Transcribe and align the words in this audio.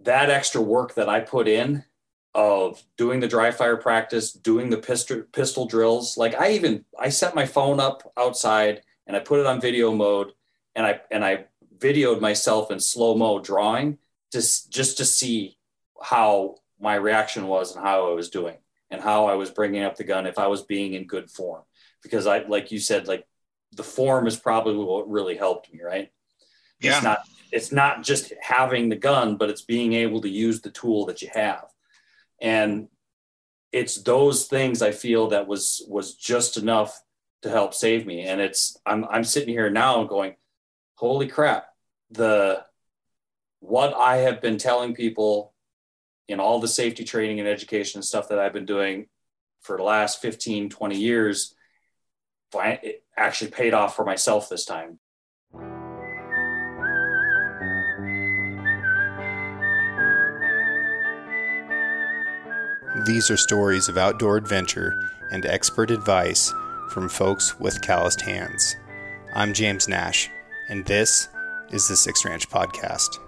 that 0.00 0.30
extra 0.30 0.60
work 0.60 0.94
that 0.94 1.08
I 1.08 1.20
put 1.20 1.48
in 1.48 1.84
of 2.34 2.82
doing 2.98 3.20
the 3.20 3.28
dry 3.28 3.50
fire 3.50 3.78
practice, 3.78 4.32
doing 4.32 4.68
the 4.68 4.76
pistol 4.76 5.22
pistol 5.32 5.66
drills. 5.66 6.16
Like 6.16 6.38
I 6.38 6.52
even 6.52 6.84
I 6.98 7.08
set 7.08 7.34
my 7.34 7.46
phone 7.46 7.80
up 7.80 8.12
outside 8.16 8.82
and 9.06 9.16
I 9.16 9.20
put 9.20 9.40
it 9.40 9.46
on 9.46 9.60
video 9.60 9.92
mode 9.94 10.32
and 10.74 10.86
I 10.86 11.00
and 11.10 11.24
I 11.24 11.46
videoed 11.78 12.20
myself 12.20 12.70
in 12.70 12.78
slow 12.80 13.14
mo 13.14 13.40
drawing 13.40 13.98
just 14.32 14.70
just 14.70 14.98
to 14.98 15.04
see 15.04 15.56
how 16.02 16.56
my 16.78 16.94
reaction 16.94 17.46
was 17.46 17.74
and 17.74 17.84
how 17.84 18.10
I 18.10 18.14
was 18.14 18.28
doing 18.28 18.56
and 18.90 19.00
how 19.00 19.26
I 19.26 19.34
was 19.34 19.50
bringing 19.50 19.82
up 19.82 19.96
the 19.96 20.04
gun 20.04 20.26
if 20.26 20.38
I 20.38 20.46
was 20.46 20.62
being 20.62 20.94
in 20.94 21.06
good 21.06 21.30
form 21.30 21.62
because 22.02 22.26
I 22.26 22.40
like 22.40 22.70
you 22.70 22.78
said 22.78 23.08
like 23.08 23.26
the 23.72 23.82
form 23.82 24.26
is 24.26 24.36
probably 24.36 24.76
what 24.76 25.10
really 25.10 25.36
helped 25.36 25.72
me 25.72 25.80
right 25.82 26.10
yeah 26.80 26.94
it's 26.94 27.04
not 27.04 27.20
it's 27.52 27.72
not 27.72 28.02
just 28.02 28.32
having 28.40 28.88
the 28.88 28.96
gun 28.96 29.36
but 29.36 29.50
it's 29.50 29.62
being 29.62 29.92
able 29.92 30.20
to 30.20 30.28
use 30.28 30.60
the 30.60 30.70
tool 30.70 31.06
that 31.06 31.22
you 31.22 31.28
have 31.32 31.64
and 32.40 32.88
it's 33.72 33.96
those 34.02 34.46
things 34.46 34.82
I 34.82 34.92
feel 34.92 35.28
that 35.28 35.46
was 35.46 35.84
was 35.88 36.14
just 36.14 36.56
enough 36.56 37.00
to 37.42 37.50
help 37.50 37.74
save 37.74 38.06
me 38.06 38.22
and 38.22 38.40
it's 38.40 38.76
I'm 38.86 39.04
I'm 39.04 39.24
sitting 39.24 39.50
here 39.50 39.70
now 39.70 40.04
going 40.04 40.36
holy 40.96 41.28
crap 41.28 41.68
the 42.10 42.64
what 43.60 43.94
I 43.94 44.18
have 44.18 44.40
been 44.40 44.58
telling 44.58 44.94
people 44.94 45.52
in 46.28 46.40
all 46.40 46.60
the 46.60 46.68
safety 46.68 47.04
training 47.04 47.40
and 47.40 47.48
education 47.48 47.98
and 47.98 48.04
stuff 48.04 48.28
that 48.28 48.38
I've 48.38 48.52
been 48.52 48.66
doing 48.66 49.06
for 49.60 49.76
the 49.76 49.82
last 49.82 50.20
15, 50.22 50.70
20 50.70 50.96
years, 50.96 51.54
it 52.54 53.04
actually 53.16 53.50
paid 53.50 53.74
off 53.74 53.96
for 53.96 54.04
myself 54.04 54.48
this 54.48 54.64
time. 54.64 54.98
These 63.06 63.30
are 63.30 63.36
stories 63.36 63.88
of 63.88 63.98
outdoor 63.98 64.36
adventure 64.36 64.98
and 65.30 65.46
expert 65.46 65.92
advice 65.92 66.52
from 66.90 67.08
folks 67.08 67.56
with 67.60 67.80
calloused 67.80 68.20
hands. 68.20 68.74
I'm 69.32 69.54
James 69.54 69.86
Nash, 69.86 70.28
and 70.68 70.84
this 70.84 71.28
is 71.70 71.86
the 71.86 71.94
Six 71.94 72.24
Ranch 72.24 72.50
Podcast. 72.50 73.20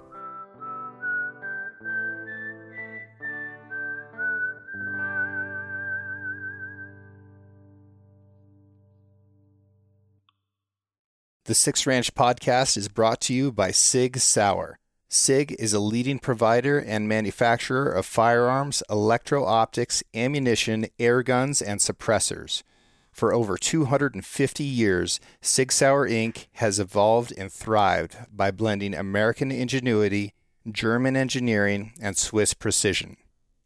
The 11.45 11.55
Six 11.55 11.87
Ranch 11.87 12.13
Podcast 12.17 12.77
is 12.77 12.89
brought 12.89 13.21
to 13.21 13.33
you 13.33 13.53
by 13.53 13.71
Sig 13.71 14.19
Sauer. 14.19 14.81
SIG 15.09 15.57
is 15.59 15.73
a 15.73 15.81
leading 15.81 16.19
provider 16.19 16.79
and 16.79 17.09
manufacturer 17.09 17.91
of 17.91 18.05
firearms, 18.05 18.83
electro 18.91 19.45
optics, 19.45 20.03
ammunition, 20.15 20.87
air 20.99 21.23
guns, 21.23 21.63
and 21.63 21.81
suppressors. 21.81 22.63
For 23.11 23.33
over 23.33 23.57
250 23.57 24.63
years, 24.63 25.19
Sig 25.41 25.73
Sauer 25.73 26.09
Inc. 26.09 26.47
has 26.53 26.79
evolved 26.79 27.33
and 27.39 27.51
thrived 27.51 28.17
by 28.31 28.51
blending 28.51 28.95
American 28.95 29.51
ingenuity, 29.51 30.35
German 30.71 31.17
engineering, 31.17 31.95
and 32.01 32.17
Swiss 32.17 32.53
precision. 32.53 33.17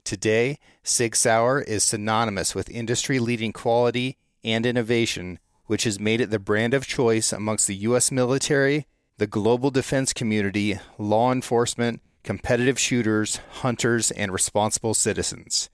Today, 0.04 0.58
Sig 0.84 1.16
Sauer 1.16 1.60
is 1.60 1.82
synonymous 1.82 2.54
with 2.54 2.70
industry 2.70 3.18
leading 3.18 3.52
quality 3.52 4.16
and 4.44 4.64
innovation 4.64 5.40
which 5.66 5.84
has 5.84 5.98
made 5.98 6.20
it 6.20 6.30
the 6.30 6.38
brand 6.38 6.74
of 6.74 6.86
choice 6.86 7.32
amongst 7.32 7.66
the 7.66 7.76
U.S. 7.76 8.10
military, 8.10 8.86
the 9.22 9.26
global 9.28 9.70
defense 9.70 10.12
community, 10.12 10.80
law 10.98 11.30
enforcement, 11.30 12.02
competitive 12.24 12.76
shooters, 12.76 13.38
hunters, 13.60 14.10
and 14.10 14.32
responsible 14.32 14.94
citizens. 14.94 15.70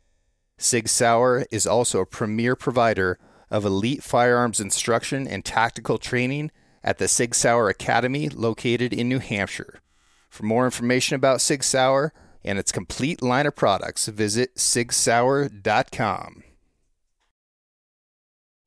Sig 0.58 0.86
Sauer 0.86 1.46
is 1.50 1.66
also 1.66 2.00
a 2.00 2.06
premier 2.06 2.54
provider 2.54 3.18
of 3.50 3.64
elite 3.64 4.02
firearms 4.02 4.60
instruction 4.60 5.26
and 5.26 5.46
tactical 5.46 5.96
training 5.96 6.50
at 6.84 6.98
the 6.98 7.08
Sig 7.08 7.34
Sauer 7.34 7.70
Academy 7.70 8.28
located 8.28 8.92
in 8.92 9.08
New 9.08 9.18
Hampshire. 9.18 9.80
For 10.28 10.42
more 10.42 10.66
information 10.66 11.14
about 11.14 11.40
Sig 11.40 11.64
Sauer 11.64 12.12
and 12.44 12.58
its 12.58 12.70
complete 12.70 13.22
line 13.22 13.46
of 13.46 13.56
products, 13.56 14.08
visit 14.08 14.56
sigsauer.com. 14.56 16.44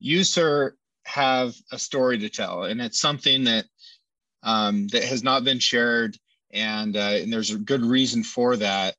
You, 0.00 0.24
sir, 0.24 0.74
have 1.04 1.54
a 1.70 1.78
story 1.78 2.18
to 2.18 2.28
tell, 2.28 2.64
and 2.64 2.80
it's 2.80 2.98
something 2.98 3.44
that 3.44 3.66
um, 4.42 4.88
that 4.88 5.04
has 5.04 5.22
not 5.22 5.44
been 5.44 5.58
shared, 5.58 6.16
and 6.50 6.96
uh, 6.96 7.18
and 7.20 7.32
there's 7.32 7.50
a 7.50 7.58
good 7.58 7.82
reason 7.82 8.22
for 8.22 8.56
that. 8.56 8.96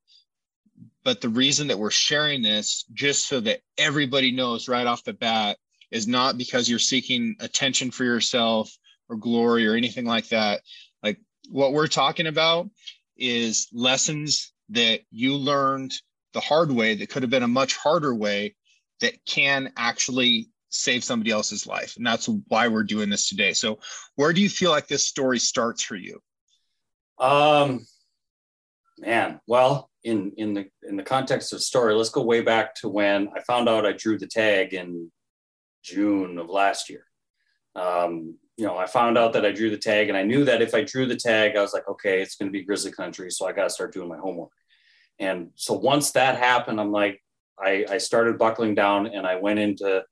But 1.03 1.21
the 1.21 1.29
reason 1.29 1.67
that 1.67 1.79
we're 1.79 1.91
sharing 1.91 2.41
this, 2.41 2.85
just 2.93 3.27
so 3.27 3.39
that 3.41 3.61
everybody 3.77 4.31
knows 4.31 4.69
right 4.69 4.87
off 4.87 5.03
the 5.03 5.13
bat, 5.13 5.57
is 5.91 6.07
not 6.07 6.37
because 6.37 6.69
you're 6.69 6.79
seeking 6.79 7.35
attention 7.39 7.91
for 7.91 8.03
yourself 8.03 8.75
or 9.09 9.17
glory 9.17 9.67
or 9.67 9.75
anything 9.75 10.05
like 10.05 10.29
that. 10.29 10.61
Like 11.03 11.19
what 11.49 11.73
we're 11.73 11.87
talking 11.87 12.27
about 12.27 12.69
is 13.17 13.67
lessons 13.73 14.53
that 14.69 15.01
you 15.11 15.35
learned 15.35 15.93
the 16.33 16.39
hard 16.39 16.71
way 16.71 16.95
that 16.95 17.09
could 17.09 17.21
have 17.21 17.29
been 17.29 17.43
a 17.43 17.47
much 17.47 17.75
harder 17.75 18.15
way 18.15 18.55
that 19.01 19.23
can 19.25 19.71
actually 19.77 20.49
save 20.73 21.03
somebody 21.03 21.31
else's 21.31 21.67
life. 21.67 21.95
And 21.97 22.05
that's 22.05 22.27
why 22.47 22.67
we're 22.67 22.83
doing 22.83 23.09
this 23.09 23.29
today. 23.29 23.53
So, 23.53 23.79
where 24.15 24.33
do 24.33 24.41
you 24.41 24.49
feel 24.49 24.71
like 24.71 24.87
this 24.87 25.05
story 25.05 25.39
starts 25.39 25.83
for 25.83 25.95
you? 25.95 26.19
Um, 27.19 27.85
man, 28.97 29.39
well, 29.47 29.89
in 30.03 30.33
in 30.37 30.53
the 30.53 30.65
in 30.87 30.97
the 30.97 31.03
context 31.03 31.53
of 31.53 31.61
story, 31.61 31.93
let's 31.93 32.09
go 32.09 32.23
way 32.23 32.41
back 32.41 32.75
to 32.75 32.89
when 32.89 33.29
I 33.35 33.41
found 33.41 33.69
out 33.69 33.85
I 33.85 33.93
drew 33.93 34.17
the 34.17 34.27
tag 34.27 34.73
in 34.73 35.11
June 35.83 36.37
of 36.37 36.49
last 36.49 36.89
year. 36.89 37.05
Um, 37.75 38.37
you 38.57 38.65
know, 38.65 38.77
I 38.77 38.85
found 38.85 39.17
out 39.17 39.33
that 39.33 39.45
I 39.45 39.51
drew 39.51 39.69
the 39.69 39.77
tag, 39.77 40.09
and 40.09 40.17
I 40.17 40.23
knew 40.23 40.45
that 40.45 40.61
if 40.61 40.73
I 40.73 40.83
drew 40.83 41.05
the 41.05 41.15
tag, 41.15 41.55
I 41.55 41.61
was 41.61 41.73
like, 41.73 41.87
okay, 41.87 42.21
it's 42.21 42.35
going 42.35 42.51
to 42.51 42.57
be 42.57 42.63
grizzly 42.63 42.91
country, 42.91 43.31
so 43.31 43.47
I 43.47 43.51
got 43.51 43.63
to 43.63 43.69
start 43.69 43.93
doing 43.93 44.09
my 44.09 44.17
homework. 44.17 44.51
And 45.19 45.49
so 45.55 45.73
once 45.73 46.11
that 46.11 46.37
happened, 46.37 46.79
I'm 46.79 46.91
like, 46.91 47.21
I, 47.59 47.85
I 47.89 47.97
started 47.99 48.37
buckling 48.37 48.75
down, 48.75 49.07
and 49.07 49.25
I 49.25 49.37
went 49.37 49.59
into 49.59 50.03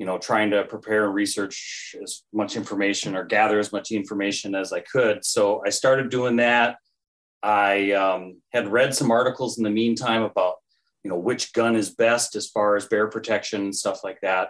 you 0.00 0.06
know, 0.06 0.16
trying 0.16 0.50
to 0.50 0.64
prepare 0.64 1.04
and 1.04 1.14
research 1.14 1.94
as 2.02 2.22
much 2.32 2.56
information 2.56 3.14
or 3.14 3.22
gather 3.22 3.58
as 3.58 3.70
much 3.70 3.90
information 3.90 4.54
as 4.54 4.72
I 4.72 4.80
could. 4.80 5.26
So 5.26 5.62
I 5.64 5.68
started 5.68 6.08
doing 6.08 6.36
that. 6.36 6.76
I 7.42 7.92
um, 7.92 8.40
had 8.50 8.68
read 8.68 8.94
some 8.94 9.10
articles 9.10 9.58
in 9.58 9.64
the 9.64 9.68
meantime 9.68 10.22
about, 10.22 10.54
you 11.04 11.10
know, 11.10 11.18
which 11.18 11.52
gun 11.52 11.76
is 11.76 11.90
best 11.90 12.34
as 12.34 12.48
far 12.48 12.76
as 12.76 12.86
bear 12.86 13.08
protection 13.08 13.60
and 13.60 13.76
stuff 13.76 14.02
like 14.02 14.18
that. 14.22 14.48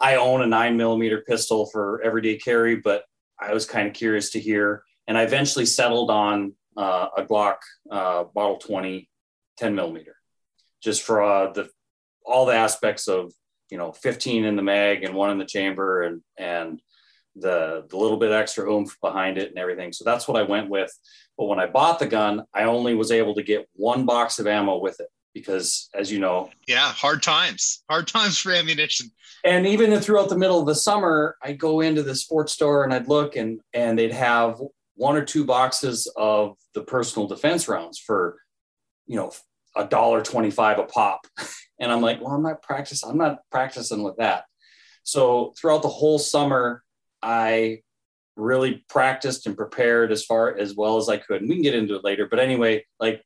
I 0.00 0.16
own 0.16 0.40
a 0.40 0.46
nine 0.46 0.78
millimeter 0.78 1.22
pistol 1.28 1.66
for 1.66 2.00
everyday 2.02 2.38
carry, 2.38 2.76
but 2.76 3.04
I 3.38 3.52
was 3.52 3.66
kind 3.66 3.88
of 3.88 3.92
curious 3.92 4.30
to 4.30 4.40
hear. 4.40 4.84
And 5.06 5.18
I 5.18 5.24
eventually 5.24 5.66
settled 5.66 6.10
on 6.10 6.54
uh, 6.78 7.08
a 7.14 7.24
Glock 7.24 7.56
uh, 7.90 8.24
Model 8.34 8.56
20 8.56 9.06
10 9.58 9.74
millimeter, 9.74 10.16
just 10.82 11.02
for 11.02 11.22
uh, 11.22 11.52
the 11.52 11.68
all 12.24 12.46
the 12.46 12.54
aspects 12.54 13.06
of 13.06 13.32
you 13.70 13.78
know 13.78 13.92
15 13.92 14.44
in 14.44 14.56
the 14.56 14.62
mag 14.62 15.04
and 15.04 15.14
one 15.14 15.30
in 15.30 15.38
the 15.38 15.44
chamber 15.44 16.02
and 16.02 16.22
and 16.36 16.80
the 17.36 17.86
the 17.88 17.96
little 17.96 18.16
bit 18.16 18.32
extra 18.32 18.70
oomph 18.70 18.96
behind 19.00 19.38
it 19.38 19.50
and 19.50 19.58
everything. 19.58 19.92
So 19.92 20.04
that's 20.04 20.26
what 20.26 20.36
i 20.36 20.42
went 20.42 20.68
with. 20.68 20.92
But 21.36 21.46
when 21.46 21.60
i 21.60 21.66
bought 21.66 21.98
the 21.98 22.06
gun 22.06 22.44
i 22.54 22.64
only 22.64 22.94
was 22.94 23.12
able 23.12 23.34
to 23.34 23.42
get 23.42 23.68
one 23.74 24.06
box 24.06 24.38
of 24.38 24.46
ammo 24.46 24.78
with 24.78 25.00
it 25.00 25.08
because 25.34 25.88
as 25.94 26.10
you 26.10 26.18
know 26.18 26.50
yeah 26.66 26.92
hard 26.92 27.22
times. 27.22 27.84
Hard 27.88 28.08
times 28.08 28.38
for 28.38 28.52
ammunition. 28.52 29.10
And 29.44 29.66
even 29.66 29.98
throughout 30.00 30.28
the 30.28 30.38
middle 30.38 30.60
of 30.60 30.66
the 30.66 30.74
summer 30.74 31.36
i'd 31.42 31.58
go 31.58 31.80
into 31.80 32.02
the 32.02 32.14
sports 32.14 32.52
store 32.52 32.84
and 32.84 32.92
i'd 32.92 33.08
look 33.08 33.36
and 33.36 33.60
and 33.72 33.98
they'd 33.98 34.12
have 34.12 34.60
one 34.94 35.16
or 35.16 35.24
two 35.24 35.44
boxes 35.44 36.12
of 36.16 36.56
the 36.74 36.82
personal 36.82 37.28
defense 37.28 37.68
rounds 37.68 37.98
for 37.98 38.36
you 39.06 39.16
know 39.16 39.30
a 39.78 39.86
dollar 39.86 40.22
25 40.22 40.78
a 40.80 40.84
pop 40.84 41.26
And 41.78 41.92
I'm 41.92 42.00
like, 42.00 42.20
well, 42.20 42.34
I'm 42.34 42.42
not 42.42 42.62
practicing. 42.62 43.08
I'm 43.08 43.18
not 43.18 43.38
practicing 43.50 44.02
with 44.02 44.16
that. 44.16 44.44
So 45.04 45.54
throughout 45.58 45.82
the 45.82 45.88
whole 45.88 46.18
summer, 46.18 46.82
I 47.22 47.82
really 48.36 48.84
practiced 48.88 49.46
and 49.46 49.56
prepared 49.56 50.12
as 50.12 50.24
far 50.24 50.56
as 50.56 50.74
well 50.74 50.96
as 50.96 51.08
I 51.08 51.16
could. 51.16 51.40
And 51.40 51.48
we 51.48 51.56
can 51.56 51.62
get 51.62 51.74
into 51.74 51.94
it 51.94 52.04
later. 52.04 52.26
But 52.28 52.40
anyway, 52.40 52.84
like 52.98 53.22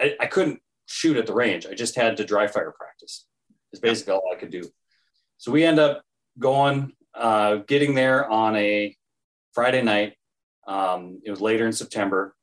I, 0.00 0.16
I 0.20 0.26
couldn't 0.26 0.60
shoot 0.86 1.16
at 1.16 1.26
the 1.26 1.34
range. 1.34 1.66
I 1.66 1.74
just 1.74 1.96
had 1.96 2.16
to 2.18 2.24
dry 2.24 2.46
fire 2.46 2.72
practice. 2.76 3.26
Is 3.72 3.80
basically 3.80 4.14
all 4.14 4.32
I 4.32 4.38
could 4.38 4.50
do. 4.50 4.62
So 5.38 5.52
we 5.52 5.64
end 5.64 5.78
up 5.78 6.02
going, 6.38 6.92
uh, 7.14 7.56
getting 7.66 7.94
there 7.94 8.28
on 8.30 8.56
a 8.56 8.96
Friday 9.52 9.82
night. 9.82 10.14
Um, 10.66 11.20
it 11.24 11.30
was 11.30 11.40
later 11.40 11.66
in 11.66 11.72
September. 11.72 12.34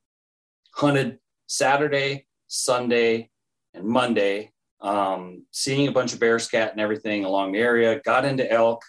Hunted 0.75 1.19
Saturday, 1.47 2.25
Sunday, 2.47 3.29
and 3.73 3.85
Monday 3.85 4.51
um, 4.81 5.45
seeing 5.51 5.87
a 5.87 5.91
bunch 5.91 6.13
of 6.13 6.19
bear 6.19 6.37
scat 6.39 6.71
and 6.71 6.81
everything 6.81 7.25
along 7.25 7.53
the 7.53 7.59
area. 7.59 7.99
Got 8.03 8.25
into 8.25 8.49
elk. 8.51 8.83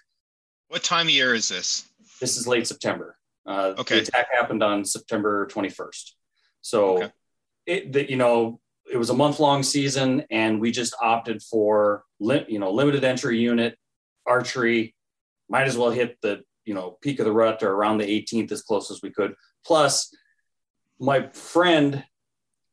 What 0.68 0.82
time 0.82 1.06
of 1.06 1.12
year 1.12 1.34
is 1.34 1.48
this? 1.48 1.88
This 2.20 2.36
is 2.36 2.46
late 2.46 2.66
September. 2.66 3.16
Uh, 3.46 3.74
okay. 3.78 3.96
The 3.96 4.02
attack 4.02 4.26
happened 4.32 4.62
on 4.62 4.84
September 4.84 5.46
21st. 5.46 6.10
So, 6.62 6.96
okay. 6.96 7.12
it, 7.66 7.92
the, 7.92 8.10
you 8.10 8.16
know, 8.16 8.60
it 8.90 8.96
was 8.96 9.10
a 9.10 9.14
month 9.14 9.40
long 9.40 9.62
season, 9.62 10.24
and 10.30 10.60
we 10.60 10.70
just 10.70 10.94
opted 11.00 11.42
for 11.42 12.04
li- 12.20 12.44
you 12.48 12.58
know 12.58 12.70
limited 12.70 13.04
entry 13.04 13.38
unit 13.38 13.78
archery. 14.26 14.94
Might 15.48 15.66
as 15.66 15.76
well 15.76 15.90
hit 15.90 16.18
the 16.20 16.42
you 16.64 16.74
know 16.74 16.98
peak 17.00 17.18
of 17.18 17.24
the 17.24 17.32
rut 17.32 17.62
or 17.62 17.72
around 17.72 17.98
the 17.98 18.04
18th 18.04 18.52
as 18.52 18.62
close 18.62 18.90
as 18.90 19.00
we 19.02 19.10
could. 19.10 19.34
Plus, 19.64 20.14
my 20.98 21.28
friend 21.28 22.04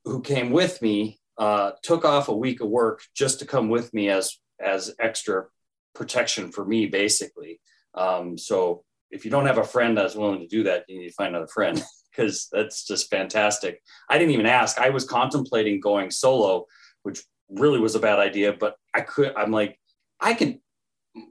who 0.03 0.21
came 0.21 0.51
with 0.51 0.81
me 0.81 1.20
uh, 1.41 1.71
took 1.81 2.05
off 2.05 2.29
a 2.29 2.35
week 2.35 2.61
of 2.61 2.69
work 2.69 3.01
just 3.15 3.39
to 3.39 3.47
come 3.47 3.67
with 3.67 3.91
me 3.95 4.09
as 4.09 4.37
as 4.63 4.93
extra 4.99 5.45
protection 5.95 6.51
for 6.51 6.63
me, 6.63 6.85
basically. 6.85 7.59
Um, 7.95 8.37
so 8.37 8.83
if 9.09 9.25
you 9.25 9.31
don't 9.31 9.47
have 9.47 9.57
a 9.57 9.63
friend 9.63 9.97
that's 9.97 10.13
willing 10.13 10.41
to 10.41 10.47
do 10.47 10.63
that, 10.63 10.85
you 10.87 10.99
need 10.99 11.07
to 11.07 11.15
find 11.15 11.29
another 11.29 11.51
friend 11.51 11.83
because 12.11 12.47
that's 12.51 12.85
just 12.85 13.09
fantastic. 13.09 13.81
I 14.07 14.19
didn't 14.19 14.35
even 14.35 14.45
ask. 14.45 14.77
I 14.77 14.91
was 14.91 15.03
contemplating 15.03 15.79
going 15.79 16.11
solo, 16.11 16.67
which 17.01 17.23
really 17.49 17.79
was 17.79 17.95
a 17.95 17.99
bad 17.99 18.19
idea, 18.19 18.53
but 18.53 18.75
I 18.93 19.01
could. 19.01 19.33
I'm 19.35 19.51
like, 19.51 19.79
I 20.19 20.35
can. 20.35 20.61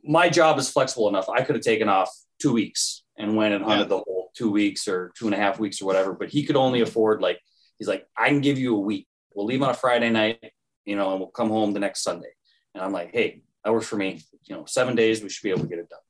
My 0.02 0.28
job 0.28 0.58
is 0.58 0.68
flexible 0.68 1.08
enough. 1.08 1.28
I 1.28 1.42
could 1.42 1.54
have 1.54 1.64
taken 1.64 1.88
off 1.88 2.10
two 2.42 2.52
weeks 2.52 3.04
and 3.16 3.36
went 3.36 3.54
and 3.54 3.64
hunted 3.64 3.84
yeah. 3.84 3.88
the 3.88 3.98
whole 3.98 4.32
two 4.34 4.50
weeks 4.50 4.88
or 4.88 5.12
two 5.16 5.26
and 5.26 5.34
a 5.34 5.38
half 5.38 5.60
weeks 5.60 5.80
or 5.80 5.84
whatever. 5.84 6.14
But 6.14 6.30
he 6.30 6.42
could 6.42 6.56
only 6.56 6.80
afford 6.80 7.22
like 7.22 7.38
he's 7.78 7.86
like, 7.86 8.08
I 8.16 8.26
can 8.26 8.40
give 8.40 8.58
you 8.58 8.74
a 8.74 8.80
week. 8.80 9.06
We'll 9.34 9.46
leave 9.46 9.62
on 9.62 9.70
a 9.70 9.74
Friday 9.74 10.10
night, 10.10 10.52
you 10.84 10.96
know, 10.96 11.10
and 11.10 11.20
we'll 11.20 11.30
come 11.30 11.48
home 11.48 11.72
the 11.72 11.80
next 11.80 12.02
Sunday. 12.02 12.30
And 12.74 12.82
I'm 12.82 12.92
like, 12.92 13.12
hey, 13.12 13.42
that 13.64 13.72
works 13.72 13.86
for 13.86 13.96
me. 13.96 14.22
You 14.44 14.56
know, 14.56 14.64
seven 14.64 14.96
days 14.96 15.22
we 15.22 15.28
should 15.28 15.42
be 15.42 15.50
able 15.50 15.62
to 15.62 15.68
get 15.68 15.78
it 15.78 15.88
done. 15.88 16.00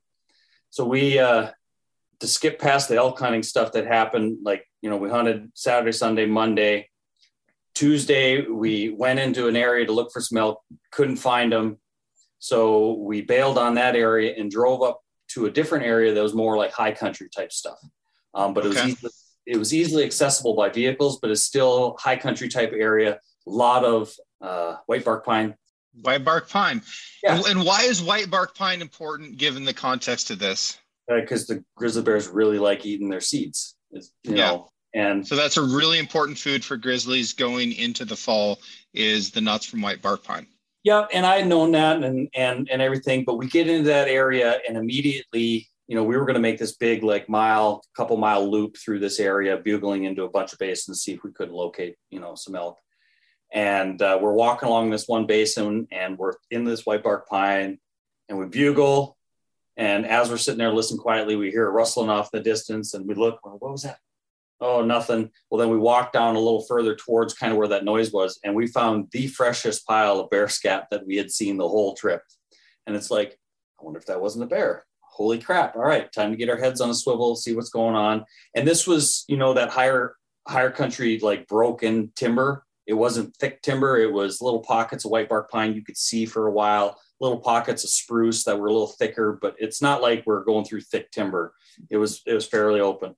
So 0.71 0.85
we 0.85 1.19
uh 1.19 1.51
to 2.21 2.27
skip 2.27 2.59
past 2.59 2.89
the 2.89 2.97
elk 2.97 3.19
hunting 3.19 3.43
stuff 3.43 3.73
that 3.73 3.87
happened, 3.87 4.39
like 4.43 4.67
you 4.83 4.91
know, 4.91 4.97
we 4.97 5.11
hunted 5.11 5.51
Saturday, 5.55 5.93
Sunday, 5.93 6.27
Monday. 6.27 6.89
Tuesday, 7.75 8.43
we 8.43 8.91
went 8.91 9.21
into 9.21 9.49
an 9.49 9.57
area 9.57 9.87
to 9.87 9.93
look 9.93 10.13
for 10.13 10.21
some 10.21 10.39
elk, 10.39 10.61
couldn't 10.91 11.17
find 11.17 11.53
them. 11.53 11.79
So 12.39 12.95
we 12.95 13.23
bailed 13.23 13.59
on 13.59 13.75
that 13.75 13.97
area 13.97 14.35
and 14.37 14.51
drove 14.51 14.83
up 14.83 15.01
to 15.29 15.47
a 15.47 15.51
different 15.51 15.85
area 15.85 16.13
that 16.13 16.23
was 16.23 16.35
more 16.35 16.57
like 16.57 16.73
high 16.73 16.93
country 16.93 17.29
type 17.35 17.53
stuff. 17.53 17.79
Um, 18.35 18.55
but 18.55 18.65
it 18.65 18.71
okay. 18.71 18.83
was 18.83 18.93
easily, 18.93 19.13
it 19.47 19.57
was 19.57 19.75
easily 19.75 20.05
accessible 20.05 20.55
by 20.55 20.69
vehicles, 20.69 21.19
but 21.21 21.31
it's 21.31 21.43
still 21.43 21.97
high 21.99 22.17
country 22.17 22.49
type 22.49 22.73
area. 22.75 23.19
A 23.47 23.51
lot 23.51 23.85
of 23.85 24.13
uh, 24.41 24.77
white 24.87 25.05
bark 25.05 25.25
pine. 25.25 25.55
White 26.03 26.25
bark 26.25 26.49
pine. 26.49 26.83
Yeah. 27.23 27.43
And 27.49 27.65
why 27.65 27.83
is 27.83 28.03
white 28.03 28.31
bark 28.31 28.55
pine 28.55 28.81
important 28.81 29.39
given 29.39 29.65
the 29.65 29.75
context 29.75 30.31
of 30.31 30.39
this? 30.39 30.79
Because 31.09 31.51
uh, 31.51 31.55
the 31.55 31.65
grizzly 31.77 32.03
bears 32.03 32.29
really 32.29 32.59
like 32.59 32.87
eating 32.87 33.09
their 33.09 33.21
seeds. 33.21 33.77
you 33.93 34.03
yeah. 34.25 34.35
know, 34.35 34.71
and 34.95 35.27
so 35.27 35.37
that's 35.37 35.57
a 35.57 35.63
really 35.63 35.99
important 35.99 36.39
food 36.39 36.65
for 36.65 36.77
grizzlies 36.77 37.33
going 37.33 37.73
into 37.73 38.05
the 38.05 38.17
fall 38.17 38.59
is 38.93 39.31
the 39.31 39.41
nuts 39.41 39.67
from 39.67 39.81
white 39.81 40.03
bark 40.03 40.25
pine. 40.25 40.47
Yeah, 40.83 41.07
and 41.13 41.27
I 41.27 41.39
had 41.39 41.47
known 41.47 41.73
that 41.73 42.03
and 42.03 42.29
and 42.35 42.69
and 42.71 42.81
everything, 42.81 43.25
but 43.25 43.37
we 43.37 43.47
get 43.47 43.69
into 43.69 43.89
that 43.89 44.09
area 44.09 44.61
and 44.67 44.77
immediately, 44.77 45.69
you 45.91 45.97
know, 45.97 46.05
we 46.05 46.17
were 46.17 46.25
going 46.25 46.35
to 46.35 46.41
make 46.41 46.61
this 46.61 46.77
big 46.77 47.03
like 47.03 47.29
mile, 47.29 47.83
couple 47.97 48.17
mile 48.17 48.49
loop 48.49 48.77
through 48.77 49.01
this 49.01 49.19
area, 49.19 49.57
bugling 49.57 50.05
into 50.05 50.23
a 50.23 50.31
bunch 50.31 50.53
of 50.53 50.61
basins, 50.61 51.03
see 51.03 51.15
if 51.15 51.25
we 51.25 51.33
could 51.33 51.51
locate, 51.51 51.97
you 52.11 52.21
know, 52.21 52.37
some 52.37 52.55
elk. 52.55 52.79
And 53.53 54.01
uh, 54.01 54.17
we're 54.23 54.33
walking 54.33 54.69
along 54.69 54.91
this 54.91 55.09
one 55.09 55.27
basin, 55.27 55.89
and 55.91 56.17
we're 56.17 56.35
in 56.53 56.63
this 56.63 56.87
white 56.87 57.03
bark 57.03 57.29
pine, 57.29 57.81
and 58.29 58.39
we 58.39 58.47
bugle. 58.47 59.17
And 59.77 60.07
as 60.07 60.31
we're 60.31 60.37
sitting 60.37 60.61
there 60.61 60.73
listening 60.73 61.01
quietly, 61.01 61.35
we 61.35 61.51
hear 61.51 61.67
a 61.67 61.73
rustling 61.73 62.09
off 62.09 62.31
in 62.33 62.39
the 62.39 62.45
distance, 62.45 62.95
and 62.95 63.05
we 63.05 63.17
look. 63.17 63.45
Well, 63.45 63.57
what 63.59 63.73
was 63.73 63.83
that? 63.83 63.99
oh, 64.61 64.85
nothing. 64.85 65.31
Well, 65.51 65.59
then 65.59 65.71
we 65.71 65.79
walked 65.79 66.13
down 66.13 66.37
a 66.37 66.39
little 66.39 66.63
further 66.63 66.95
towards 66.95 67.35
kind 67.35 67.51
of 67.51 67.59
where 67.59 67.69
that 67.69 67.85
noise 67.85 68.13
was, 68.13 68.39
and 68.45 68.55
we 68.55 68.69
found 68.69 69.09
the 69.11 69.27
freshest 69.27 69.85
pile 69.89 70.21
of 70.21 70.31
bear 70.31 70.47
scat 70.47 70.87
that 70.93 71.05
we 71.05 71.17
had 71.17 71.33
seen 71.33 71.57
the 71.57 71.69
whole 71.69 71.95
trip. 71.95 72.23
And 72.87 72.95
it's 72.95 73.11
like, 73.11 73.41
I 73.81 73.85
wonder 73.85 73.99
if 73.99 74.07
that 74.07 74.21
wasn't 74.21 74.45
a 74.45 74.47
bear. 74.47 74.85
Holy 75.21 75.39
crap. 75.39 75.77
All 75.77 75.83
right, 75.83 76.11
time 76.11 76.31
to 76.31 76.37
get 76.39 76.49
our 76.49 76.57
heads 76.57 76.81
on 76.81 76.89
a 76.89 76.95
swivel, 76.95 77.37
see 77.37 77.55
what's 77.55 77.69
going 77.69 77.95
on. 77.95 78.25
And 78.55 78.67
this 78.67 78.87
was, 78.87 79.27
you 79.29 79.37
know, 79.37 79.53
that 79.53 79.69
higher 79.69 80.17
higher 80.49 80.71
country 80.71 81.19
like 81.19 81.47
broken 81.47 82.11
timber. 82.17 82.65
It 82.87 82.95
wasn't 82.95 83.37
thick 83.37 83.61
timber, 83.61 83.99
it 83.99 84.11
was 84.11 84.41
little 84.41 84.61
pockets 84.61 85.05
of 85.05 85.11
white 85.11 85.29
bark 85.29 85.51
pine 85.51 85.75
you 85.75 85.85
could 85.85 85.99
see 85.99 86.25
for 86.25 86.47
a 86.47 86.51
while, 86.51 86.99
little 87.21 87.39
pockets 87.39 87.85
of 87.85 87.91
spruce 87.91 88.45
that 88.45 88.59
were 88.59 88.69
a 88.69 88.73
little 88.73 88.95
thicker, 88.99 89.39
but 89.43 89.57
it's 89.59 89.83
not 89.83 90.01
like 90.01 90.25
we're 90.25 90.43
going 90.43 90.65
through 90.65 90.81
thick 90.81 91.11
timber. 91.11 91.53
It 91.91 91.99
was 91.99 92.23
it 92.27 92.33
was 92.33 92.47
fairly 92.47 92.81
open. 92.81 93.15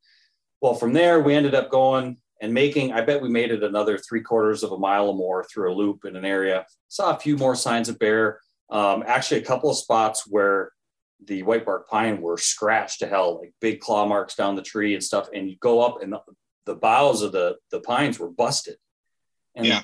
Well, 0.60 0.74
from 0.74 0.94
there, 0.94 1.20
we 1.20 1.36
ended 1.36 1.54
up 1.54 1.70
going 1.70 2.16
and 2.40 2.52
making, 2.52 2.92
I 2.92 3.02
bet 3.02 3.22
we 3.22 3.28
made 3.28 3.52
it 3.52 3.62
another 3.62 3.96
three 3.96 4.22
quarters 4.22 4.64
of 4.64 4.72
a 4.72 4.76
mile 4.76 5.06
or 5.06 5.14
more 5.14 5.44
through 5.44 5.72
a 5.72 5.76
loop 5.76 6.04
in 6.04 6.16
an 6.16 6.24
area. 6.24 6.66
Saw 6.88 7.14
a 7.14 7.20
few 7.20 7.36
more 7.36 7.54
signs 7.54 7.88
of 7.88 8.00
bear. 8.00 8.40
Um, 8.70 9.04
actually, 9.06 9.40
a 9.40 9.44
couple 9.44 9.70
of 9.70 9.76
spots 9.76 10.26
where 10.26 10.72
the 11.26 11.42
white 11.42 11.64
bark 11.64 11.88
pine 11.88 12.20
were 12.20 12.38
scratched 12.38 13.00
to 13.00 13.06
hell, 13.06 13.40
like 13.40 13.54
big 13.60 13.80
claw 13.80 14.06
marks 14.06 14.34
down 14.34 14.56
the 14.56 14.62
tree 14.62 14.94
and 14.94 15.02
stuff. 15.02 15.28
And 15.32 15.48
you 15.48 15.56
go 15.60 15.80
up, 15.80 16.02
and 16.02 16.12
the, 16.12 16.20
the 16.66 16.74
boughs 16.74 17.22
of 17.22 17.32
the, 17.32 17.56
the 17.70 17.80
pines 17.80 18.18
were 18.18 18.30
busted. 18.30 18.76
And 19.54 19.66
yeah. 19.66 19.82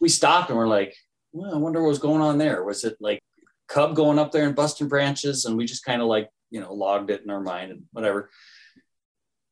we 0.00 0.08
stopped 0.08 0.50
and 0.50 0.58
we're 0.58 0.68
like, 0.68 0.94
well, 1.32 1.54
I 1.54 1.58
wonder 1.58 1.82
what 1.82 1.88
was 1.88 1.98
going 1.98 2.22
on 2.22 2.38
there. 2.38 2.64
Was 2.64 2.84
it 2.84 2.96
like 3.00 3.20
cub 3.68 3.94
going 3.94 4.18
up 4.18 4.32
there 4.32 4.46
and 4.46 4.56
busting 4.56 4.88
branches? 4.88 5.44
And 5.44 5.56
we 5.56 5.64
just 5.64 5.84
kind 5.84 6.00
of 6.00 6.08
like, 6.08 6.28
you 6.50 6.60
know, 6.60 6.72
logged 6.72 7.10
it 7.10 7.22
in 7.22 7.30
our 7.30 7.40
mind 7.40 7.72
and 7.72 7.82
whatever. 7.92 8.30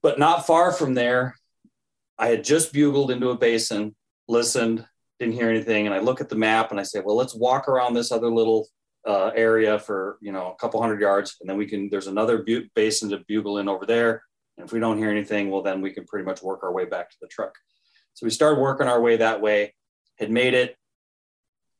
But 0.03 0.19
not 0.19 0.47
far 0.47 0.73
from 0.73 0.95
there, 0.95 1.35
I 2.19 2.29
had 2.29 2.45
just 2.45 2.73
bugled 2.73 3.11
into 3.11 3.31
a 3.31 3.37
basin, 3.37 3.95
listened, 4.29 4.87
didn't 5.19 5.35
hear 5.35 5.51
anything, 5.51 5.87
and 5.87 5.95
I 5.95 5.99
look 5.99 6.21
at 6.21 6.29
the 6.29 6.37
map 6.37 6.71
and 6.71 6.79
I 6.79 6.83
say, 6.83 7.01
well, 7.01 7.17
let's 7.17 7.35
walk 7.35 7.69
around 7.69 7.95
this 7.95 8.13
other 8.13 8.31
little 8.31 8.69
uh, 9.07 9.31
area 9.35 9.79
for 9.79 10.19
you 10.21 10.33
know 10.33 10.53
a 10.53 10.57
couple 10.57 10.81
hundred 10.81 11.01
yards, 11.01 11.37
and 11.41 11.49
then 11.49 11.57
we 11.57 11.67
can. 11.67 11.89
There's 11.89 12.09
another 12.09 12.43
bu- 12.43 12.69
basin 12.75 13.11
to 13.11 13.25
bugle 13.29 13.59
in 13.59 13.69
over 13.69 13.87
there, 13.87 14.23
and 14.57 14.67
if 14.67 14.73
we 14.73 14.81
don't 14.81 14.99
hear 14.99 15.11
anything, 15.11 15.51
well, 15.51 15.63
then 15.63 15.81
we 15.81 15.93
can 15.93 16.05
pretty 16.05 16.25
much 16.25 16.43
work 16.43 16.63
our 16.63 16.73
way 16.73 16.85
back 16.85 17.11
to 17.11 17.17
the 17.21 17.29
truck. 17.29 17.55
So 18.15 18.27
we 18.27 18.31
started 18.31 18.61
working 18.61 18.89
our 18.89 19.01
way 19.01 19.17
that 19.17 19.41
way. 19.41 19.75
Had 20.19 20.31
made 20.31 20.55
it. 20.55 20.77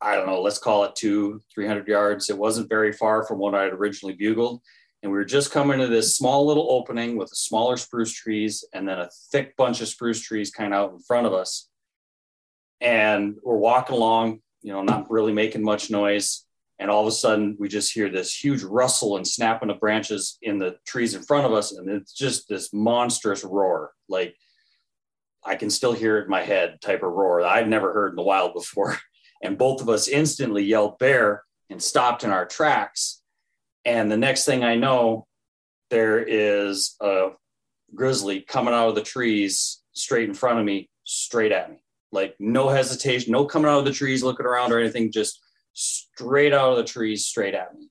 I 0.01 0.15
don't 0.15 0.27
know. 0.27 0.43
Let's 0.43 0.59
call 0.59 0.85
it 0.85 0.95
two, 0.95 1.43
three 1.53 1.67
hundred 1.67 1.89
yards. 1.89 2.31
It 2.31 2.39
wasn't 2.39 2.69
very 2.69 2.93
far 2.93 3.25
from 3.27 3.39
what 3.39 3.55
I 3.55 3.63
had 3.63 3.73
originally 3.73 4.15
bugled, 4.15 4.61
and 5.03 5.11
we 5.11 5.19
were 5.19 5.25
just 5.25 5.51
coming 5.51 5.79
to 5.79 5.87
this 5.87 6.17
small 6.17 6.47
little 6.47 6.71
opening 6.71 7.17
with 7.17 7.31
the 7.31 7.37
smaller 7.37 7.77
spruce 7.77 8.13
trees 8.13 8.65
and 8.73 8.89
then 8.89 8.99
a 8.99 9.09
thick 9.31 9.57
bunch 9.57 9.81
of 9.81 9.89
spruce 9.89 10.21
trees 10.21 10.51
kind 10.51 10.75
of 10.75 10.81
out 10.81 10.93
in 10.93 11.01
front 11.01 11.27
of 11.27 11.33
us. 11.33 11.69
And 12.81 13.37
we're 13.43 13.57
walking 13.57 13.97
along, 13.97 14.41
you 14.63 14.73
know, 14.73 14.83
not 14.83 15.11
really 15.11 15.33
making 15.33 15.63
much 15.63 15.91
noise. 15.91 16.46
And 16.79 16.91
all 16.91 17.01
of 17.01 17.07
a 17.07 17.13
sudden, 17.13 17.57
we 17.59 17.69
just 17.69 17.93
hear 17.93 18.11
this 18.11 18.35
huge 18.35 18.63
rustle 18.63 19.17
and 19.17 19.27
snapping 19.27 19.71
of 19.71 19.81
branches 19.81 20.39
in 20.43 20.59
the 20.59 20.77
trees 20.87 21.15
in 21.15 21.23
front 21.23 21.47
of 21.47 21.53
us. 21.53 21.73
And 21.73 21.89
it's 21.89 22.13
just 22.13 22.49
this 22.49 22.73
monstrous 22.73 23.45
roar. 23.45 23.93
Like 24.09 24.37
I 25.45 25.57
can 25.57 25.71
still 25.71 25.93
hear 25.93 26.19
it 26.19 26.25
in 26.25 26.31
my 26.31 26.43
head 26.43 26.81
type 26.83 27.03
of 27.03 27.13
roar 27.13 27.43
that 27.43 27.51
I've 27.51 27.69
never 27.69 27.93
heard 27.93 28.11
in 28.11 28.17
the 28.17 28.23
wild 28.23 28.55
before. 28.55 28.99
And 29.43 29.59
both 29.59 29.83
of 29.83 29.91
us 29.91 30.09
instantly 30.09 30.65
yelled 30.65 30.99
bear 30.99 31.45
and 31.69 31.81
stopped 31.81 32.25
in 32.25 32.31
our 32.31 32.47
tracks 32.47 33.21
and 33.87 34.11
the 34.11 34.17
next 34.17 34.45
thing 34.45 34.65
I 34.65 34.75
know, 34.75 35.27
there 35.91 36.19
is 36.19 36.97
a 37.01 37.29
grizzly 37.95 38.41
coming 38.41 38.75
out 38.75 38.89
of 38.89 38.97
the 38.97 39.03
trees 39.03 39.81
straight 39.93 40.29
in 40.29 40.35
front 40.35 40.59
of 40.59 40.65
me, 40.65 40.91
straight 41.05 41.53
at 41.53 41.71
me. 41.71 41.77
Like 42.11 42.35
no 42.41 42.69
hesitation, 42.69 43.31
no 43.33 43.45
coming 43.47 43.71
out 43.71 43.79
of 43.79 43.85
the 43.85 43.93
trees, 43.93 44.25
looking 44.25 44.45
around 44.45 44.73
or 44.73 44.81
anything, 44.81 45.13
just 45.13 45.41
straight 45.77 46.53
out 46.53 46.73
of 46.73 46.79
the 46.79 46.85
trees, 46.85 47.27
straight 47.27 47.55
at 47.55 47.75
me. 47.75 47.89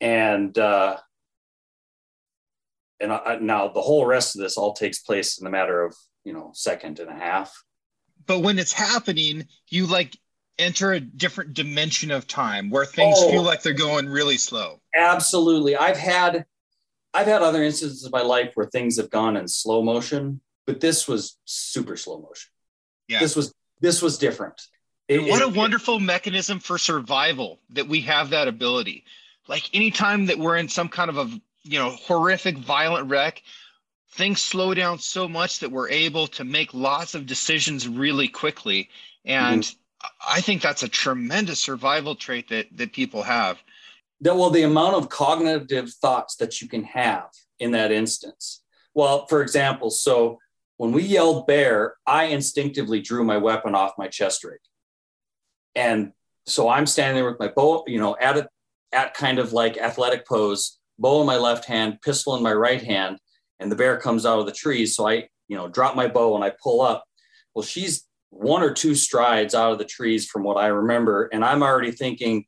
And 0.00 0.56
uh, 0.56 0.96
and 3.00 3.12
I, 3.12 3.38
now 3.40 3.68
the 3.68 3.82
whole 3.82 4.06
rest 4.06 4.36
of 4.36 4.40
this 4.40 4.56
all 4.56 4.72
takes 4.72 5.00
place 5.00 5.38
in 5.38 5.44
the 5.44 5.50
matter 5.50 5.82
of 5.82 5.94
you 6.24 6.32
know 6.32 6.50
second 6.54 6.98
and 7.00 7.10
a 7.10 7.14
half. 7.14 7.52
But 8.26 8.40
when 8.40 8.58
it's 8.58 8.72
happening, 8.72 9.46
you 9.68 9.86
like 9.86 10.16
enter 10.58 10.92
a 10.92 11.00
different 11.00 11.54
dimension 11.54 12.10
of 12.10 12.26
time 12.26 12.70
where 12.70 12.84
things 12.84 13.16
oh, 13.18 13.30
feel 13.30 13.42
like 13.42 13.62
they're 13.62 13.74
going 13.74 14.08
really 14.08 14.38
slow. 14.38 14.80
Absolutely. 14.94 15.76
I've 15.76 15.98
had 15.98 16.46
I've 17.12 17.26
had 17.26 17.42
other 17.42 17.62
instances 17.62 18.04
of 18.04 18.12
my 18.12 18.22
life 18.22 18.52
where 18.54 18.66
things 18.66 18.96
have 18.98 19.10
gone 19.10 19.36
in 19.36 19.48
slow 19.48 19.82
motion, 19.82 20.40
but 20.66 20.80
this 20.80 21.08
was 21.08 21.38
super 21.44 21.96
slow 21.96 22.20
motion. 22.20 22.50
Yeah. 23.08 23.20
This 23.20 23.34
was 23.34 23.54
this 23.80 24.02
was 24.02 24.18
different. 24.18 24.60
It, 25.08 25.22
what 25.22 25.40
it, 25.40 25.48
a 25.48 25.48
wonderful 25.48 25.96
it, 25.96 26.02
mechanism 26.02 26.58
for 26.58 26.78
survival 26.78 27.60
that 27.70 27.88
we 27.88 28.00
have 28.02 28.30
that 28.30 28.48
ability. 28.48 29.04
Like 29.48 29.70
anytime 29.74 30.26
that 30.26 30.38
we're 30.38 30.56
in 30.56 30.68
some 30.68 30.88
kind 30.88 31.10
of 31.10 31.18
a 31.18 31.40
you 31.62 31.78
know 31.78 31.90
horrific 31.90 32.58
violent 32.58 33.08
wreck, 33.08 33.42
things 34.12 34.42
slow 34.42 34.74
down 34.74 34.98
so 34.98 35.28
much 35.28 35.60
that 35.60 35.70
we're 35.70 35.88
able 35.90 36.26
to 36.28 36.44
make 36.44 36.74
lots 36.74 37.14
of 37.14 37.26
decisions 37.26 37.88
really 37.88 38.28
quickly. 38.28 38.90
And 39.24 39.62
mm-hmm 39.62 39.80
I 40.26 40.40
think 40.40 40.62
that's 40.62 40.82
a 40.82 40.88
tremendous 40.88 41.60
survival 41.60 42.14
trait 42.14 42.48
that 42.48 42.66
that 42.76 42.92
people 42.92 43.22
have. 43.22 43.58
That 44.20 44.36
well, 44.36 44.50
the 44.50 44.62
amount 44.62 44.96
of 44.96 45.08
cognitive 45.08 45.92
thoughts 45.92 46.36
that 46.36 46.60
you 46.60 46.68
can 46.68 46.84
have 46.84 47.28
in 47.58 47.72
that 47.72 47.92
instance. 47.92 48.62
Well, 48.94 49.26
for 49.26 49.42
example, 49.42 49.90
so 49.90 50.38
when 50.78 50.92
we 50.92 51.02
yelled 51.02 51.46
bear, 51.46 51.94
I 52.06 52.24
instinctively 52.24 53.00
drew 53.00 53.24
my 53.24 53.36
weapon 53.36 53.74
off 53.74 53.92
my 53.98 54.08
chest 54.08 54.44
rig. 54.44 54.58
And 55.76 56.12
so 56.46 56.68
I'm 56.68 56.86
standing 56.86 57.14
there 57.14 57.30
with 57.30 57.38
my 57.38 57.48
bow, 57.48 57.84
you 57.86 58.00
know, 58.00 58.16
at 58.20 58.36
a, 58.36 58.48
at 58.92 59.14
kind 59.14 59.38
of 59.38 59.52
like 59.52 59.76
athletic 59.76 60.26
pose, 60.26 60.78
bow 60.98 61.20
in 61.20 61.26
my 61.26 61.36
left 61.36 61.66
hand, 61.66 62.00
pistol 62.02 62.34
in 62.36 62.42
my 62.42 62.52
right 62.52 62.82
hand, 62.82 63.18
and 63.60 63.70
the 63.70 63.76
bear 63.76 63.98
comes 63.98 64.26
out 64.26 64.40
of 64.40 64.46
the 64.46 64.52
trees. 64.52 64.96
So 64.96 65.08
I, 65.08 65.28
you 65.46 65.56
know, 65.56 65.68
drop 65.68 65.94
my 65.94 66.08
bow 66.08 66.34
and 66.34 66.42
I 66.42 66.52
pull 66.62 66.80
up. 66.80 67.04
Well, 67.54 67.62
she's 67.62 68.04
one 68.30 68.62
or 68.62 68.72
two 68.72 68.94
strides 68.94 69.54
out 69.54 69.72
of 69.72 69.78
the 69.78 69.84
trees 69.84 70.26
from 70.26 70.42
what 70.42 70.56
I 70.56 70.66
remember. 70.66 71.28
And 71.32 71.44
I'm 71.44 71.62
already 71.62 71.92
thinking 71.92 72.46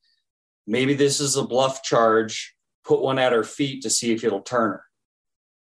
maybe 0.66 0.94
this 0.94 1.20
is 1.20 1.36
a 1.36 1.46
bluff 1.46 1.82
charge, 1.82 2.54
put 2.84 3.00
one 3.00 3.18
at 3.18 3.32
her 3.32 3.44
feet 3.44 3.82
to 3.82 3.90
see 3.90 4.12
if 4.12 4.24
it'll 4.24 4.42
turn 4.42 4.72
her. 4.72 4.82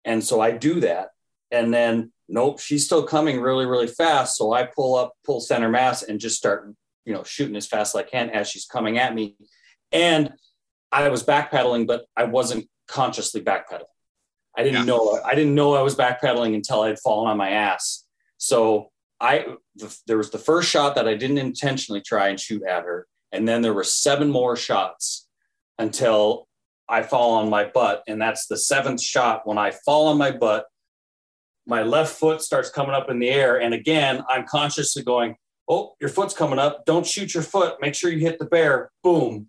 And 0.03 0.23
so 0.23 0.39
I 0.39 0.51
do 0.51 0.79
that. 0.81 1.09
And 1.51 1.73
then, 1.73 2.11
nope, 2.27 2.59
she's 2.59 2.85
still 2.85 3.03
coming 3.03 3.39
really, 3.39 3.65
really 3.65 3.87
fast. 3.87 4.37
So 4.37 4.53
I 4.53 4.63
pull 4.63 4.95
up, 4.95 5.13
pull 5.23 5.41
center 5.41 5.69
mass, 5.69 6.03
and 6.03 6.19
just 6.19 6.37
start, 6.37 6.73
you 7.05 7.13
know, 7.13 7.23
shooting 7.23 7.55
as 7.55 7.67
fast 7.67 7.95
as 7.95 7.99
I 7.99 8.03
can 8.03 8.29
as 8.29 8.49
she's 8.49 8.65
coming 8.65 8.97
at 8.97 9.13
me. 9.13 9.37
And 9.91 10.33
I 10.91 11.09
was 11.09 11.23
backpedaling, 11.23 11.87
but 11.87 12.05
I 12.15 12.23
wasn't 12.23 12.67
consciously 12.87 13.41
backpedaling. 13.41 13.83
I 14.57 14.63
didn't 14.63 14.79
yeah. 14.79 14.85
know 14.85 15.19
I 15.23 15.35
didn't 15.35 15.55
know 15.55 15.75
I 15.75 15.81
was 15.81 15.95
backpedaling 15.95 16.55
until 16.55 16.81
I 16.81 16.87
had 16.87 16.99
fallen 16.99 17.29
on 17.29 17.37
my 17.37 17.49
ass. 17.49 18.05
So 18.37 18.91
I 19.19 19.45
the, 19.75 19.97
there 20.07 20.17
was 20.17 20.31
the 20.31 20.37
first 20.37 20.69
shot 20.69 20.95
that 20.95 21.07
I 21.07 21.15
didn't 21.15 21.37
intentionally 21.37 22.01
try 22.01 22.29
and 22.29 22.39
shoot 22.39 22.63
at 22.63 22.83
her, 22.83 23.07
and 23.31 23.47
then 23.47 23.61
there 23.61 23.73
were 23.73 23.83
seven 23.83 24.29
more 24.29 24.55
shots 24.55 25.27
until 25.77 26.47
I 26.87 27.03
fall 27.03 27.33
on 27.33 27.49
my 27.49 27.65
butt, 27.65 28.03
and 28.07 28.21
that's 28.21 28.47
the 28.47 28.57
seventh 28.57 29.01
shot. 29.01 29.45
When 29.45 29.57
I 29.57 29.71
fall 29.71 30.07
on 30.07 30.17
my 30.17 30.31
butt, 30.31 30.65
my 31.65 31.83
left 31.83 32.15
foot 32.15 32.41
starts 32.41 32.69
coming 32.69 32.95
up 32.95 33.09
in 33.09 33.19
the 33.19 33.29
air, 33.29 33.59
and 33.59 33.73
again 33.73 34.23
I'm 34.29 34.45
consciously 34.45 35.03
going, 35.03 35.35
"Oh, 35.67 35.95
your 35.99 36.09
foot's 36.09 36.33
coming 36.33 36.59
up! 36.59 36.85
Don't 36.85 37.05
shoot 37.05 37.33
your 37.33 37.43
foot. 37.43 37.81
Make 37.81 37.95
sure 37.95 38.11
you 38.11 38.19
hit 38.19 38.39
the 38.39 38.45
bear." 38.45 38.91
Boom! 39.03 39.47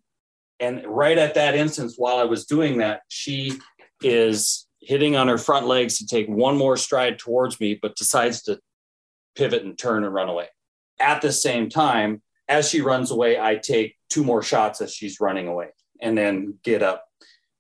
And 0.61 0.85
right 0.87 1.19
at 1.19 1.35
that 1.35 1.55
instance, 1.55 1.95
while 1.97 2.17
I 2.17 2.25
was 2.25 2.47
doing 2.47 2.79
that, 2.79 3.03
she 3.09 3.59
is 4.03 4.67
hitting 4.81 5.17
on 5.17 5.29
her 5.29 5.39
front 5.39 5.67
legs 5.67 5.99
to 5.99 6.07
take 6.07 6.29
one 6.29 6.57
more 6.57 6.77
stride 6.77 7.19
towards 7.19 7.61
me, 7.61 7.79
but 7.81 7.97
decides 7.97 8.43
to 8.43 8.59
pivot 9.35 9.65
and 9.65 9.77
turn 9.77 10.05
and 10.05 10.15
run 10.15 10.29
away. 10.29 10.49
At 10.99 11.23
the 11.23 11.33
same 11.33 11.69
time, 11.69 12.23
as 12.49 12.69
she 12.69 12.81
runs 12.81 13.11
away, 13.11 13.39
I 13.39 13.57
take 13.57 13.97
two 14.09 14.25
more 14.25 14.43
shots 14.43 14.81
as 14.81 14.95
she's 14.95 15.21
running 15.21 15.49
away 15.49 15.69
and 16.01 16.17
then 16.17 16.59
get 16.63 16.83
up. 16.83 17.05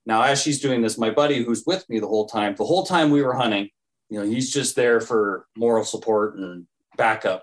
Now, 0.07 0.23
as 0.23 0.41
she's 0.41 0.61
doing 0.61 0.83
this, 0.83 0.97
my 0.97 1.11
buddy 1.11 1.43
who's 1.43 1.65
with 1.67 1.89
me 1.91 1.99
the 1.99 2.07
whole 2.07 2.27
time, 2.27 2.55
the 2.55 2.65
whole 2.65 2.87
time 2.87 3.11
we 3.11 3.23
were 3.23 3.35
hunting, 3.35 3.69
you 4.09 4.21
know, 4.21 4.25
he's 4.25 4.53
just 4.53 4.77
there 4.77 5.01
for 5.01 5.47
moral 5.57 5.85
support 5.85 6.37
and 6.37 6.67
backup. 6.97 7.43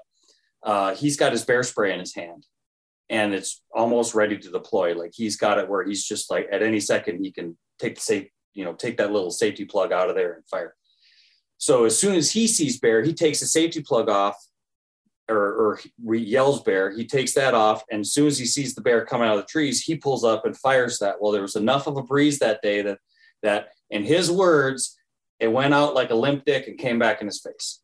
Uh, 0.63 0.95
he's 0.95 1.17
got 1.17 1.31
his 1.31 1.43
bear 1.43 1.63
spray 1.63 1.93
in 1.93 1.99
his 1.99 2.15
hand 2.15 2.45
and 3.09 3.33
it's 3.33 3.61
almost 3.73 4.15
ready 4.15 4.37
to 4.37 4.49
deploy. 4.49 4.95
Like 4.95 5.11
he's 5.13 5.37
got 5.37 5.59
it 5.59 5.69
where 5.69 5.85
he's 5.85 6.05
just 6.05 6.31
like 6.31 6.47
at 6.51 6.63
any 6.63 6.79
second 6.79 7.23
he 7.23 7.31
can 7.31 7.57
take 7.79 7.95
the 7.95 8.01
safe, 8.01 8.27
you 8.53 8.65
know, 8.65 8.73
take 8.73 8.97
that 8.97 9.11
little 9.11 9.31
safety 9.31 9.65
plug 9.65 9.91
out 9.91 10.09
of 10.09 10.15
there 10.15 10.33
and 10.33 10.47
fire. 10.47 10.75
So 11.57 11.85
as 11.85 11.97
soon 11.97 12.15
as 12.15 12.31
he 12.31 12.47
sees 12.47 12.79
bear, 12.79 13.03
he 13.03 13.13
takes 13.13 13.39
the 13.39 13.45
safety 13.45 13.81
plug 13.81 14.09
off 14.09 14.35
or, 15.29 15.37
or 15.37 15.79
yells 16.17 16.63
bear. 16.63 16.91
He 16.91 17.05
takes 17.05 17.33
that 17.33 17.53
off. 17.53 17.83
And 17.91 18.01
as 18.01 18.13
soon 18.13 18.27
as 18.27 18.37
he 18.37 18.45
sees 18.45 18.75
the 18.75 18.81
bear 18.81 19.05
coming 19.05 19.27
out 19.27 19.37
of 19.37 19.41
the 19.41 19.47
trees, 19.47 19.81
he 19.81 19.95
pulls 19.95 20.23
up 20.23 20.45
and 20.45 20.57
fires 20.57 20.99
that. 20.99 21.21
Well, 21.21 21.31
there 21.31 21.41
was 21.41 21.55
enough 21.55 21.87
of 21.87 21.97
a 21.97 22.03
breeze 22.03 22.39
that 22.39 22.61
day 22.61 22.81
that, 22.81 22.99
that 23.43 23.69
in 23.89 24.03
his 24.03 24.31
words, 24.31 24.97
it 25.39 25.47
went 25.47 25.73
out 25.73 25.93
like 25.93 26.09
a 26.09 26.15
limp 26.15 26.45
dick 26.45 26.67
and 26.67 26.77
came 26.77 26.99
back 26.99 27.21
in 27.21 27.27
his 27.27 27.41
face. 27.41 27.79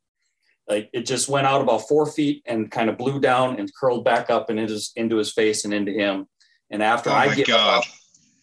Like 0.69 0.89
it 0.93 1.01
just 1.07 1.27
went 1.27 1.47
out 1.47 1.61
about 1.61 1.87
four 1.87 2.05
feet 2.05 2.43
and 2.45 2.69
kind 2.69 2.89
of 2.89 2.97
blew 2.97 3.19
down 3.19 3.59
and 3.59 3.73
curled 3.73 4.05
back 4.05 4.29
up 4.29 4.49
and 4.49 4.59
into 4.59 4.73
his, 4.73 4.91
into 4.95 5.17
his 5.17 5.33
face 5.33 5.65
and 5.65 5.73
into 5.73 5.91
him. 5.91 6.27
And 6.69 6.83
after 6.83 7.09
oh 7.09 7.13
I 7.13 7.33
get 7.33 7.49
up, 7.49 7.83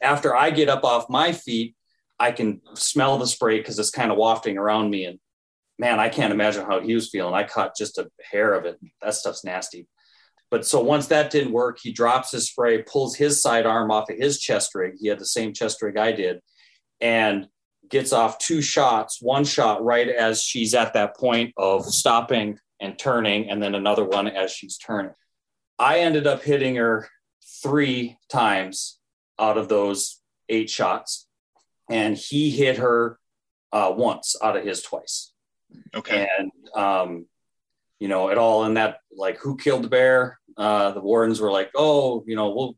after 0.02 0.35
I 0.35 0.50
get 0.50 0.68
up 0.68 0.83
off 0.85 1.09
my 1.09 1.30
feet, 1.33 1.76
I 2.18 2.33
can 2.33 2.61
smell 2.75 3.18
the 3.18 3.26
spray 3.26 3.59
because 3.59 3.78
it's 3.78 3.90
kind 3.90 4.11
of 4.11 4.18
wafting 4.18 4.59
around 4.59 4.90
me. 4.90 5.04
And 5.04 5.21
man, 5.78 6.00
I 6.00 6.09
can't 6.09 6.33
imagine 6.33 6.64
how 6.64 6.80
he 6.80 6.95
was 6.95 7.11
feeling. 7.11 7.35
I 7.35 7.45
caught 7.45 7.76
just 7.76 7.99
a 7.99 8.11
hair 8.30 8.54
of 8.54 8.64
it. 8.64 8.80
That 9.02 9.14
stuff's 9.14 9.45
nasty. 9.45 9.87
But 10.50 10.66
so 10.66 10.80
once 10.80 11.09
that 11.09 11.30
didn't 11.30 11.52
work, 11.52 11.78
he 11.80 11.92
drops 11.92 12.33
his 12.33 12.49
spray, 12.49 12.83
pulls 12.83 13.16
his 13.16 13.42
side 13.42 13.66
arm 13.66 13.90
off 13.90 14.11
of 14.11 14.16
his 14.16 14.40
chest 14.40 14.75
rig. 14.75 14.95
He 14.99 15.09
had 15.09 15.18
the 15.18 15.26
same 15.26 15.52
chest 15.52 15.83
rig 15.83 15.97
I 15.97 16.12
did, 16.12 16.40
and 17.00 17.49
gets 17.88 18.12
off 18.12 18.38
two 18.38 18.61
shots. 18.62 19.21
One 19.21 19.45
shot 19.45 19.85
right 19.85 20.09
as 20.09 20.43
she's 20.43 20.75
at 20.75 20.95
that 20.95 21.16
point 21.16 21.55
of 21.57 21.85
stopping 21.85 22.59
and 22.81 22.99
turning, 22.99 23.50
and 23.50 23.62
then 23.62 23.75
another 23.75 24.05
one 24.05 24.28
as 24.28 24.50
she's 24.50 24.76
turning. 24.76 25.12
I 25.78 26.00
ended 26.00 26.26
up 26.26 26.43
hitting 26.43 26.76
her 26.76 27.09
three 27.62 28.19
times 28.28 28.99
out 29.38 29.59
of 29.59 29.69
those 29.69 30.21
eight 30.49 30.71
shots, 30.71 31.26
and 31.90 32.16
he 32.16 32.50
hit 32.50 32.78
her 32.78 33.19
uh, 33.73 33.93
once 33.97 34.37
out 34.43 34.57
of 34.57 34.64
his 34.64 34.83
twice. 34.83 35.33
Okay. 35.95 36.28
And, 36.38 36.50
um, 36.75 37.26
you 37.99 38.09
know, 38.09 38.28
it 38.28 38.38
all 38.38 38.64
in 38.64 38.75
that, 38.75 38.99
like, 39.14 39.38
who 39.38 39.57
killed 39.57 39.85
the 39.85 39.88
bear? 39.88 40.38
Uh, 40.57 40.93
the 40.93 41.00
wardens 41.00 41.40
were 41.40 41.50
like, 41.50 41.71
oh, 41.75 42.25
you 42.26 42.37
know, 42.37 42.55
we'll, 42.55 42.76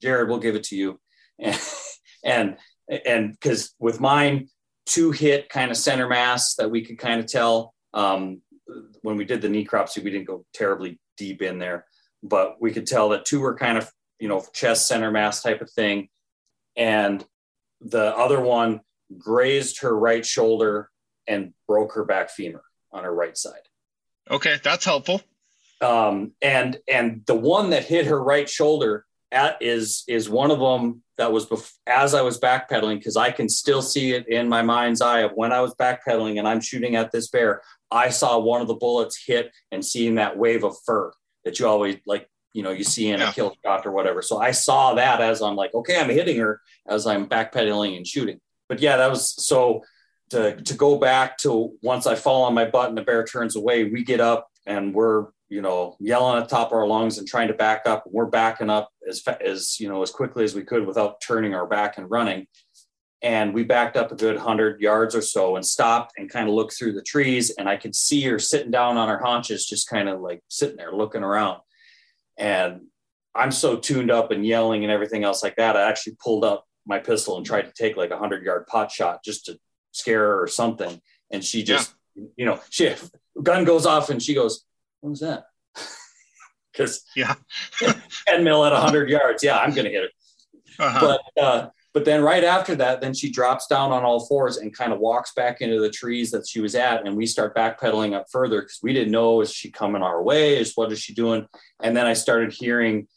Jared, 0.00 0.28
we'll 0.28 0.38
give 0.38 0.56
it 0.56 0.64
to 0.64 0.76
you. 0.76 1.00
And, 1.40 1.60
and, 2.24 2.56
and 2.88 3.32
because 3.32 3.74
with 3.78 4.00
mine, 4.00 4.48
two 4.86 5.10
hit 5.10 5.48
kind 5.48 5.70
of 5.70 5.76
center 5.76 6.08
mass 6.08 6.54
that 6.54 6.70
we 6.70 6.84
could 6.84 6.98
kind 6.98 7.20
of 7.20 7.26
tell. 7.26 7.74
Um, 7.94 8.42
when 9.02 9.16
we 9.16 9.24
did 9.24 9.40
the 9.40 9.48
necropsy, 9.48 10.02
we 10.02 10.10
didn't 10.10 10.26
go 10.26 10.44
terribly 10.52 10.98
deep 11.16 11.42
in 11.42 11.58
there, 11.58 11.86
but 12.22 12.60
we 12.60 12.72
could 12.72 12.86
tell 12.86 13.10
that 13.10 13.24
two 13.24 13.40
were 13.40 13.54
kind 13.54 13.78
of, 13.78 13.90
you 14.18 14.28
know, 14.28 14.44
chest 14.52 14.86
center 14.86 15.10
mass 15.10 15.42
type 15.42 15.60
of 15.60 15.70
thing. 15.70 16.08
And 16.76 17.24
the 17.80 18.14
other 18.16 18.40
one 18.40 18.80
grazed 19.16 19.80
her 19.80 19.96
right 19.96 20.24
shoulder 20.24 20.90
and 21.26 21.52
broke 21.66 21.94
her 21.94 22.04
back 22.04 22.30
femur 22.30 22.62
on 22.92 23.04
her 23.04 23.14
right 23.14 23.36
side. 23.36 23.60
Okay, 24.30 24.58
that's 24.62 24.84
helpful. 24.84 25.22
Um, 25.80 26.32
and 26.42 26.78
and 26.88 27.22
the 27.26 27.34
one 27.34 27.70
that 27.70 27.84
hit 27.84 28.06
her 28.06 28.22
right 28.22 28.48
shoulder 28.48 29.06
at 29.30 29.60
is 29.60 30.04
is 30.08 30.28
one 30.28 30.50
of 30.50 30.58
them 30.58 31.02
that 31.18 31.32
was 31.32 31.46
bef- 31.46 31.74
as 31.86 32.14
I 32.14 32.22
was 32.22 32.38
backpedaling 32.38 32.98
because 32.98 33.16
I 33.16 33.30
can 33.30 33.48
still 33.48 33.82
see 33.82 34.12
it 34.12 34.28
in 34.28 34.48
my 34.48 34.62
mind's 34.62 35.00
eye 35.00 35.20
of 35.20 35.32
when 35.34 35.52
I 35.52 35.60
was 35.60 35.74
backpedaling 35.74 36.38
and 36.38 36.48
I'm 36.48 36.60
shooting 36.60 36.96
at 36.96 37.12
this 37.12 37.28
bear. 37.28 37.62
I 37.90 38.10
saw 38.10 38.38
one 38.38 38.60
of 38.60 38.68
the 38.68 38.74
bullets 38.74 39.22
hit 39.24 39.52
and 39.72 39.84
seeing 39.84 40.16
that 40.16 40.36
wave 40.36 40.64
of 40.64 40.76
fur 40.86 41.12
that 41.44 41.58
you 41.58 41.66
always 41.66 41.96
like 42.06 42.28
you 42.54 42.62
know 42.62 42.70
you 42.70 42.84
see 42.84 43.08
in 43.10 43.20
yeah. 43.20 43.30
a 43.30 43.32
kill 43.32 43.54
shot 43.64 43.86
or 43.86 43.92
whatever. 43.92 44.22
So 44.22 44.38
I 44.38 44.52
saw 44.52 44.94
that 44.94 45.20
as 45.20 45.42
I'm 45.42 45.56
like, 45.56 45.74
okay, 45.74 46.00
I'm 46.00 46.10
hitting 46.10 46.38
her 46.38 46.60
as 46.86 47.06
I'm 47.06 47.28
backpedaling 47.28 47.96
and 47.96 48.06
shooting. 48.06 48.40
But 48.68 48.80
yeah, 48.80 48.96
that 48.98 49.10
was 49.10 49.34
so 49.44 49.82
to, 50.30 50.60
to 50.62 50.74
go 50.74 50.98
back 50.98 51.38
to 51.38 51.76
once 51.82 52.06
I 52.06 52.14
fall 52.14 52.44
on 52.44 52.54
my 52.54 52.66
butt 52.66 52.88
and 52.88 52.98
the 52.98 53.02
bear 53.02 53.24
turns 53.24 53.56
away, 53.56 53.84
we 53.84 54.04
get 54.04 54.20
up 54.20 54.48
and 54.66 54.94
we're, 54.94 55.26
you 55.48 55.62
know, 55.62 55.96
yelling 55.98 56.38
at 56.38 56.48
the 56.48 56.54
top 56.54 56.68
of 56.68 56.74
our 56.74 56.86
lungs 56.86 57.18
and 57.18 57.26
trying 57.26 57.48
to 57.48 57.54
back 57.54 57.82
up. 57.86 58.04
We're 58.06 58.26
backing 58.26 58.70
up 58.70 58.90
as, 59.08 59.22
as, 59.40 59.80
you 59.80 59.88
know, 59.88 60.02
as 60.02 60.10
quickly 60.10 60.44
as 60.44 60.54
we 60.54 60.62
could 60.62 60.86
without 60.86 61.20
turning 61.20 61.54
our 61.54 61.66
back 61.66 61.98
and 61.98 62.10
running. 62.10 62.46
And 63.22 63.52
we 63.52 63.64
backed 63.64 63.96
up 63.96 64.12
a 64.12 64.16
good 64.16 64.36
hundred 64.36 64.80
yards 64.80 65.14
or 65.14 65.22
so 65.22 65.56
and 65.56 65.66
stopped 65.66 66.12
and 66.16 66.30
kind 66.30 66.48
of 66.48 66.54
looked 66.54 66.76
through 66.78 66.92
the 66.92 67.02
trees. 67.02 67.50
And 67.50 67.68
I 67.68 67.76
could 67.76 67.94
see 67.94 68.22
her 68.24 68.38
sitting 68.38 68.70
down 68.70 68.96
on 68.96 69.08
her 69.08 69.18
haunches, 69.18 69.66
just 69.66 69.88
kind 69.88 70.08
of 70.08 70.20
like 70.20 70.40
sitting 70.48 70.76
there 70.76 70.92
looking 70.92 71.24
around. 71.24 71.60
And 72.36 72.82
I'm 73.34 73.50
so 73.50 73.76
tuned 73.76 74.10
up 74.10 74.30
and 74.30 74.46
yelling 74.46 74.84
and 74.84 74.92
everything 74.92 75.24
else 75.24 75.42
like 75.42 75.56
that. 75.56 75.76
I 75.76 75.88
actually 75.88 76.16
pulled 76.22 76.44
up 76.44 76.64
my 76.86 76.98
pistol 76.98 77.36
and 77.36 77.44
tried 77.44 77.62
to 77.62 77.72
take 77.72 77.96
like 77.96 78.10
a 78.10 78.18
hundred 78.18 78.44
yard 78.44 78.66
pot 78.66 78.90
shot 78.90 79.24
just 79.24 79.46
to 79.46 79.58
scare 79.92 80.20
her 80.20 80.42
or 80.42 80.46
something. 80.46 81.00
And 81.30 81.44
she 81.44 81.62
just, 81.64 81.94
yeah. 82.14 82.24
you 82.36 82.46
know, 82.46 82.60
she 82.70 82.94
gun 83.42 83.64
goes 83.64 83.84
off 83.84 84.10
and 84.10 84.22
she 84.22 84.34
goes, 84.34 84.64
"What 85.00 85.10
was 85.10 85.20
that?" 85.20 85.46
Because 86.72 87.04
yeah, 87.16 87.34
ten 88.28 88.44
mil 88.44 88.64
at 88.64 88.72
hundred 88.72 89.10
yards. 89.10 89.42
Yeah, 89.42 89.58
I'm 89.58 89.74
gonna 89.74 89.88
hit 89.88 90.04
it. 90.04 90.10
Uh-huh. 90.78 91.18
But 91.34 91.42
uh, 91.42 91.68
but 91.92 92.04
then 92.04 92.22
right 92.22 92.44
after 92.44 92.76
that, 92.76 93.00
then 93.00 93.14
she 93.14 93.32
drops 93.32 93.66
down 93.66 93.90
on 93.90 94.04
all 94.04 94.26
fours 94.26 94.58
and 94.58 94.72
kind 94.72 94.92
of 94.92 95.00
walks 95.00 95.32
back 95.34 95.60
into 95.60 95.80
the 95.80 95.90
trees 95.90 96.30
that 96.30 96.46
she 96.46 96.60
was 96.60 96.76
at, 96.76 97.04
and 97.04 97.16
we 97.16 97.26
start 97.26 97.56
backpedaling 97.56 98.14
up 98.14 98.26
further 98.30 98.60
because 98.60 98.78
we 98.80 98.92
didn't 98.92 99.10
know 99.10 99.40
is 99.40 99.52
she 99.52 99.72
coming 99.72 100.02
our 100.02 100.22
way? 100.22 100.56
Is 100.56 100.74
what 100.76 100.92
is 100.92 101.00
she 101.00 101.14
doing? 101.14 101.48
And 101.82 101.96
then 101.96 102.06
I 102.06 102.12
started 102.12 102.52
hearing 102.52 103.08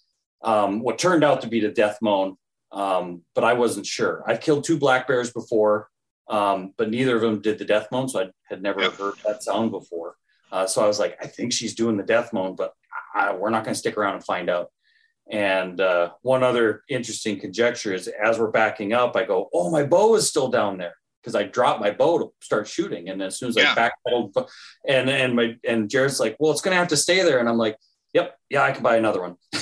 um, 0.42 0.80
what 0.82 0.98
turned 0.98 1.24
out 1.24 1.42
to 1.42 1.48
be 1.48 1.60
the 1.60 1.70
death 1.70 2.00
moan, 2.02 2.38
um, 2.72 3.22
but 3.36 3.44
I 3.44 3.54
wasn't 3.54 3.86
sure. 3.86 4.24
I've 4.26 4.42
killed 4.42 4.64
two 4.64 4.80
black 4.80 5.08
bears 5.08 5.32
before 5.32 5.92
um, 6.32 6.74
but 6.78 6.90
neither 6.90 7.18
of 7.18 7.22
them 7.22 7.42
did 7.42 7.60
the 7.60 7.66
death 7.66 7.90
moan, 7.92 8.08
so 8.08 8.22
I 8.22 8.30
had 8.46 8.64
never 8.64 8.90
heard 8.90 9.16
that 9.26 9.44
sound 9.44 9.72
before. 9.72 10.16
Uh, 10.51 10.67
so 10.67 10.84
I 10.84 10.88
was 10.88 11.00
like, 11.00 11.17
I 11.22 11.27
think 11.27 11.53
she's 11.53 11.75
doing 11.75 11.98
the 11.98 12.03
death 12.03 12.34
moan, 12.34 12.55
but 12.55 12.74
I, 13.13 13.34
we're 13.34 13.50
not 13.50 13.63
going 13.63 13.74
to 13.74 13.79
stick 13.79 13.98
around 13.98 14.15
and 14.15 14.24
find 14.24 14.50
out. 14.50 14.72
And 15.29 15.79
uh, 15.79 16.12
one 16.24 16.43
other 16.43 16.84
interesting 16.89 17.39
conjecture 17.39 17.93
is 17.93 18.08
as 18.08 18.38
we're 18.38 18.51
backing 18.51 18.91
up, 18.91 19.15
I 19.15 19.24
go, 19.24 19.50
"Oh, 19.53 19.70
my 19.72 19.84
bow 19.84 20.15
is 20.15 20.27
still 20.27 20.50
down 20.50 20.77
there." 20.77 20.96
Because 21.22 21.36
I 21.36 21.43
dropped 21.43 21.79
my 21.79 21.91
bow 21.91 22.17
to 22.17 22.34
start 22.41 22.67
shooting, 22.67 23.08
and 23.08 23.22
as 23.22 23.38
soon 23.38 23.50
as 23.50 23.55
yeah. 23.55 23.74
I 23.77 23.91
backpedaled, 24.10 24.50
and 24.88 25.10
and 25.10 25.36
my 25.36 25.55
and 25.65 25.89
Jared's 25.89 26.20
like, 26.20 26.36
"Well, 26.39 26.51
it's 26.51 26.62
going 26.62 26.74
to 26.74 26.79
have 26.79 26.89
to 26.89 26.98
stay 26.98 27.24
there," 27.24 27.39
and 27.39 27.48
I'm 27.48 27.58
like, 27.58 27.77
"Yep, 28.13 28.36
yeah, 28.50 28.63
I 28.63 28.72
can 28.72 28.84
buy 28.84 28.98
another 28.98 29.22
one." 29.22 29.36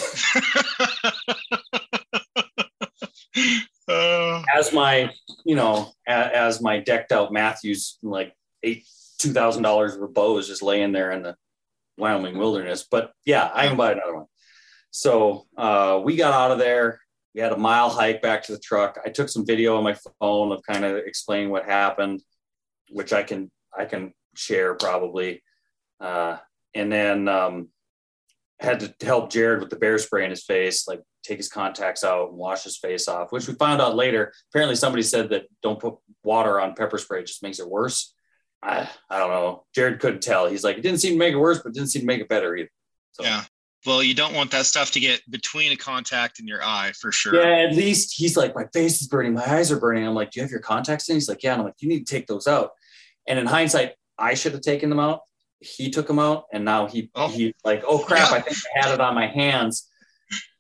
Uh, 3.88 4.44
as 4.56 4.72
my 4.72 5.12
you 5.46 5.56
know 5.56 5.92
as, 6.06 6.32
as 6.34 6.62
my 6.62 6.80
decked 6.80 7.12
out 7.12 7.34
Mathews 7.34 7.98
like 8.04 8.36
eight 8.62 8.86
two 9.20 9.32
thousand 9.32 9.64
dollars 9.64 9.98
bow 10.14 10.38
is 10.38 10.48
just 10.48 10.64
laying 10.64 10.92
there 10.92 11.12
in 11.12 11.22
the 11.22 11.36
Wyoming 11.98 12.38
wilderness. 12.38 12.88
But 12.90 13.12
yeah, 13.26 13.52
I 13.54 13.68
can 13.68 13.78
buy 13.78 13.92
another 13.92 14.16
one. 14.16 14.26
So 14.92 15.46
uh, 15.58 16.02
we 16.04 16.16
got 16.16 16.34
out 16.34 16.52
of 16.52 16.58
there. 16.58 17.00
We 17.36 17.42
had 17.42 17.52
a 17.52 17.58
mile 17.58 17.90
hike 17.90 18.22
back 18.22 18.44
to 18.44 18.54
the 18.54 18.60
truck. 18.60 18.98
I 19.06 19.10
took 19.10 19.30
some 19.30 19.46
video 19.46 19.78
on 19.78 19.84
my 19.84 19.96
phone 20.20 20.52
of 20.52 20.64
kind 20.64 20.84
of 20.84 20.98
explaining 20.98 21.52
what 21.52 21.66
happened, 21.66 22.22
which 22.90 23.14
I 23.14 23.22
can 23.22 23.52
I 23.78 23.86
can 23.86 24.14
share 24.36 24.74
probably. 24.74 25.44
Uh, 26.00 26.38
and 26.74 26.92
then 26.92 27.28
um, 27.28 27.70
had 28.60 28.80
to 28.80 29.06
help 29.06 29.32
Jared 29.32 29.60
with 29.60 29.70
the 29.70 29.76
bear 29.76 29.98
spray 29.98 30.24
in 30.24 30.30
his 30.30 30.44
face, 30.44 30.88
like 30.88 31.02
take 31.24 31.38
his 31.38 31.50
contacts 31.50 32.04
out 32.04 32.30
and 32.30 32.38
wash 32.38 32.64
his 32.64 32.78
face 32.78 33.08
off, 33.08 33.32
which 33.32 33.48
we 33.48 33.54
found 33.56 33.82
out 33.82 33.96
later. 33.96 34.34
Apparently, 34.50 34.76
somebody 34.76 35.04
said 35.04 35.30
that 35.30 35.46
don't 35.62 35.80
put 35.80 35.96
water 36.24 36.60
on 36.60 36.74
pepper 36.74 36.98
spray; 36.98 37.20
it 37.20 37.28
just 37.28 37.44
makes 37.44 37.60
it 37.60 37.70
worse. 37.70 38.14
I, 38.62 38.90
I 39.10 39.20
don't 39.20 39.30
know. 39.30 39.66
Jared 39.74 40.00
couldn't 40.00 40.22
tell. 40.22 40.48
He's 40.48 40.64
like, 40.64 40.78
it 40.78 40.82
didn't 40.82 41.00
seem 41.00 41.14
to 41.14 41.18
make 41.20 41.34
it 41.34 41.38
worse, 41.38 41.60
but 41.60 41.70
it 41.70 41.76
didn't 41.76 41.90
seem 41.90 42.02
to 42.02 42.06
make 42.08 42.20
it 42.22 42.28
better 42.30 42.56
either. 42.56 42.70
So, 43.14 43.24
yeah. 43.24 43.44
Well, 43.86 44.04
you 44.04 44.14
don't 44.14 44.34
want 44.36 44.52
that 44.52 44.66
stuff 44.66 44.92
to 44.92 45.00
get 45.00 45.22
between 45.32 45.72
a 45.72 45.78
contact 45.78 46.40
and 46.40 46.48
your 46.50 46.62
eye 46.62 46.92
for 47.00 47.14
sure. 47.14 47.36
Yeah, 47.36 47.70
at 47.70 47.76
least 47.76 48.14
he's 48.16 48.36
like, 48.36 48.54
my 48.54 48.66
face 48.74 49.02
is 49.02 49.08
burning, 49.08 49.34
my 49.34 49.46
eyes 49.50 49.72
are 49.72 49.80
burning. 49.80 50.06
I'm 50.06 50.14
like, 50.14 50.32
do 50.32 50.40
you 50.40 50.44
have 50.44 50.52
your 50.52 50.60
contacts 50.60 51.08
in? 51.08 51.16
He's 51.16 51.30
like, 51.30 51.42
yeah. 51.44 51.54
And 51.54 51.62
I'm 51.62 51.66
like, 51.68 51.76
you 51.80 51.88
need 51.88 52.06
to 52.06 52.14
take 52.14 52.28
those 52.28 52.46
out. 52.48 52.72
And 53.26 53.40
in 53.40 53.46
hindsight, 53.46 53.94
I 54.18 54.34
should 54.34 54.52
have 54.52 54.62
taken 54.62 54.90
them 54.90 55.00
out. 55.00 55.22
He 55.62 55.90
took 55.90 56.08
them 56.08 56.20
out, 56.20 56.46
and 56.54 56.64
now 56.66 56.88
he 56.88 57.10
Oh. 57.16 57.28
he 57.30 57.54
like, 57.64 57.84
oh 57.88 58.00
crap, 58.00 58.30
Yeah. 58.32 58.38
I 58.38 58.42
think 58.42 58.58
I 58.76 58.80
had 58.86 58.94
it 58.94 59.02
on 59.02 59.16
my 59.16 59.28
hands. 59.28 59.88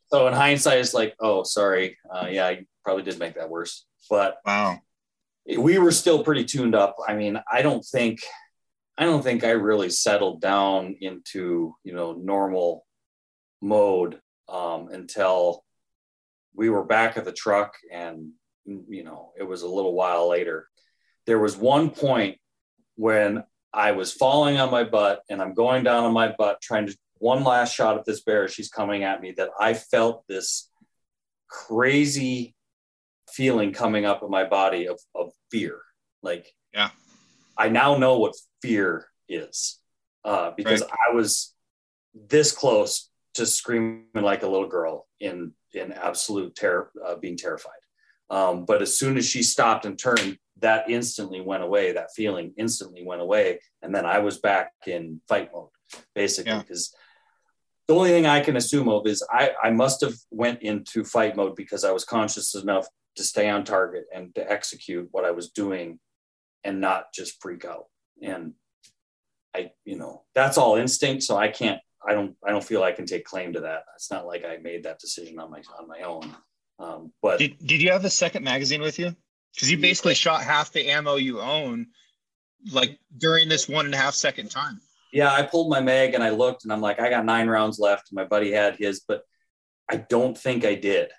So 0.07 0.27
in 0.27 0.33
hindsight, 0.33 0.79
it's 0.79 0.93
like, 0.93 1.15
oh, 1.19 1.43
sorry, 1.43 1.97
uh, 2.13 2.27
yeah, 2.29 2.47
I 2.47 2.65
probably 2.83 3.03
did 3.03 3.19
make 3.19 3.35
that 3.35 3.49
worse. 3.49 3.85
But 4.09 4.37
Wow. 4.45 4.79
We 5.57 5.77
were 5.77 5.91
still 5.91 6.23
pretty 6.23 6.45
tuned 6.45 6.75
up. 6.75 6.97
I 7.07 7.15
mean, 7.15 7.39
I 7.51 7.61
don't 7.61 7.83
think, 7.83 8.19
I 8.97 9.05
don't 9.05 9.23
think 9.23 9.43
I 9.43 9.51
really 9.51 9.89
settled 9.89 10.41
down 10.41 10.95
into 11.01 11.75
you 11.83 11.93
know 11.93 12.13
normal 12.13 12.85
mode 13.61 14.19
um, 14.47 14.89
until 14.89 15.63
we 16.53 16.69
were 16.69 16.83
back 16.83 17.17
at 17.17 17.25
the 17.25 17.31
truck, 17.31 17.73
and 17.91 18.31
you 18.65 19.03
know 19.03 19.31
it 19.37 19.43
was 19.43 19.61
a 19.63 19.67
little 19.67 19.93
while 19.93 20.29
later. 20.29 20.67
There 21.25 21.39
was 21.39 21.55
one 21.55 21.89
point 21.91 22.37
when 22.95 23.43
I 23.73 23.91
was 23.91 24.11
falling 24.11 24.59
on 24.59 24.71
my 24.71 24.83
butt, 24.83 25.21
and 25.29 25.41
I'm 25.41 25.53
going 25.53 25.83
down 25.83 26.03
on 26.03 26.13
my 26.13 26.33
butt 26.37 26.61
trying 26.61 26.87
to 26.87 26.97
one 27.17 27.43
last 27.43 27.73
shot 27.73 27.97
at 27.97 28.05
this 28.05 28.21
bear. 28.21 28.47
She's 28.47 28.69
coming 28.69 29.03
at 29.03 29.21
me. 29.21 29.31
That 29.31 29.49
I 29.59 29.73
felt 29.73 30.23
this 30.27 30.69
crazy 31.49 32.55
feeling 33.33 33.73
coming 33.73 34.05
up 34.05 34.23
in 34.23 34.29
my 34.29 34.43
body 34.43 34.87
of, 34.87 34.99
of 35.15 35.31
fear. 35.51 35.79
Like, 36.21 36.53
Yeah. 36.73 36.89
I 37.57 37.69
now 37.69 37.97
know 37.97 38.19
what 38.19 38.35
fear 38.61 39.07
is 39.27 39.79
uh, 40.23 40.51
because 40.55 40.81
I 40.81 41.13
was 41.13 41.53
this 42.13 42.51
close 42.51 43.09
to 43.35 43.45
screaming 43.45 44.05
like 44.15 44.43
a 44.43 44.47
little 44.47 44.67
girl 44.67 45.07
in 45.19 45.53
in 45.73 45.91
absolute 45.91 46.55
terror, 46.55 46.91
uh, 47.05 47.15
being 47.15 47.37
terrified. 47.37 47.71
Um, 48.29 48.65
but 48.65 48.81
as 48.81 48.97
soon 48.97 49.17
as 49.17 49.25
she 49.25 49.43
stopped 49.43 49.85
and 49.85 49.97
turned, 49.99 50.37
that 50.61 50.89
instantly 50.89 51.41
went 51.41 51.63
away. 51.63 51.91
That 51.93 52.09
feeling 52.15 52.53
instantly 52.57 53.03
went 53.03 53.21
away, 53.21 53.59
and 53.81 53.93
then 53.93 54.05
I 54.05 54.19
was 54.19 54.39
back 54.39 54.71
in 54.87 55.21
fight 55.27 55.51
mode, 55.53 55.69
basically. 56.15 56.51
Yeah. 56.51 56.59
Because 56.59 56.93
the 57.87 57.95
only 57.95 58.09
thing 58.09 58.25
I 58.25 58.41
can 58.41 58.55
assume 58.55 58.89
of 58.89 59.07
is 59.07 59.25
I 59.31 59.51
I 59.63 59.71
must 59.71 60.01
have 60.01 60.15
went 60.31 60.61
into 60.61 61.03
fight 61.03 61.35
mode 61.35 61.55
because 61.55 61.83
I 61.83 61.91
was 61.91 62.05
conscious 62.05 62.55
enough 62.55 62.87
to 63.15 63.23
stay 63.23 63.49
on 63.49 63.63
target 63.63 64.05
and 64.13 64.33
to 64.35 64.51
execute 64.51 65.09
what 65.11 65.25
I 65.25 65.31
was 65.31 65.49
doing, 65.49 65.99
and 66.63 66.79
not 66.81 67.13
just 67.13 67.41
freak 67.41 67.65
out. 67.65 67.85
And 68.21 68.53
I, 69.55 69.71
you 69.85 69.97
know, 69.97 70.23
that's 70.35 70.57
all 70.57 70.75
instinct. 70.75 71.23
So 71.23 71.37
I 71.37 71.47
can't. 71.49 71.81
I 72.07 72.13
don't. 72.13 72.35
I 72.45 72.51
don't 72.51 72.63
feel 72.63 72.83
I 72.83 72.91
can 72.91 73.05
take 73.05 73.25
claim 73.25 73.53
to 73.53 73.61
that. 73.61 73.83
It's 73.95 74.11
not 74.11 74.25
like 74.25 74.45
I 74.45 74.57
made 74.57 74.83
that 74.83 74.99
decision 74.99 75.39
on 75.39 75.51
my 75.51 75.61
on 75.77 75.87
my 75.87 76.01
own. 76.01 76.35
Um, 76.79 77.11
but 77.21 77.39
Did, 77.39 77.57
did 77.59 77.81
you 77.81 77.91
have 77.91 78.05
a 78.05 78.09
second 78.09 78.43
magazine 78.43 78.81
with 78.81 78.99
you? 78.99 79.13
Because 79.53 79.69
you 79.69 79.77
basically 79.77 80.13
shot 80.13 80.41
half 80.43 80.71
the 80.71 80.89
ammo 80.89 81.15
you 81.15 81.41
own, 81.41 81.87
like 82.71 82.97
during 83.17 83.49
this 83.49 83.67
one 83.67 83.85
and 83.85 83.93
a 83.93 83.97
half 83.97 84.13
second 84.13 84.49
time. 84.49 84.79
yeah, 85.11 85.33
I 85.33 85.41
pulled 85.43 85.69
my 85.69 85.81
mag 85.81 86.13
and 86.13 86.23
I 86.23 86.29
looked 86.29 86.63
and 86.63 86.71
I'm 86.71 86.79
like, 86.79 87.01
I 87.01 87.09
got 87.09 87.25
nine 87.25 87.49
rounds 87.49 87.79
left. 87.79 88.13
My 88.13 88.23
buddy 88.23 88.51
had 88.51 88.77
his, 88.77 89.01
but 89.05 89.23
I 89.91 89.97
don't 89.97 90.37
think 90.37 90.63
I 90.63 90.75
did. 90.75 91.09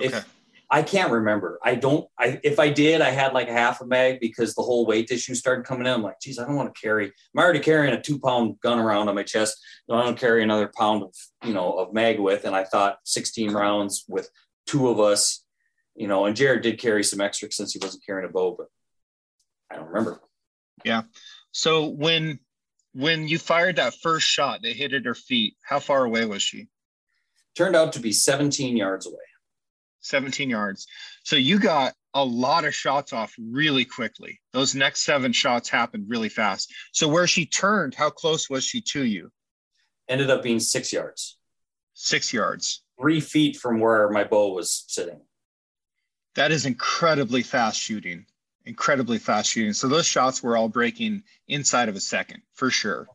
Okay. 0.00 0.16
If 0.16 0.35
I 0.68 0.82
can't 0.82 1.12
remember, 1.12 1.60
I 1.62 1.76
don't. 1.76 2.08
I 2.18 2.40
if 2.42 2.58
I 2.58 2.70
did, 2.70 3.00
I 3.00 3.10
had 3.10 3.32
like 3.32 3.48
a 3.48 3.52
half 3.52 3.80
a 3.80 3.86
mag 3.86 4.18
because 4.18 4.54
the 4.54 4.62
whole 4.62 4.84
weight 4.84 5.10
issue 5.12 5.34
started 5.34 5.64
coming 5.64 5.86
in. 5.86 5.92
I'm 5.92 6.02
like, 6.02 6.20
geez, 6.20 6.40
I 6.40 6.44
don't 6.44 6.56
want 6.56 6.74
to 6.74 6.80
carry. 6.80 7.06
I'm 7.06 7.40
already 7.40 7.60
carrying 7.60 7.94
a 7.94 8.00
two 8.00 8.18
pound 8.18 8.58
gun 8.60 8.80
around 8.80 9.08
on 9.08 9.14
my 9.14 9.22
chest. 9.22 9.56
No, 9.88 9.94
I 9.94 10.02
don't 10.02 10.18
carry 10.18 10.42
another 10.42 10.70
pound 10.76 11.04
of 11.04 11.14
you 11.44 11.54
know 11.54 11.74
of 11.74 11.92
mag 11.92 12.18
with. 12.18 12.44
And 12.44 12.56
I 12.56 12.64
thought 12.64 12.98
16 13.04 13.52
rounds 13.52 14.04
with 14.08 14.28
two 14.66 14.88
of 14.88 14.98
us, 14.98 15.44
you 15.94 16.08
know. 16.08 16.26
And 16.26 16.34
Jared 16.34 16.62
did 16.62 16.80
carry 16.80 17.04
some 17.04 17.20
extra 17.20 17.52
since 17.52 17.72
he 17.72 17.78
wasn't 17.80 18.04
carrying 18.04 18.28
a 18.28 18.32
bow, 18.32 18.56
but 18.58 18.66
I 19.70 19.76
don't 19.76 19.86
remember. 19.86 20.20
Yeah. 20.84 21.02
So 21.52 21.86
when 21.86 22.40
when 22.92 23.28
you 23.28 23.38
fired 23.38 23.76
that 23.76 23.94
first 23.94 24.26
shot 24.26 24.62
that 24.62 24.74
hit 24.74 24.94
at 24.94 25.04
her 25.04 25.14
feet, 25.14 25.54
how 25.62 25.78
far 25.78 26.04
away 26.04 26.24
was 26.24 26.42
she? 26.42 26.66
Turned 27.54 27.76
out 27.76 27.92
to 27.92 28.00
be 28.00 28.10
17 28.10 28.76
yards 28.76 29.06
away. 29.06 29.16
17 30.08 30.50
yards. 30.50 30.86
So 31.24 31.36
you 31.36 31.58
got 31.58 31.94
a 32.14 32.24
lot 32.24 32.64
of 32.64 32.74
shots 32.74 33.12
off 33.12 33.34
really 33.38 33.84
quickly. 33.84 34.40
Those 34.52 34.74
next 34.74 35.04
seven 35.04 35.32
shots 35.32 35.68
happened 35.68 36.06
really 36.08 36.28
fast. 36.28 36.72
So 36.92 37.08
where 37.08 37.26
she 37.26 37.46
turned, 37.46 37.94
how 37.94 38.10
close 38.10 38.48
was 38.48 38.64
she 38.64 38.80
to 38.92 39.04
you? 39.04 39.30
Ended 40.08 40.30
up 40.30 40.42
being 40.42 40.60
six 40.60 40.92
yards. 40.92 41.38
Six 41.94 42.32
yards. 42.32 42.82
three 42.98 43.20
feet 43.20 43.56
from 43.56 43.80
where 43.80 44.08
my 44.10 44.24
bow 44.24 44.54
was 44.54 44.84
sitting. 44.88 45.20
That 46.34 46.52
is 46.52 46.64
incredibly 46.66 47.42
fast 47.42 47.78
shooting. 47.78 48.26
Incredibly 48.64 49.18
fast 49.18 49.50
shooting. 49.50 49.72
So 49.72 49.88
those 49.88 50.06
shots 50.06 50.42
were 50.42 50.56
all 50.56 50.68
breaking 50.68 51.22
inside 51.48 51.88
of 51.88 51.96
a 51.96 52.00
second 52.00 52.42
for 52.54 52.70
sure. 52.70 53.06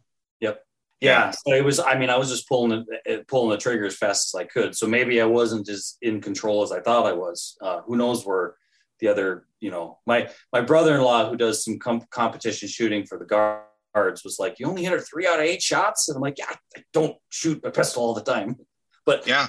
Yeah, 1.02 1.32
so 1.32 1.54
it 1.54 1.66
was. 1.66 1.80
I 1.80 1.98
mean, 1.98 2.12
I 2.12 2.18
was 2.18 2.30
just 2.30 2.48
pulling 2.48 2.86
the 2.86 3.26
pulling 3.28 3.50
the 3.50 3.58
trigger 3.58 3.86
as 3.86 3.98
fast 3.98 4.34
as 4.34 4.40
I 4.40 4.44
could. 4.44 4.78
So 4.78 4.86
maybe 4.86 5.20
I 5.20 5.26
wasn't 5.26 5.68
as 5.68 5.98
in 6.02 6.22
control 6.22 6.62
as 6.62 6.72
I 6.72 6.80
thought 6.80 7.08
I 7.08 7.14
was. 7.14 7.58
Uh, 7.60 7.82
who 7.82 7.98
knows 7.98 8.24
where 8.24 8.56
the 9.00 9.08
other, 9.08 9.48
you 9.60 9.72
know, 9.72 9.98
my 10.06 10.30
my 10.54 10.62
brother-in-law 10.62 11.30
who 11.30 11.38
does 11.38 11.66
some 11.66 11.80
com- 11.80 12.06
competition 12.12 12.70
shooting 12.70 13.06
for 13.08 13.18
the 13.18 13.26
guards 13.26 14.24
was 14.24 14.38
like, 14.40 14.60
"You 14.60 14.68
only 14.68 14.84
hit 14.84 14.94
her 14.94 15.00
three 15.00 15.26
out 15.26 15.40
of 15.40 15.46
eight 15.46 15.64
shots," 15.64 16.08
and 16.08 16.16
I'm 16.16 16.22
like, 16.22 16.38
"Yeah, 16.38 16.54
I 16.78 16.84
don't 16.94 17.18
shoot 17.30 17.66
a 17.66 17.72
pistol 17.72 18.04
all 18.04 18.14
the 18.14 18.22
time." 18.22 18.56
But 19.04 19.26
Yeah. 19.26 19.48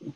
I 0.06 0.12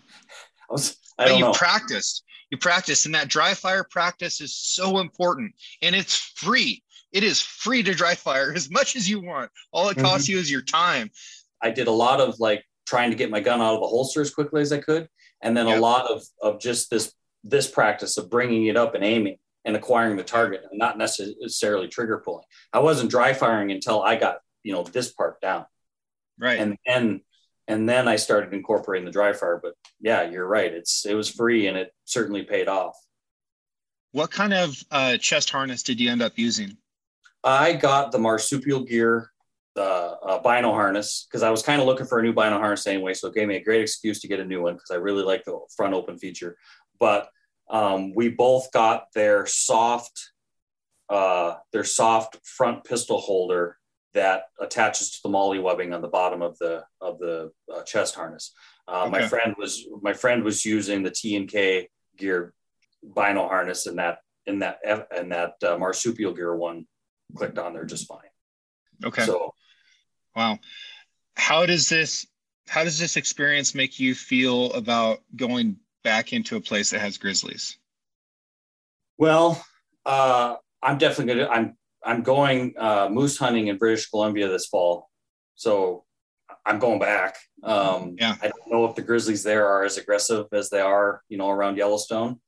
was, 0.70 0.96
I 1.18 1.26
but 1.26 1.34
you 1.34 1.40
know. 1.40 1.52
practiced. 1.52 2.24
You 2.50 2.56
practiced, 2.56 3.04
and 3.04 3.14
that 3.14 3.28
dry 3.28 3.52
fire 3.52 3.84
practice 3.84 4.40
is 4.40 4.56
so 4.56 4.98
important. 5.00 5.52
And 5.82 5.94
it's 5.94 6.16
free. 6.16 6.82
It 7.12 7.24
is 7.24 7.40
free 7.40 7.82
to 7.82 7.94
dry 7.94 8.14
fire 8.14 8.52
as 8.54 8.70
much 8.70 8.94
as 8.96 9.08
you 9.08 9.20
want. 9.20 9.50
All 9.72 9.88
it 9.88 9.96
costs 9.98 10.26
Mm-hmm. 10.28 10.32
you 10.34 10.38
is 10.38 10.50
your 10.50 10.62
time. 10.62 11.10
I 11.62 11.70
did 11.70 11.88
a 11.88 11.92
lot 11.92 12.20
of 12.20 12.38
like 12.40 12.64
trying 12.86 13.10
to 13.10 13.16
get 13.16 13.30
my 13.30 13.40
gun 13.40 13.60
out 13.60 13.74
of 13.74 13.80
the 13.80 13.86
holster 13.86 14.20
as 14.20 14.32
quickly 14.34 14.62
as 14.62 14.72
I 14.72 14.78
could, 14.78 15.08
and 15.42 15.56
then 15.56 15.66
Yeah. 15.66 15.78
a 15.78 15.80
lot 15.80 16.10
of 16.10 16.22
of 16.42 16.60
just 16.60 16.90
this 16.90 17.12
this 17.44 17.70
practice 17.70 18.16
of 18.18 18.28
bringing 18.30 18.66
it 18.66 18.76
up 18.76 18.94
and 18.94 19.02
aiming 19.04 19.36
and 19.64 19.74
acquiring 19.76 20.16
the 20.16 20.22
target, 20.24 20.62
and 20.70 20.78
not 20.78 20.96
necessarily 20.98 21.88
trigger 21.88 22.18
pulling. 22.24 22.44
I 22.72 22.78
wasn't 22.80 23.10
dry 23.10 23.32
firing 23.34 23.70
until 23.72 24.02
I 24.02 24.16
got 24.16 24.38
you 24.62 24.72
know 24.72 24.82
this 24.84 25.12
part 25.12 25.40
down, 25.40 25.66
Right. 26.38 26.58
and 26.60 26.76
then 26.86 27.20
and 27.68 27.88
then 27.88 28.08
I 28.08 28.16
started 28.16 28.52
incorporating 28.54 29.04
the 29.06 29.12
dry 29.12 29.32
fire. 29.32 29.58
But 29.62 29.74
yeah, 30.00 30.28
you're 30.30 30.46
right. 30.46 30.72
It's 30.72 31.04
it 31.06 31.14
was 31.14 31.28
free 31.30 31.66
and 31.66 31.76
it 31.76 31.92
certainly 32.04 32.42
paid 32.44 32.68
off. 32.68 32.96
what 34.12 34.30
kind 34.30 34.52
of 34.52 34.76
uh, 34.90 35.16
chest 35.18 35.50
harness 35.50 35.82
did 35.84 36.00
you 36.00 36.10
end 36.10 36.20
up 36.22 36.32
using? 36.36 36.76
I 37.42 37.72
got 37.72 38.12
the 38.12 38.18
marsupial 38.18 38.84
gear, 38.84 39.30
the 39.74 39.82
uh, 39.82 40.38
bino 40.42 40.72
harness, 40.72 41.26
because 41.28 41.42
I 41.42 41.50
was 41.50 41.62
kind 41.62 41.80
of 41.80 41.86
looking 41.86 42.06
for 42.06 42.18
a 42.18 42.22
new 42.22 42.32
bino 42.32 42.58
harness 42.58 42.86
anyway. 42.86 43.14
So 43.14 43.28
it 43.28 43.34
gave 43.34 43.48
me 43.48 43.56
a 43.56 43.64
great 43.64 43.82
excuse 43.82 44.20
to 44.20 44.28
get 44.28 44.40
a 44.40 44.44
new 44.44 44.62
one 44.62 44.74
because 44.74 44.90
I 44.90 44.96
really 44.96 45.22
like 45.22 45.44
the 45.44 45.58
front 45.76 45.94
open 45.94 46.18
feature. 46.18 46.56
But 46.98 47.28
um, 47.70 48.14
we 48.14 48.28
both 48.28 48.70
got 48.72 49.06
their 49.14 49.46
soft, 49.46 50.32
uh, 51.08 51.54
their 51.72 51.84
soft 51.84 52.38
front 52.44 52.84
pistol 52.84 53.18
holder 53.18 53.76
that 54.12 54.44
attaches 54.60 55.12
to 55.12 55.18
the 55.22 55.28
MOLLE 55.28 55.62
webbing 55.62 55.94
on 55.94 56.02
the 56.02 56.08
bottom 56.08 56.42
of 56.42 56.58
the 56.58 56.82
of 57.00 57.18
the 57.20 57.52
uh, 57.72 57.82
chest 57.82 58.16
harness. 58.16 58.52
Uh, 58.88 59.08
My 59.08 59.26
friend 59.28 59.54
was 59.56 59.86
my 60.02 60.12
friend 60.12 60.42
was 60.42 60.64
using 60.64 61.04
the 61.04 61.12
T 61.12 61.36
and 61.36 61.48
K 61.48 61.88
gear 62.16 62.52
bino 63.02 63.46
harness, 63.46 63.86
and 63.86 63.98
that 63.98 64.18
in 64.46 64.58
that 64.58 64.78
and 64.84 65.30
that 65.30 65.54
uh, 65.62 65.78
marsupial 65.78 66.34
gear 66.34 66.56
one 66.56 66.86
clicked 67.34 67.58
on 67.58 67.72
there 67.74 67.84
just 67.84 68.06
fine. 68.06 68.18
Okay. 69.04 69.24
So 69.24 69.54
wow. 70.34 70.58
How 71.36 71.66
does 71.66 71.88
this 71.88 72.26
how 72.68 72.84
does 72.84 72.98
this 72.98 73.16
experience 73.16 73.74
make 73.74 73.98
you 73.98 74.14
feel 74.14 74.72
about 74.72 75.20
going 75.34 75.76
back 76.04 76.32
into 76.32 76.56
a 76.56 76.60
place 76.60 76.90
that 76.90 77.00
has 77.00 77.18
grizzlies? 77.18 77.76
Well, 79.18 79.64
uh, 80.06 80.54
I'm 80.82 80.96
definitely 80.98 81.34
gonna. 81.34 81.48
I'm 81.48 81.76
I'm 82.04 82.22
going 82.22 82.74
uh, 82.78 83.08
moose 83.10 83.36
hunting 83.36 83.66
in 83.66 83.76
British 83.76 84.08
Columbia 84.08 84.48
this 84.48 84.66
fall, 84.66 85.10
so 85.56 86.04
I'm 86.64 86.78
going 86.78 87.00
back. 87.00 87.36
Um, 87.62 88.16
yeah. 88.18 88.36
I 88.40 88.48
don't 88.48 88.70
know 88.70 88.84
if 88.86 88.94
the 88.94 89.02
grizzlies 89.02 89.42
there 89.42 89.66
are 89.66 89.84
as 89.84 89.98
aggressive 89.98 90.46
as 90.52 90.70
they 90.70 90.80
are, 90.80 91.22
you 91.28 91.36
know, 91.36 91.50
around 91.50 91.76
Yellowstone, 91.76 92.40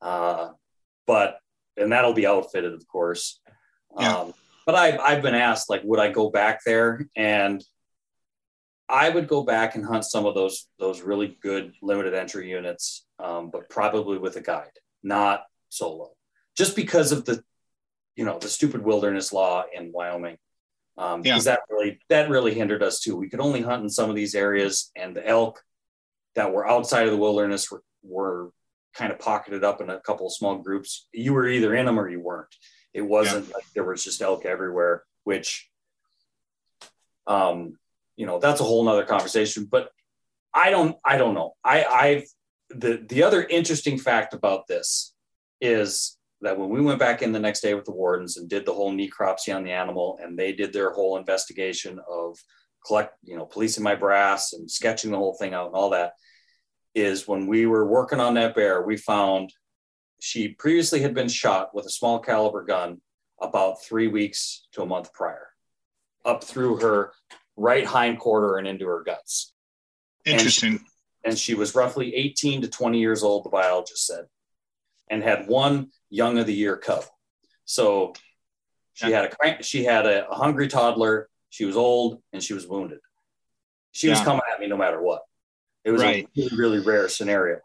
uh, 0.00 0.50
but 1.06 1.38
and 1.76 1.92
that'll 1.92 2.14
be 2.14 2.26
outfitted, 2.26 2.72
of 2.72 2.86
course. 2.86 3.40
Yeah. 3.98 4.16
Um, 4.16 4.34
but 4.64 4.74
I've 4.74 4.98
I've 5.00 5.22
been 5.22 5.34
asked 5.34 5.70
like, 5.70 5.82
would 5.84 6.00
I 6.00 6.10
go 6.10 6.30
back 6.30 6.60
there? 6.64 7.08
And 7.16 7.64
I 8.88 9.08
would 9.08 9.26
go 9.28 9.42
back 9.42 9.74
and 9.74 9.84
hunt 9.84 10.04
some 10.04 10.26
of 10.26 10.34
those 10.34 10.68
those 10.78 11.02
really 11.02 11.36
good 11.40 11.72
limited 11.82 12.14
entry 12.14 12.50
units, 12.50 13.04
um, 13.18 13.50
but 13.50 13.68
probably 13.68 14.18
with 14.18 14.36
a 14.36 14.40
guide, 14.40 14.70
not 15.02 15.44
solo, 15.68 16.12
just 16.56 16.76
because 16.76 17.12
of 17.12 17.24
the 17.24 17.42
you 18.16 18.24
know 18.24 18.38
the 18.38 18.48
stupid 18.48 18.82
wilderness 18.82 19.32
law 19.32 19.64
in 19.72 19.92
Wyoming. 19.92 20.38
Um, 20.98 21.20
Yeah. 21.24 21.34
because 21.34 21.44
that 21.44 21.60
really 21.68 21.98
that 22.08 22.30
really 22.30 22.54
hindered 22.54 22.82
us 22.82 23.00
too. 23.00 23.16
We 23.16 23.28
could 23.28 23.40
only 23.40 23.60
hunt 23.60 23.82
in 23.82 23.90
some 23.90 24.08
of 24.10 24.16
these 24.16 24.34
areas, 24.34 24.90
and 24.96 25.14
the 25.14 25.26
elk 25.26 25.62
that 26.34 26.52
were 26.52 26.68
outside 26.68 27.06
of 27.06 27.12
the 27.12 27.18
wilderness 27.18 27.70
were, 27.70 27.82
were 28.02 28.50
kind 28.94 29.12
of 29.12 29.18
pocketed 29.18 29.64
up 29.64 29.80
in 29.80 29.90
a 29.90 30.00
couple 30.00 30.26
of 30.26 30.32
small 30.32 30.56
groups. 30.58 31.06
You 31.12 31.32
were 31.34 31.48
either 31.48 31.74
in 31.74 31.86
them 31.86 31.98
or 32.00 32.08
you 32.08 32.20
weren't. 32.20 32.54
It 32.96 33.02
wasn't 33.02 33.52
like 33.52 33.64
there 33.74 33.84
was 33.84 34.02
just 34.02 34.22
elk 34.22 34.46
everywhere, 34.46 35.04
which, 35.24 35.68
um, 37.26 37.78
you 38.16 38.24
know, 38.24 38.38
that's 38.38 38.60
a 38.60 38.64
whole 38.64 38.84
nother 38.84 39.04
conversation. 39.04 39.68
But 39.70 39.90
I 40.54 40.70
don't, 40.70 40.96
I 41.04 41.18
don't 41.18 41.34
know. 41.34 41.52
I, 41.62 41.84
I've 41.84 42.24
the 42.70 43.04
the 43.06 43.22
other 43.22 43.42
interesting 43.44 43.98
fact 43.98 44.32
about 44.32 44.66
this 44.66 45.14
is 45.60 46.16
that 46.40 46.58
when 46.58 46.70
we 46.70 46.80
went 46.80 46.98
back 46.98 47.20
in 47.20 47.32
the 47.32 47.38
next 47.46 47.60
day 47.60 47.74
with 47.74 47.84
the 47.84 47.92
wardens 47.92 48.38
and 48.38 48.48
did 48.48 48.64
the 48.64 48.72
whole 48.72 48.92
necropsy 48.92 49.54
on 49.54 49.62
the 49.62 49.72
animal, 49.72 50.18
and 50.22 50.38
they 50.38 50.52
did 50.52 50.72
their 50.72 50.90
whole 50.92 51.18
investigation 51.18 52.00
of 52.10 52.38
collect, 52.86 53.14
you 53.24 53.36
know, 53.36 53.44
policing 53.44 53.84
my 53.84 53.94
brass 53.94 54.54
and 54.54 54.70
sketching 54.70 55.10
the 55.10 55.18
whole 55.18 55.36
thing 55.38 55.52
out 55.52 55.66
and 55.66 55.76
all 55.76 55.90
that, 55.90 56.12
is 56.94 57.28
when 57.28 57.46
we 57.46 57.66
were 57.66 57.86
working 57.86 58.20
on 58.20 58.34
that 58.34 58.54
bear, 58.54 58.82
we 58.82 58.96
found 58.96 59.52
she 60.20 60.48
previously 60.48 61.00
had 61.02 61.14
been 61.14 61.28
shot 61.28 61.74
with 61.74 61.86
a 61.86 61.90
small 61.90 62.18
caliber 62.18 62.64
gun 62.64 63.00
about 63.40 63.82
three 63.82 64.08
weeks 64.08 64.66
to 64.72 64.82
a 64.82 64.86
month 64.86 65.12
prior, 65.12 65.48
up 66.24 66.42
through 66.42 66.78
her 66.80 67.12
right 67.56 67.84
hind 67.86 68.18
quarter 68.18 68.56
and 68.56 68.66
into 68.66 68.86
her 68.86 69.02
guts. 69.04 69.52
Interesting. 70.24 70.80
And 71.24 71.38
she 71.38 71.54
was 71.54 71.74
roughly 71.74 72.14
18 72.14 72.62
to 72.62 72.68
20 72.68 72.98
years 72.98 73.22
old, 73.22 73.44
the 73.44 73.50
biologist 73.50 74.06
said, 74.06 74.26
and 75.10 75.22
had 75.22 75.48
one 75.48 75.90
young 76.08 76.38
of 76.38 76.46
the 76.46 76.54
year 76.54 76.76
cub. 76.76 77.04
So 77.64 78.14
she 78.94 79.10
had 79.10 79.24
a 79.24 79.28
crank, 79.28 79.62
she 79.64 79.84
had 79.84 80.06
a, 80.06 80.28
a 80.28 80.34
hungry 80.34 80.68
toddler, 80.68 81.28
she 81.50 81.64
was 81.64 81.76
old, 81.76 82.22
and 82.32 82.42
she 82.42 82.54
was 82.54 82.66
wounded. 82.66 83.00
She 83.92 84.08
was 84.08 84.20
coming 84.20 84.42
at 84.52 84.60
me 84.60 84.66
no 84.68 84.76
matter 84.76 85.00
what. 85.00 85.22
It 85.84 85.90
was 85.90 86.02
Right. 86.02 86.24
a 86.26 86.28
really, 86.40 86.56
really 86.56 86.78
rare 86.80 87.08
scenario. 87.08 87.60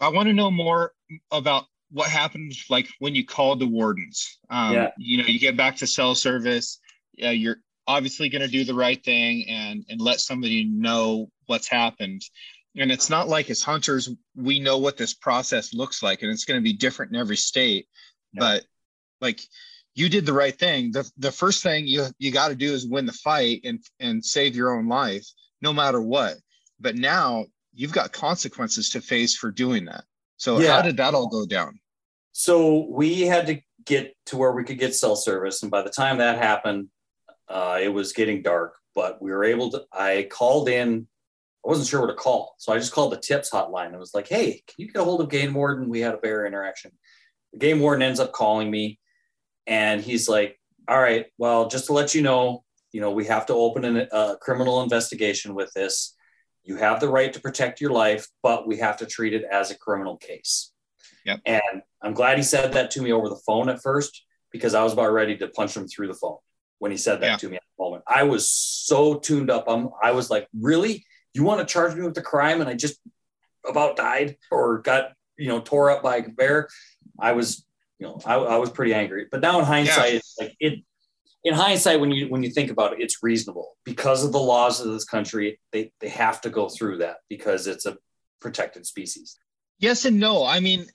I 0.00 0.08
want 0.08 0.28
to 0.28 0.32
know 0.32 0.50
more 0.50 0.92
about 1.30 1.64
what 1.90 2.08
happened, 2.08 2.52
like 2.68 2.88
when 2.98 3.14
you 3.14 3.24
called 3.24 3.60
the 3.60 3.66
wardens. 3.66 4.38
Um, 4.50 4.74
Yeah. 4.74 4.90
You 4.98 5.18
know, 5.18 5.24
you 5.26 5.38
get 5.38 5.56
back 5.56 5.76
to 5.76 5.86
cell 5.86 6.14
service. 6.14 6.78
Yeah, 7.14 7.30
you're 7.30 7.58
obviously 7.86 8.28
going 8.28 8.42
to 8.42 8.48
do 8.48 8.64
the 8.64 8.74
right 8.74 9.02
thing 9.02 9.48
and 9.48 9.84
and 9.88 10.00
let 10.00 10.20
somebody 10.20 10.64
know 10.64 11.30
what's 11.46 11.68
happened. 11.68 12.22
And 12.76 12.92
it's 12.92 13.10
not 13.10 13.28
like 13.28 13.50
as 13.50 13.62
hunters 13.62 14.08
we 14.36 14.60
know 14.60 14.78
what 14.78 14.96
this 14.96 15.14
process 15.14 15.74
looks 15.74 16.02
like, 16.02 16.22
and 16.22 16.30
it's 16.30 16.44
going 16.44 16.60
to 16.60 16.64
be 16.64 16.74
different 16.74 17.12
in 17.12 17.20
every 17.20 17.36
state. 17.36 17.88
Yeah. 18.34 18.40
But 18.40 18.64
like 19.20 19.40
you 19.94 20.08
did 20.08 20.26
the 20.26 20.32
right 20.32 20.56
thing. 20.56 20.92
The 20.92 21.10
the 21.16 21.32
first 21.32 21.62
thing 21.62 21.86
you 21.86 22.06
you 22.18 22.30
got 22.30 22.48
to 22.48 22.54
do 22.54 22.72
is 22.72 22.86
win 22.86 23.06
the 23.06 23.12
fight 23.12 23.62
and 23.64 23.80
and 23.98 24.24
save 24.24 24.54
your 24.54 24.76
own 24.76 24.86
life, 24.86 25.26
no 25.60 25.72
matter 25.72 26.00
what. 26.00 26.36
But 26.78 26.94
now 26.94 27.46
you've 27.78 27.92
got 27.92 28.12
consequences 28.12 28.90
to 28.90 29.00
face 29.00 29.36
for 29.36 29.52
doing 29.52 29.84
that. 29.84 30.04
So 30.36 30.58
Yeah. 30.58 30.76
how 30.76 30.82
did 30.82 30.96
that 30.96 31.14
all 31.14 31.28
go 31.28 31.46
down? 31.46 31.78
So 32.32 32.86
we 32.90 33.22
had 33.22 33.46
to 33.46 33.60
get 33.84 34.16
to 34.26 34.36
where 34.36 34.50
we 34.50 34.64
could 34.64 34.80
get 34.80 34.96
cell 34.96 35.14
service. 35.14 35.62
And 35.62 35.70
by 35.70 35.82
the 35.82 35.90
time 35.90 36.18
that 36.18 36.38
happened, 36.38 36.88
uh, 37.48 37.78
it 37.80 37.88
was 37.88 38.12
getting 38.12 38.42
dark, 38.42 38.76
but 38.96 39.22
we 39.22 39.30
were 39.30 39.44
able 39.44 39.70
to. 39.70 39.84
I 39.92 40.26
called 40.28 40.68
in, 40.68 41.06
I 41.64 41.68
wasn't 41.68 41.86
sure 41.86 42.00
where 42.00 42.08
to 42.08 42.14
call. 42.14 42.56
So 42.58 42.72
I 42.72 42.78
just 42.78 42.92
called 42.92 43.12
the 43.12 43.16
tips 43.20 43.50
hotline. 43.50 43.94
I 43.94 43.98
was 43.98 44.12
like, 44.12 44.28
hey, 44.28 44.62
can 44.66 44.74
you 44.78 44.86
get 44.90 45.00
a 45.00 45.04
hold 45.04 45.20
of 45.20 45.30
Game 45.30 45.54
Warden? 45.54 45.88
We 45.88 46.00
had 46.00 46.14
a 46.14 46.18
bear 46.18 46.46
interaction. 46.46 46.90
The 47.52 47.60
Game 47.60 47.78
Warden 47.78 48.02
ends 48.02 48.18
up 48.18 48.32
calling 48.32 48.70
me 48.70 48.98
and 49.68 50.00
he's 50.00 50.28
like, 50.28 50.58
all 50.88 51.00
right, 51.00 51.26
well, 51.38 51.68
just 51.68 51.86
to 51.86 51.92
let 51.92 52.12
you 52.12 52.22
know, 52.22 52.64
you 52.90 53.00
know, 53.00 53.12
we 53.12 53.26
have 53.26 53.46
to 53.46 53.54
open 53.54 54.08
a 54.10 54.36
criminal 54.40 54.82
investigation 54.82 55.54
with 55.54 55.72
this. 55.74 56.16
You 56.68 56.76
have 56.76 57.00
the 57.00 57.08
right 57.08 57.32
to 57.32 57.40
protect 57.40 57.80
your 57.80 57.92
life, 57.92 58.26
but 58.42 58.66
we 58.68 58.76
have 58.76 58.98
to 58.98 59.06
treat 59.06 59.32
it 59.32 59.42
as 59.50 59.70
a 59.70 59.78
criminal 59.78 60.18
case. 60.18 60.70
Yep. 61.24 61.40
And 61.46 61.82
I'm 62.02 62.12
glad 62.12 62.36
he 62.36 62.42
said 62.44 62.74
that 62.74 62.90
to 62.90 63.00
me 63.00 63.10
over 63.10 63.30
the 63.30 63.40
phone 63.46 63.70
at 63.70 63.80
first 63.80 64.22
because 64.52 64.74
I 64.74 64.82
was 64.82 64.92
about 64.92 65.10
ready 65.12 65.34
to 65.38 65.48
punch 65.48 65.74
him 65.74 65.88
through 65.88 66.08
the 66.08 66.14
phone 66.14 66.36
when 66.78 66.90
he 66.90 66.98
said 66.98 67.22
that 67.22 67.26
Yeah. 67.26 67.36
to 67.38 67.48
me 67.48 67.56
at 67.56 67.62
the 67.78 67.82
moment. 67.82 68.04
I 68.06 68.24
was 68.24 68.50
so 68.50 69.14
tuned 69.14 69.50
up. 69.50 69.64
I'm, 69.66 69.88
I 70.02 70.10
was 70.10 70.28
like, 70.28 70.46
really? 70.60 71.06
You 71.32 71.42
want 71.42 71.66
to 71.66 71.72
charge 71.72 71.94
me 71.94 72.02
with 72.02 72.14
the 72.14 72.20
crime 72.20 72.60
and 72.60 72.68
I 72.68 72.74
just 72.74 73.00
about 73.66 73.96
died 73.96 74.36
or 74.50 74.82
got, 74.82 75.12
you 75.38 75.48
know, 75.48 75.60
tore 75.60 75.90
up 75.90 76.02
by 76.02 76.16
a 76.16 76.28
bear? 76.28 76.68
I 77.18 77.32
was, 77.32 77.64
you 77.98 78.06
know, 78.06 78.20
I, 78.26 78.34
I 78.34 78.56
was 78.58 78.68
pretty 78.68 78.92
angry. 78.92 79.26
But 79.30 79.40
now 79.40 79.58
in 79.58 79.64
hindsight, 79.64 80.12
it's 80.16 80.36
like 80.38 80.54
it, 80.60 80.84
in 81.48 81.54
hindsight, 81.54 82.00
when 82.00 82.10
you 82.12 82.28
when 82.28 82.42
you 82.42 82.50
think 82.50 82.70
about 82.70 82.92
it, 82.92 83.00
it's 83.00 83.22
reasonable 83.22 83.76
because 83.84 84.24
of 84.24 84.32
the 84.32 84.38
laws 84.38 84.80
of 84.80 84.92
this 84.92 85.04
country. 85.04 85.58
They 85.72 85.92
they 86.00 86.08
have 86.10 86.40
to 86.42 86.50
go 86.50 86.68
through 86.68 86.98
that 86.98 87.16
because 87.28 87.66
it's 87.66 87.86
a 87.86 87.96
protected 88.40 88.86
species. 88.86 89.36
Yes 89.78 90.04
and 90.04 90.18
no. 90.20 90.44
I 90.44 90.60
mean, 90.60 90.86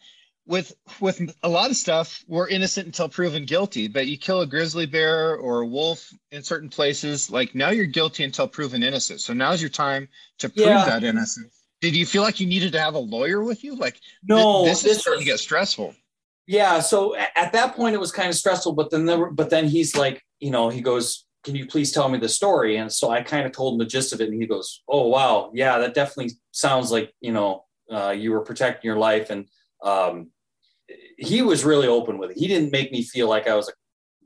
with 0.45 0.73
with 0.99 1.35
a 1.43 1.49
lot 1.49 1.69
of 1.71 1.75
stuff, 1.77 2.23
we're 2.27 2.47
innocent 2.49 2.85
until 2.85 3.09
proven 3.09 3.45
guilty. 3.45 3.87
But 3.87 4.07
you 4.07 4.17
kill 4.17 4.41
a 4.41 4.47
grizzly 4.47 4.85
bear 4.85 5.35
or 5.35 5.61
a 5.61 5.65
wolf 5.65 6.09
in 6.31 6.43
certain 6.43 6.69
places, 6.69 7.29
like 7.29 7.55
now 7.55 7.69
you're 7.69 7.85
guilty 7.85 8.23
until 8.23 8.47
proven 8.47 8.83
innocent. 8.83 9.21
So 9.21 9.33
now's 9.33 9.61
your 9.61 9.69
time 9.69 10.07
to 10.39 10.49
prove 10.49 10.67
Yeah. 10.67 10.85
that 10.85 11.03
innocence. 11.03 11.59
Did 11.81 11.95
you 11.95 12.05
feel 12.05 12.21
like 12.23 12.39
you 12.39 12.47
needed 12.47 12.71
to 12.73 12.79
have 12.79 12.95
a 12.95 12.99
lawyer 12.99 13.43
with 13.43 13.63
you? 13.63 13.75
Like, 13.75 13.99
No, 14.23 14.63
this, 14.63 14.83
this 14.83 14.95
is 14.97 15.01
starting 15.01 15.19
to 15.21 15.25
get 15.25 15.39
stressful. 15.39 15.93
Yeah. 16.47 16.79
So 16.81 17.15
at 17.15 17.51
that 17.53 17.75
point, 17.75 17.93
it 17.95 17.99
was 17.99 18.11
kind 18.11 18.29
of 18.29 18.35
stressful. 18.35 18.73
But 18.73 18.89
then 18.91 19.05
there, 19.05 19.17
were- 19.17 19.31
but 19.31 19.49
then 19.49 19.67
he's 19.67 19.95
like, 19.95 20.21
you 20.43 20.51
know, 20.51 20.69
he 20.69 20.81
goes, 20.81 21.25
"Can 21.43 21.55
you 21.55 21.65
please 21.65 21.91
tell 21.91 22.09
me 22.09 22.19
the 22.19 22.29
story?" 22.29 22.77
And 22.77 22.91
so 22.91 23.09
I 23.09 23.21
kind 23.23 23.45
of 23.45 23.53
told 23.53 23.73
him 23.73 23.79
the 23.79 23.85
gist 23.85 24.13
of 24.13 24.21
it, 24.21 24.29
and 24.29 24.41
he 24.41 24.47
goes, 24.47 24.83
"Oh 24.87 25.07
wow, 25.07 25.51
yeah, 25.53 25.77
that 25.79 25.93
definitely 25.93 26.33
sounds 26.51 26.91
like 26.91 27.13
you 27.21 27.31
know 27.31 27.65
uh, 27.89 28.11
you 28.11 28.31
were 28.31 28.41
protecting 28.41 28.87
your 28.87 28.97
life." 28.97 29.29
And 29.29 29.47
um, 29.81 30.31
he 31.17 31.41
was 31.41 31.63
really 31.63 31.87
open 31.87 32.17
with 32.17 32.31
it. 32.31 32.37
He 32.37 32.47
didn't 32.47 32.71
make 32.71 32.91
me 32.91 33.03
feel 33.03 33.29
like 33.29 33.47
I 33.47 33.55
was 33.55 33.71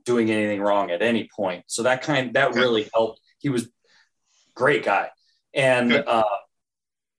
doing 0.04 0.30
anything 0.30 0.60
wrong 0.60 0.90
at 0.90 1.02
any 1.02 1.28
point. 1.34 1.64
So 1.68 1.84
that 1.84 2.02
kind 2.02 2.34
that 2.34 2.54
really 2.54 2.88
helped. 2.92 3.20
He 3.38 3.48
was 3.48 3.68
great 4.54 4.84
guy, 4.84 5.10
and 5.54 5.90
Good. 5.90 6.08
uh, 6.08 6.24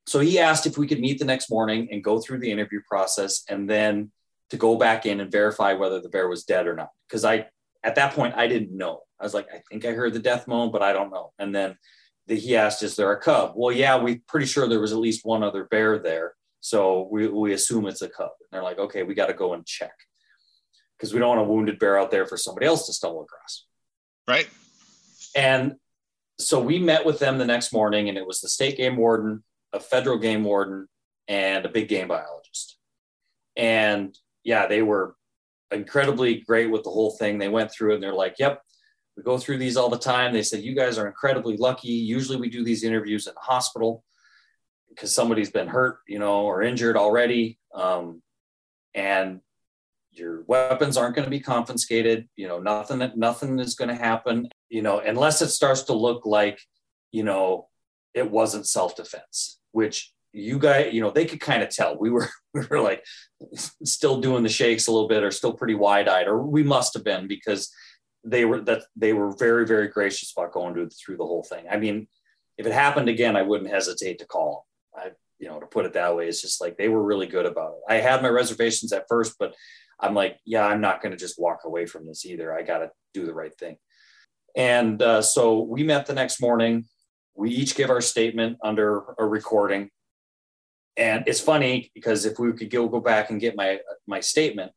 so 0.07 0.19
he 0.19 0.39
asked 0.39 0.65
if 0.65 0.77
we 0.77 0.87
could 0.87 0.99
meet 0.99 1.19
the 1.19 1.25
next 1.25 1.49
morning 1.49 1.87
and 1.91 2.03
go 2.03 2.19
through 2.19 2.39
the 2.39 2.51
interview 2.51 2.81
process, 2.89 3.43
and 3.47 3.69
then 3.69 4.11
to 4.49 4.57
go 4.57 4.75
back 4.75 5.05
in 5.05 5.19
and 5.19 5.31
verify 5.31 5.73
whether 5.73 6.01
the 6.01 6.09
bear 6.09 6.27
was 6.27 6.43
dead 6.43 6.67
or 6.67 6.75
not. 6.75 6.89
Because 7.07 7.23
I, 7.23 7.47
at 7.83 7.95
that 7.95 8.13
point, 8.13 8.35
I 8.35 8.47
didn't 8.47 8.75
know. 8.75 9.01
I 9.19 9.23
was 9.23 9.33
like, 9.33 9.47
I 9.53 9.61
think 9.69 9.85
I 9.85 9.91
heard 9.91 10.13
the 10.13 10.19
death 10.19 10.47
moan, 10.47 10.71
but 10.71 10.81
I 10.81 10.93
don't 10.93 11.11
know. 11.11 11.31
And 11.39 11.53
then 11.53 11.77
the, 12.27 12.35
he 12.35 12.55
asked, 12.55 12.83
"Is 12.83 12.95
there 12.95 13.11
a 13.11 13.19
cub?" 13.19 13.53
Well, 13.55 13.75
yeah, 13.75 13.95
we're 13.95 14.21
pretty 14.27 14.45
sure 14.45 14.67
there 14.67 14.79
was 14.79 14.93
at 14.93 14.99
least 14.99 15.25
one 15.25 15.43
other 15.43 15.65
bear 15.65 15.99
there, 15.99 16.35
so 16.61 17.07
we 17.11 17.27
we 17.27 17.53
assume 17.53 17.87
it's 17.87 18.01
a 18.01 18.09
cub. 18.09 18.31
And 18.39 18.47
they're 18.51 18.63
like, 18.63 18.79
"Okay, 18.79 19.03
we 19.03 19.13
got 19.13 19.27
to 19.27 19.33
go 19.33 19.53
and 19.53 19.65
check." 19.65 19.93
Because 20.97 21.13
we 21.13 21.19
don't 21.19 21.29
want 21.29 21.41
a 21.41 21.51
wounded 21.51 21.79
bear 21.79 21.97
out 21.97 22.11
there 22.11 22.25
for 22.25 22.37
somebody 22.37 22.65
else 22.65 22.85
to 22.87 22.93
stumble 22.93 23.23
across. 23.23 23.65
Right? 24.27 24.49
And 25.35 25.75
so 26.39 26.59
we 26.59 26.79
met 26.79 27.05
with 27.05 27.19
them 27.19 27.37
the 27.37 27.45
next 27.45 27.71
morning, 27.73 28.09
and 28.09 28.17
it 28.17 28.27
was 28.27 28.41
the 28.41 28.49
state 28.49 28.77
game 28.77 28.97
warden, 28.97 29.43
a 29.73 29.79
federal 29.79 30.17
game 30.17 30.43
warden, 30.43 30.87
and 31.27 31.65
a 31.65 31.69
big 31.69 31.87
game 31.87 32.07
biologist. 32.09 32.77
And 33.55 34.17
yeah, 34.43 34.67
they 34.67 34.81
were 34.81 35.15
incredibly 35.71 36.41
great 36.41 36.71
with 36.71 36.83
the 36.83 36.89
whole 36.89 37.11
thing. 37.11 37.37
They 37.37 37.49
went 37.49 37.71
through 37.71 37.93
and 37.93 38.03
they're 38.03 38.13
like, 38.13 38.35
yep, 38.39 38.61
we 39.15 39.23
go 39.23 39.37
through 39.37 39.57
these 39.57 39.77
all 39.77 39.89
the 39.89 39.97
time. 39.97 40.33
They 40.33 40.43
said, 40.43 40.63
you 40.63 40.75
guys 40.75 40.97
are 40.97 41.07
incredibly 41.07 41.57
lucky. 41.57 41.89
Usually 41.89 42.37
we 42.37 42.49
do 42.49 42.63
these 42.63 42.83
interviews 42.83 43.27
in 43.27 43.33
the 43.33 43.41
hospital 43.41 44.03
because 44.89 45.13
somebody's 45.13 45.51
been 45.51 45.67
hurt, 45.67 45.99
you 46.07 46.19
know, 46.19 46.41
or 46.41 46.61
injured 46.63 46.97
already. 46.97 47.59
Um, 47.73 48.21
and 48.95 49.41
your 50.11 50.43
weapons 50.47 50.97
aren't 50.97 51.15
going 51.15 51.25
to 51.25 51.29
be 51.29 51.39
confiscated. 51.39 52.27
You 52.35 52.47
know, 52.47 52.59
nothing, 52.59 52.99
that 52.99 53.17
nothing 53.17 53.59
is 53.59 53.75
going 53.75 53.89
to 53.89 53.95
happen, 53.95 54.49
you 54.69 54.81
know, 54.81 54.99
unless 54.99 55.41
it 55.41 55.49
starts 55.49 55.83
to 55.83 55.93
look 55.93 56.25
like, 56.25 56.59
you 57.11 57.23
know, 57.23 57.67
it 58.13 58.29
wasn't 58.29 58.67
self-defense, 58.67 59.59
which 59.71 60.11
you 60.31 60.59
guys, 60.59 60.93
you 60.93 61.01
know, 61.01 61.11
they 61.11 61.25
could 61.25 61.39
kind 61.39 61.63
of 61.63 61.69
tell. 61.69 61.97
We 61.97 62.09
were 62.09 62.29
we 62.53 62.65
were 62.69 62.81
like 62.81 63.03
still 63.53 64.21
doing 64.21 64.43
the 64.43 64.49
shakes 64.49 64.87
a 64.87 64.91
little 64.91 65.07
bit, 65.07 65.23
or 65.23 65.31
still 65.31 65.53
pretty 65.53 65.75
wide-eyed, 65.75 66.27
or 66.27 66.41
we 66.43 66.63
must 66.63 66.93
have 66.93 67.03
been 67.03 67.27
because 67.27 67.71
they 68.23 68.45
were 68.45 68.61
that 68.61 68.83
they 68.95 69.13
were 69.13 69.35
very 69.37 69.65
very 69.65 69.87
gracious 69.87 70.33
about 70.35 70.51
going 70.51 70.73
through, 70.73 70.89
through 70.89 71.17
the 71.17 71.25
whole 71.25 71.43
thing. 71.43 71.65
I 71.69 71.77
mean, 71.77 72.07
if 72.57 72.65
it 72.65 72.73
happened 72.73 73.09
again, 73.09 73.35
I 73.35 73.43
wouldn't 73.43 73.69
hesitate 73.69 74.19
to 74.19 74.25
call. 74.25 74.65
I 74.95 75.11
you 75.39 75.47
know 75.47 75.59
to 75.59 75.65
put 75.65 75.85
it 75.85 75.93
that 75.93 76.15
way, 76.15 76.27
it's 76.27 76.41
just 76.41 76.61
like 76.61 76.77
they 76.77 76.89
were 76.89 77.03
really 77.03 77.27
good 77.27 77.45
about 77.45 77.73
it. 77.73 77.93
I 77.93 77.95
had 77.95 78.21
my 78.21 78.29
reservations 78.29 78.93
at 78.93 79.05
first, 79.07 79.35
but 79.39 79.55
I'm 79.99 80.13
like, 80.13 80.39
yeah, 80.45 80.65
I'm 80.65 80.81
not 80.81 81.01
going 81.01 81.11
to 81.11 81.17
just 81.17 81.39
walk 81.39 81.61
away 81.65 81.85
from 81.85 82.07
this 82.07 82.25
either. 82.25 82.53
I 82.53 82.61
got 82.61 82.79
to 82.79 82.91
do 83.13 83.25
the 83.25 83.33
right 83.33 83.53
thing. 83.57 83.77
And 84.55 85.01
uh, 85.01 85.21
so 85.21 85.59
we 85.59 85.83
met 85.83 86.05
the 86.05 86.13
next 86.13 86.41
morning. 86.41 86.85
We 87.35 87.51
each 87.51 87.75
give 87.75 87.89
our 87.89 88.01
statement 88.01 88.57
under 88.63 89.03
a 89.17 89.25
recording. 89.25 89.89
And 90.97 91.23
it's 91.27 91.39
funny 91.39 91.91
because 91.93 92.25
if 92.25 92.39
we 92.39 92.51
could 92.53 92.69
go, 92.69 92.87
go 92.87 92.99
back 92.99 93.29
and 93.29 93.39
get 93.39 93.55
my 93.55 93.79
my 94.07 94.19
statement, 94.19 94.71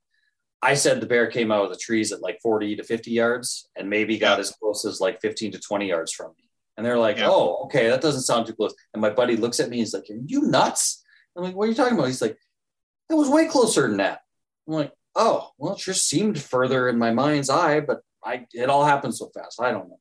I 0.61 0.75
said 0.75 1.01
the 1.01 1.07
bear 1.07 1.27
came 1.27 1.51
out 1.51 1.65
of 1.65 1.71
the 1.71 1.77
trees 1.77 2.13
at 2.13 2.23
like 2.23 2.39
40 2.41 2.77
to 2.77 2.85
50 2.85 3.11
yards 3.11 3.69
and 3.77 3.91
maybe 3.91 4.19
got 4.19 4.37
yeah. 4.37 4.41
as 4.41 4.51
close 4.53 4.85
as 4.85 5.01
like 5.01 5.21
15 5.21 5.53
to 5.53 5.59
20 5.59 5.89
yards 5.89 6.13
from 6.13 6.33
me. 6.39 6.49
And 6.77 6.87
they're 6.87 6.99
like, 6.99 7.19
yeah. 7.19 7.29
oh, 7.29 7.63
okay, 7.65 7.89
that 7.89 8.01
doesn't 8.01 8.23
sound 8.23 8.47
too 8.47 8.55
close. 8.55 8.75
And 8.95 9.03
my 9.03 9.11
buddy 9.11 9.37
looks 9.37 9.61
at 9.61 9.69
me, 9.69 9.79
he's 9.79 9.93
like, 9.93 10.09
Are 10.11 10.19
you 10.25 10.43
nuts? 10.43 11.03
I'm 11.37 11.45
like, 11.45 11.55
what 11.55 11.65
are 11.65 11.69
you 11.69 11.75
talking 11.75 11.95
about? 11.95 12.07
He's 12.07 12.23
like, 12.23 12.39
it 13.11 13.15
was 13.15 13.29
way 13.29 13.47
closer 13.47 13.89
than 13.89 13.99
that. 13.99 14.21
I'm 14.67 14.75
like, 14.75 14.93
oh, 15.15 15.51
well, 15.59 15.75
it 15.75 15.81
sure 15.81 15.95
seemed 15.95 16.41
further 16.41 16.89
in 16.89 16.99
my 16.99 17.11
mind's 17.11 17.51
eye, 17.51 17.81
but 17.81 18.01
I 18.25 18.47
it 18.53 18.69
all 18.69 18.85
happened 18.85 19.15
so 19.15 19.31
fast. 19.35 19.61
I 19.61 19.73
don't 19.73 19.89
know. 19.89 19.99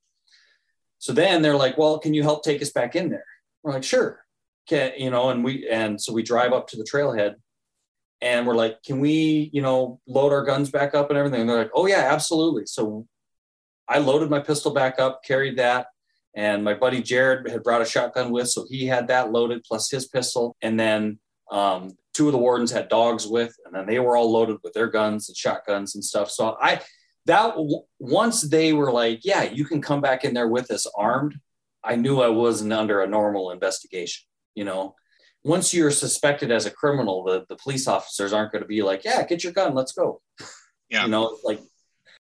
So 1.00 1.14
then 1.14 1.42
they're 1.42 1.56
like, 1.56 1.78
well, 1.78 2.00
can 2.00 2.14
you 2.14 2.24
help 2.24 2.44
take 2.44 2.62
us 2.62 2.72
back 2.72 2.96
in 2.96 3.10
there? 3.10 3.26
We're 3.64 3.74
like, 3.74 3.84
sure. 3.84 4.24
Can 4.72 4.94
you 4.98 5.10
know, 5.10 5.32
and 5.32 5.44
we 5.44 5.68
and 5.68 6.00
so 6.00 6.14
we 6.14 6.24
drive 6.24 6.54
up 6.54 6.70
to 6.70 6.78
the 6.78 6.86
trailhead 6.86 7.36
and 8.22 8.48
we're 8.48 8.56
like, 8.56 8.82
can 8.84 9.02
we, 9.02 9.50
you 9.52 9.62
know, 9.62 10.00
load 10.08 10.32
our 10.32 10.46
guns 10.46 10.72
back 10.72 10.96
up 10.96 11.10
and 11.10 11.20
everything? 11.20 11.42
And 11.42 11.50
they're 11.50 11.58
like, 11.58 11.72
oh 11.76 11.88
yeah, 11.88 12.08
absolutely. 12.14 12.66
So 12.68 13.06
I 13.90 13.98
loaded 13.98 14.30
my 14.30 14.40
pistol 14.40 14.74
back 14.74 14.98
up, 14.98 15.26
carried 15.26 15.58
that, 15.58 15.88
and 16.34 16.64
my 16.64 16.74
buddy 16.74 17.02
Jared 17.02 17.50
had 17.50 17.64
brought 17.64 17.82
a 17.82 17.86
shotgun 17.86 18.32
with, 18.32 18.48
so 18.48 18.66
he 18.70 18.86
had 18.86 19.10
that 19.10 19.34
loaded 19.34 19.62
plus 19.68 19.92
his 19.92 20.08
pistol. 20.08 20.56
And 20.62 20.80
then 20.80 21.20
um, 21.52 21.92
two 22.14 22.28
of 22.28 22.32
the 22.32 22.38
wardens 22.38 22.72
had 22.72 22.88
dogs 22.88 23.28
with, 23.28 23.54
and 23.66 23.76
then 23.76 23.88
they 23.88 24.00
were 24.00 24.16
all 24.16 24.32
loaded 24.32 24.56
with 24.64 24.72
their 24.72 24.88
guns 24.88 25.28
and 25.28 25.36
shotguns 25.36 25.96
and 25.96 26.06
stuff. 26.06 26.32
So 26.32 26.56
I 26.62 26.80
that 27.26 27.56
once 28.00 28.44
they 28.44 28.72
were 28.72 28.94
like, 28.94 29.26
yeah, 29.26 29.44
you 29.44 29.66
can 29.66 29.82
come 29.82 30.00
back 30.00 30.24
in 30.24 30.34
there 30.34 30.48
with 30.48 30.72
us 30.72 30.88
armed. 30.96 31.36
I 31.84 31.98
knew 31.98 32.22
I 32.22 32.30
wasn't 32.30 32.72
under 32.72 33.02
a 33.02 33.08
normal 33.08 33.52
investigation. 33.52 34.24
You 34.56 34.66
know, 34.66 34.96
once 35.44 35.74
you're 35.74 35.92
suspected 35.92 36.52
as 36.52 36.66
a 36.66 36.72
criminal, 36.72 37.24
the, 37.24 37.46
the 37.50 37.56
police 37.56 37.88
officers 37.88 38.34
aren't 38.34 38.52
going 38.52 38.62
to 38.62 38.68
be 38.68 38.82
like, 38.82 39.04
yeah, 39.04 39.26
get 39.26 39.44
your 39.44 39.54
gun, 39.54 39.74
let's 39.74 39.94
go. 39.94 40.22
Yeah. 40.90 41.04
You 41.04 41.10
know, 41.10 41.38
like 41.44 41.60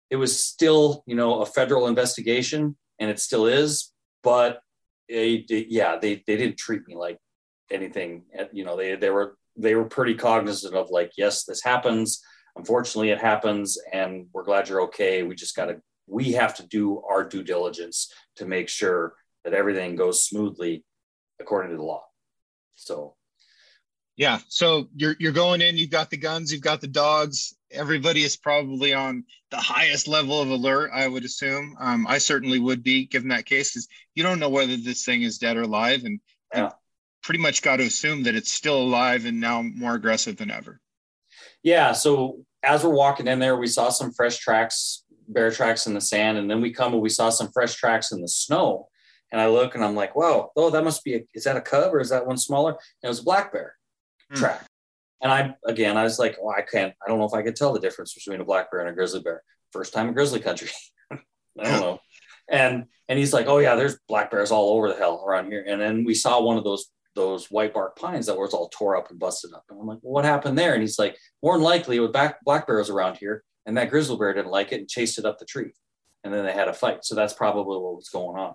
it 0.09 0.17
was 0.17 0.37
still, 0.37 1.03
you 1.05 1.15
know, 1.15 1.41
a 1.41 1.45
federal 1.45 1.87
investigation 1.87 2.75
and 2.99 3.09
it 3.09 3.19
still 3.19 3.45
is, 3.45 3.93
but 4.23 4.59
it, 5.07 5.49
it, 5.49 5.67
yeah, 5.69 5.97
they, 5.97 6.23
they 6.27 6.35
didn't 6.35 6.57
treat 6.57 6.81
me 6.87 6.95
like 6.95 7.17
anything, 7.71 8.23
you 8.51 8.65
know, 8.65 8.75
they, 8.75 8.95
they 8.95 9.09
were, 9.09 9.37
they 9.55 9.75
were 9.75 9.85
pretty 9.85 10.15
cognizant 10.15 10.75
of 10.75 10.89
like, 10.89 11.11
yes, 11.17 11.45
this 11.45 11.63
happens. 11.63 12.21
Unfortunately, 12.57 13.09
it 13.09 13.19
happens 13.19 13.77
and 13.93 14.27
we're 14.33 14.43
glad 14.43 14.67
you're 14.67 14.81
okay. 14.81 15.23
We 15.23 15.35
just 15.35 15.55
got 15.55 15.65
to, 15.65 15.81
we 16.07 16.33
have 16.33 16.55
to 16.55 16.67
do 16.67 17.01
our 17.09 17.23
due 17.23 17.43
diligence 17.43 18.11
to 18.35 18.45
make 18.45 18.67
sure 18.67 19.13
that 19.43 19.53
everything 19.53 19.95
goes 19.95 20.25
smoothly 20.25 20.83
according 21.39 21.71
to 21.71 21.77
the 21.77 21.83
law. 21.83 22.03
So, 22.75 23.15
yeah. 24.17 24.39
So 24.47 24.89
you're 24.95 25.15
you're 25.19 25.31
going 25.31 25.61
in. 25.61 25.77
You've 25.77 25.89
got 25.89 26.09
the 26.09 26.17
guns. 26.17 26.51
You've 26.51 26.61
got 26.61 26.81
the 26.81 26.87
dogs. 26.87 27.55
Everybody 27.71 28.23
is 28.23 28.37
probably 28.37 28.93
on 28.93 29.25
the 29.51 29.57
highest 29.57 30.07
level 30.07 30.41
of 30.41 30.49
alert. 30.49 30.91
I 30.93 31.07
would 31.07 31.25
assume. 31.25 31.75
Um, 31.79 32.07
I 32.07 32.19
certainly 32.19 32.59
would 32.59 32.83
be, 32.83 33.05
given 33.05 33.29
that 33.29 33.45
case, 33.45 33.71
because 33.71 33.87
you 34.13 34.23
don't 34.23 34.39
know 34.39 34.49
whether 34.49 34.77
this 34.77 35.03
thing 35.03 35.23
is 35.23 35.37
dead 35.37 35.57
or 35.57 35.63
alive, 35.63 36.03
and, 36.05 36.19
yeah. 36.53 36.65
and 36.65 36.73
pretty 37.21 37.39
much 37.39 37.61
got 37.61 37.77
to 37.77 37.83
assume 37.83 38.23
that 38.23 38.35
it's 38.35 38.51
still 38.51 38.81
alive 38.81 39.25
and 39.25 39.41
now 39.41 39.61
more 39.61 39.95
aggressive 39.95 40.37
than 40.37 40.51
ever. 40.51 40.79
Yeah. 41.63 41.91
So 41.91 42.45
as 42.63 42.83
we're 42.83 42.95
walking 42.95 43.27
in 43.27 43.39
there, 43.39 43.57
we 43.57 43.67
saw 43.67 43.89
some 43.89 44.11
fresh 44.11 44.37
tracks, 44.37 45.03
bear 45.27 45.51
tracks 45.51 45.87
in 45.87 45.93
the 45.93 46.01
sand, 46.01 46.37
and 46.37 46.49
then 46.49 46.61
we 46.61 46.71
come 46.71 46.93
and 46.93 47.01
we 47.01 47.09
saw 47.09 47.29
some 47.29 47.51
fresh 47.51 47.75
tracks 47.75 48.11
in 48.11 48.21
the 48.21 48.27
snow. 48.27 48.87
And 49.31 49.41
I 49.41 49.47
look 49.47 49.75
and 49.75 49.83
I'm 49.83 49.95
like, 49.95 50.15
whoa, 50.15 50.51
oh, 50.55 50.69
that 50.69 50.83
must 50.83 51.03
be 51.03 51.15
a, 51.15 51.27
is 51.33 51.43
that 51.43 51.57
a 51.57 51.61
cub 51.61 51.93
or 51.93 51.99
is 51.99 52.09
that 52.09 52.25
one 52.27 52.37
smaller? 52.37 52.71
And 52.71 52.79
it 53.03 53.07
was 53.07 53.19
a 53.19 53.23
black 53.23 53.51
bear 53.51 53.75
mm. 54.31 54.37
track. 54.37 54.65
And 55.21 55.31
I, 55.31 55.55
again, 55.65 55.97
I 55.97 56.03
was 56.03 56.19
like, 56.19 56.37
well, 56.41 56.55
I 56.55 56.61
can't, 56.61 56.93
I 57.03 57.09
don't 57.09 57.19
know 57.19 57.25
if 57.25 57.33
I 57.33 57.41
could 57.41 57.55
tell 57.55 57.73
the 57.73 57.79
difference 57.79 58.13
between 58.13 58.41
a 58.41 58.45
black 58.45 58.69
bear 58.71 58.81
and 58.81 58.89
a 58.89 58.93
grizzly 58.93 59.21
bear. 59.21 59.41
First 59.71 59.93
time 59.93 60.07
in 60.07 60.13
grizzly 60.13 60.39
country. 60.39 60.69
I 61.11 61.17
don't 61.57 61.81
know. 61.81 61.99
And, 62.49 62.85
and 63.09 63.17
he's 63.17 63.33
like, 63.33 63.47
oh 63.47 63.57
yeah, 63.57 63.75
there's 63.75 63.97
black 64.07 64.29
bears 64.29 64.51
all 64.51 64.77
over 64.77 64.89
the 64.89 64.95
hell 64.95 65.23
around 65.25 65.47
here. 65.47 65.65
And 65.67 65.81
then 65.81 66.03
we 66.03 66.13
saw 66.13 66.41
one 66.41 66.57
of 66.57 66.63
those, 66.63 66.87
those 67.15 67.49
white 67.49 67.73
bark 67.73 67.97
pines 67.97 68.27
that 68.27 68.37
was 68.37 68.53
all 68.53 68.69
tore 68.69 68.97
up 68.97 69.09
and 69.09 69.19
busted 69.19 69.53
up. 69.53 69.63
And 69.69 69.79
I'm 69.79 69.87
like, 69.87 69.99
well, 70.01 70.13
what 70.13 70.25
happened 70.25 70.57
there? 70.57 70.73
And 70.73 70.81
he's 70.81 70.99
like, 70.99 71.17
more 71.41 71.53
than 71.53 71.63
likely 71.63 71.99
with 71.99 72.13
black, 72.13 72.43
black 72.43 72.67
bears 72.67 72.89
around 72.89 73.17
here. 73.17 73.43
And 73.65 73.77
that 73.77 73.89
grizzly 73.89 74.17
bear 74.17 74.33
didn't 74.33 74.51
like 74.51 74.71
it 74.71 74.79
and 74.79 74.89
chased 74.89 75.17
it 75.17 75.25
up 75.25 75.39
the 75.39 75.45
tree. 75.45 75.71
And 76.23 76.33
then 76.33 76.45
they 76.45 76.53
had 76.53 76.67
a 76.67 76.73
fight. 76.73 77.03
So 77.03 77.15
that's 77.15 77.33
probably 77.33 77.77
what 77.77 77.95
was 77.95 78.09
going 78.09 78.37
on. 78.37 78.53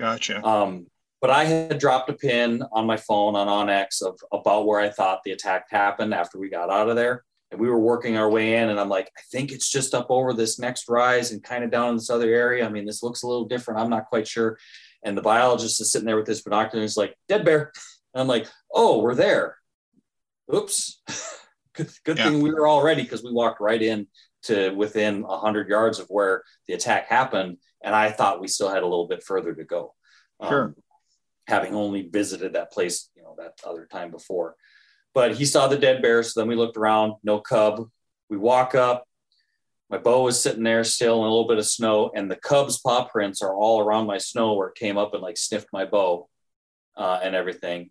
Gotcha. 0.00 0.42
Um, 0.42 0.86
but 1.20 1.28
I 1.28 1.44
had 1.44 1.78
dropped 1.78 2.08
a 2.08 2.14
pin 2.14 2.62
on 2.72 2.86
my 2.86 2.96
phone 2.96 3.36
on 3.36 3.46
onX 3.46 4.02
of 4.02 4.18
about 4.32 4.66
where 4.66 4.80
I 4.80 4.88
thought 4.88 5.20
the 5.22 5.32
attack 5.32 5.66
happened 5.70 6.14
after 6.14 6.38
we 6.38 6.48
got 6.48 6.70
out 6.70 6.88
of 6.88 6.96
there. 6.96 7.24
And 7.50 7.60
we 7.60 7.68
were 7.68 7.78
working 7.78 8.16
our 8.16 8.30
way 8.30 8.54
in, 8.54 8.70
and 8.70 8.78
I'm 8.78 8.88
like, 8.88 9.10
I 9.18 9.20
think 9.32 9.50
it's 9.50 9.68
just 9.68 9.92
up 9.92 10.06
over 10.08 10.32
this 10.32 10.58
next 10.58 10.88
rise 10.88 11.32
and 11.32 11.42
kind 11.42 11.64
of 11.64 11.70
down 11.70 11.90
in 11.90 11.96
this 11.96 12.08
other 12.08 12.32
area. 12.32 12.64
I 12.64 12.68
mean, 12.70 12.86
this 12.86 13.02
looks 13.02 13.22
a 13.22 13.26
little 13.26 13.44
different. 13.44 13.80
I'm 13.80 13.90
not 13.90 14.06
quite 14.06 14.26
sure. 14.26 14.56
And 15.02 15.18
the 15.18 15.22
biologist 15.22 15.80
is 15.80 15.90
sitting 15.90 16.06
there 16.06 16.16
with 16.16 16.28
his 16.28 16.42
binocular. 16.42 16.82
He's 16.82 16.96
like, 16.96 17.16
dead 17.28 17.44
bear. 17.44 17.72
And 18.14 18.22
I'm 18.22 18.28
like, 18.28 18.46
oh, 18.72 19.00
we're 19.00 19.16
there. 19.16 19.56
Oops. 20.54 21.02
good, 21.74 21.90
good 22.04 22.18
yeah. 22.18 22.30
thing 22.30 22.40
we 22.40 22.52
were 22.52 22.68
all 22.68 22.84
ready 22.84 23.02
because 23.02 23.24
we 23.24 23.32
walked 23.32 23.60
right 23.60 23.82
in 23.82 24.06
to 24.42 24.70
within 24.70 25.22
100 25.22 25.68
yards 25.68 25.98
of 25.98 26.06
where 26.08 26.42
the 26.66 26.74
attack 26.74 27.08
happened 27.08 27.58
and 27.82 27.94
I 27.94 28.10
thought 28.10 28.40
we 28.40 28.48
still 28.48 28.68
had 28.68 28.82
a 28.82 28.86
little 28.86 29.06
bit 29.06 29.22
further 29.22 29.54
to 29.54 29.64
go. 29.64 29.94
Sure. 30.46 30.64
Um, 30.64 30.74
having 31.46 31.74
only 31.74 32.02
visited 32.02 32.52
that 32.52 32.72
place, 32.72 33.08
you 33.16 33.22
know, 33.22 33.34
that 33.38 33.54
other 33.66 33.86
time 33.90 34.10
before. 34.10 34.54
But 35.14 35.34
he 35.34 35.44
saw 35.44 35.66
the 35.66 35.78
dead 35.78 36.02
bear, 36.02 36.22
so 36.22 36.40
then 36.40 36.48
we 36.48 36.54
looked 36.54 36.76
around, 36.76 37.14
no 37.24 37.40
cub. 37.40 37.88
We 38.28 38.36
walk 38.36 38.74
up. 38.74 39.06
My 39.88 39.98
bow 39.98 40.28
is 40.28 40.40
sitting 40.40 40.62
there 40.62 40.84
still 40.84 41.22
in 41.22 41.26
a 41.26 41.30
little 41.30 41.48
bit 41.48 41.58
of 41.58 41.66
snow, 41.66 42.12
and 42.14 42.30
the 42.30 42.36
cub's 42.36 42.78
paw 42.78 43.04
prints 43.04 43.42
are 43.42 43.54
all 43.54 43.80
around 43.80 44.06
my 44.06 44.18
snow 44.18 44.54
where 44.54 44.68
it 44.68 44.76
came 44.76 44.96
up 44.96 45.14
and 45.14 45.22
like 45.22 45.36
sniffed 45.36 45.66
my 45.72 45.84
bow 45.84 46.28
uh, 46.96 47.18
and 47.22 47.34
everything. 47.34 47.90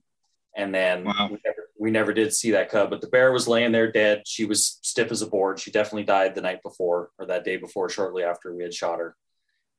And 0.56 0.74
then 0.74 1.04
wow. 1.04 1.28
we, 1.30 1.40
never, 1.44 1.69
we 1.80 1.92
never 1.92 2.14
did 2.14 2.34
see 2.34 2.52
that 2.52 2.70
cub, 2.70 2.90
but 2.90 3.00
the 3.00 3.08
bear 3.08 3.32
was 3.32 3.48
laying 3.48 3.72
there 3.72 3.90
dead. 3.90 4.24
She 4.26 4.44
was 4.44 4.80
stiff 4.82 5.12
as 5.12 5.22
a 5.22 5.28
board. 5.28 5.60
She 5.60 5.72
definitely 5.72 6.04
died 6.04 6.36
the 6.36 6.42
night 6.42 6.62
before 6.62 7.10
or 7.18 7.26
that 7.28 7.46
day 7.46 7.56
before, 7.56 7.90
shortly 7.90 8.24
after 8.24 8.54
we 8.54 8.64
had 8.64 8.74
shot 8.74 9.00
her. 9.00 9.16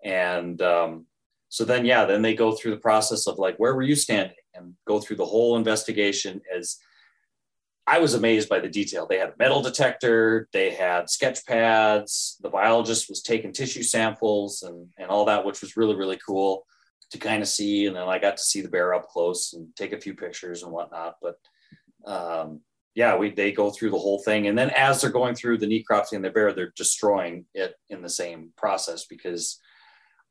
And 0.03 0.61
um, 0.63 1.07
so 1.51 1.65
then, 1.67 1.85
yeah, 1.85 2.07
then 2.07 2.23
they 2.23 2.35
go 2.35 2.53
through 2.53 2.71
the 2.71 2.79
process 2.79 3.27
of 3.27 3.39
like, 3.39 3.59
where 3.59 3.75
were 3.75 3.83
you 3.83 3.95
standing? 3.95 4.37
And 4.55 4.75
go 4.87 4.99
through 4.99 5.17
the 5.17 5.27
whole 5.27 5.57
investigation 5.57 6.41
as 6.53 6.79
I 7.87 7.99
was 7.99 8.15
amazed 8.15 8.49
by 8.49 8.61
the 8.61 8.69
detail. 8.69 9.07
They 9.07 9.19
had 9.19 9.31
a 9.31 9.35
metal 9.39 9.61
detector, 9.61 10.49
they 10.55 10.71
had 10.71 11.11
sketch 11.11 11.45
pads, 11.45 12.39
the 12.41 12.49
biologist 12.49 13.11
was 13.11 13.21
taking 13.21 13.53
tissue 13.53 13.83
samples 13.83 14.63
and, 14.63 14.89
and 14.97 15.11
all 15.11 15.27
that, 15.27 15.45
which 15.45 15.61
was 15.61 15.77
really, 15.77 15.97
really 15.97 16.19
cool 16.27 16.65
to 17.11 17.19
kind 17.19 17.43
of 17.43 17.49
see. 17.49 17.87
And 17.87 17.97
then 17.97 18.09
I 18.09 18.19
got 18.19 18.39
to 18.39 18.43
see 18.43 18.63
the 18.63 18.69
bear 18.69 18.95
up 18.95 19.09
close 19.09 19.53
and 19.53 19.69
take 19.77 19.93
a 19.93 20.01
few 20.01 20.15
pictures 20.15 20.63
and 20.63 20.73
whatnot. 20.73 21.17
But 21.21 21.37
um, 22.07 22.61
yeah, 22.95 23.17
we 23.17 23.31
they 23.31 23.53
go 23.53 23.71
through 23.71 23.91
the 23.91 23.99
whole 23.99 24.19
thing, 24.23 24.49
and 24.49 24.59
then 24.59 24.71
as 24.71 25.01
they're 25.01 25.11
going 25.11 25.35
through 25.35 25.59
the 25.59 25.67
necropsy 25.67 26.13
and 26.13 26.25
the 26.25 26.31
bear, 26.31 26.53
they're 26.53 26.73
destroying 26.77 27.47
it 27.55 27.75
in 27.89 28.03
the 28.03 28.09
same 28.09 28.53
process 28.57 29.07
because 29.07 29.61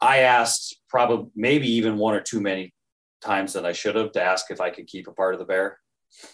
I 0.01 0.19
asked 0.19 0.79
probably 0.89 1.31
maybe 1.35 1.69
even 1.73 1.97
one 1.97 2.15
or 2.15 2.21
too 2.21 2.41
many 2.41 2.73
times 3.21 3.53
that 3.53 3.65
I 3.65 3.73
should 3.73 3.95
have 3.95 4.11
to 4.13 4.23
ask 4.23 4.49
if 4.49 4.61
I 4.61 4.69
could 4.69 4.87
keep 4.87 5.07
a 5.07 5.11
part 5.13 5.33
of 5.33 5.39
the 5.39 5.45
bear. 5.45 5.79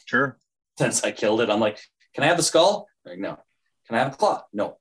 Sure. 0.06 0.38
Since 0.78 1.04
I 1.04 1.12
killed 1.12 1.42
it, 1.42 1.50
I'm 1.50 1.60
like, 1.60 1.80
can 2.14 2.24
I 2.24 2.28
have 2.28 2.38
the 2.38 2.44
skull? 2.44 2.88
Like, 3.06 3.20
no. 3.20 3.40
Can 3.88 3.96
I 3.96 4.00
have 4.00 4.14
a 4.14 4.18
claw? 4.18 4.44
No. 4.52 4.78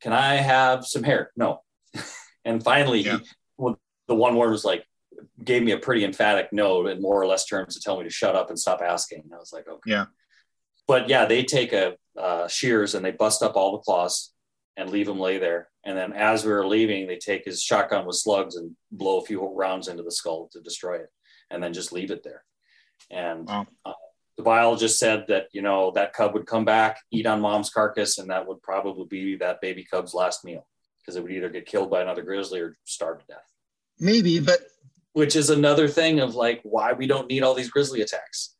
Can 0.00 0.12
I 0.12 0.36
have 0.36 0.86
some 0.86 1.02
hair? 1.02 1.30
No. 1.36 1.60
and 2.44 2.62
finally, 2.62 3.00
yeah. 3.00 3.18
he, 3.58 3.74
the 4.08 4.14
one 4.14 4.36
word 4.36 4.50
was 4.50 4.64
like, 4.64 4.84
gave 5.42 5.62
me 5.62 5.72
a 5.72 5.78
pretty 5.78 6.04
emphatic 6.04 6.52
no 6.52 6.86
in 6.86 7.00
more 7.00 7.20
or 7.20 7.26
less 7.26 7.44
terms 7.46 7.74
to 7.74 7.80
tell 7.80 7.96
me 7.98 8.04
to 8.04 8.10
shut 8.10 8.34
up 8.36 8.48
and 8.50 8.58
stop 8.58 8.80
asking. 8.82 9.24
I 9.32 9.36
was 9.36 9.52
like, 9.52 9.68
okay. 9.68 9.90
Yeah. 9.90 10.06
But 10.88 11.08
yeah, 11.08 11.24
they 11.26 11.42
take 11.44 11.72
a 11.72 11.96
uh, 12.18 12.48
shears 12.48 12.94
and 12.94 13.04
they 13.04 13.10
bust 13.10 13.42
up 13.42 13.56
all 13.56 13.72
the 13.72 13.78
claws 13.78 14.32
and 14.76 14.90
leave 14.90 15.08
him 15.08 15.18
lay 15.18 15.38
there. 15.38 15.68
And 15.84 15.96
then 15.96 16.12
as 16.12 16.44
we 16.44 16.52
were 16.52 16.66
leaving, 16.66 17.06
they 17.06 17.16
take 17.16 17.44
his 17.44 17.62
shotgun 17.62 18.06
with 18.06 18.16
slugs 18.16 18.56
and 18.56 18.76
blow 18.92 19.18
a 19.18 19.24
few 19.24 19.44
rounds 19.46 19.88
into 19.88 20.02
the 20.02 20.12
skull 20.12 20.48
to 20.52 20.60
destroy 20.60 20.96
it. 20.96 21.10
and 21.50 21.62
then 21.62 21.72
just 21.72 21.92
leave 21.92 22.10
it 22.10 22.24
there. 22.24 22.42
And 23.10 23.46
Wow. 23.46 23.66
uh, 23.84 23.92
the 24.36 24.42
biologist 24.42 24.98
said 24.98 25.26
that 25.28 25.46
you 25.52 25.62
know 25.62 25.92
that 25.92 26.12
cub 26.12 26.34
would 26.34 26.44
come 26.46 26.64
back, 26.64 26.98
eat 27.12 27.24
on 27.24 27.40
mom's 27.40 27.70
carcass, 27.70 28.18
and 28.18 28.28
that 28.30 28.46
would 28.48 28.60
probably 28.62 29.06
be 29.06 29.36
that 29.36 29.60
baby 29.60 29.84
cub's 29.84 30.12
last 30.12 30.44
meal 30.44 30.66
because 30.98 31.14
it 31.16 31.22
would 31.22 31.30
either 31.32 31.48
get 31.48 31.66
killed 31.66 31.88
by 31.90 32.02
another 32.02 32.22
grizzly 32.22 32.60
or 32.60 32.76
starve 32.84 33.20
to 33.20 33.26
death. 33.28 33.48
Maybe, 34.00 34.40
but 34.40 34.58
Which 35.16 35.34
is 35.34 35.48
another 35.48 35.88
thing 35.88 36.20
of 36.20 36.34
like 36.34 36.60
why 36.62 36.92
we 36.92 37.06
don't 37.06 37.26
need 37.26 37.42
all 37.42 37.54
these 37.54 37.70
grizzly 37.70 38.02
attacks. 38.02 38.54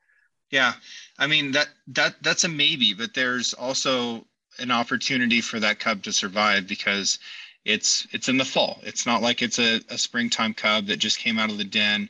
yeah, 0.50 0.72
I 1.18 1.26
mean 1.26 1.52
that 1.52 1.68
that 1.88 2.14
that's 2.22 2.44
a 2.44 2.48
maybe, 2.48 2.94
but 2.94 3.12
there's 3.12 3.52
also 3.52 4.26
an 4.58 4.70
opportunity 4.70 5.42
for 5.42 5.60
that 5.60 5.78
cub 5.78 6.02
to 6.04 6.12
survive 6.12 6.66
because 6.66 7.18
it's 7.66 8.06
it's 8.12 8.30
in 8.30 8.38
the 8.38 8.44
fall. 8.44 8.80
It's 8.82 9.04
not 9.04 9.20
like 9.20 9.42
it's 9.42 9.58
a, 9.58 9.80
a 9.90 9.98
springtime 9.98 10.54
cub 10.54 10.86
that 10.86 10.96
just 10.96 11.18
came 11.18 11.38
out 11.38 11.50
of 11.50 11.58
the 11.58 11.64
den. 11.64 12.08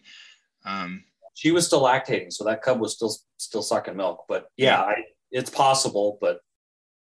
Um, 0.64 1.02
She 1.34 1.50
was 1.50 1.66
still 1.66 1.82
lactating, 1.82 2.32
so 2.32 2.44
that 2.44 2.62
cub 2.62 2.78
was 2.78 2.94
still 2.94 3.16
still 3.38 3.62
sucking 3.62 3.96
milk. 3.96 4.26
But 4.28 4.46
yeah, 4.56 4.80
I, 4.80 4.94
it's 5.32 5.50
possible, 5.50 6.18
but 6.20 6.38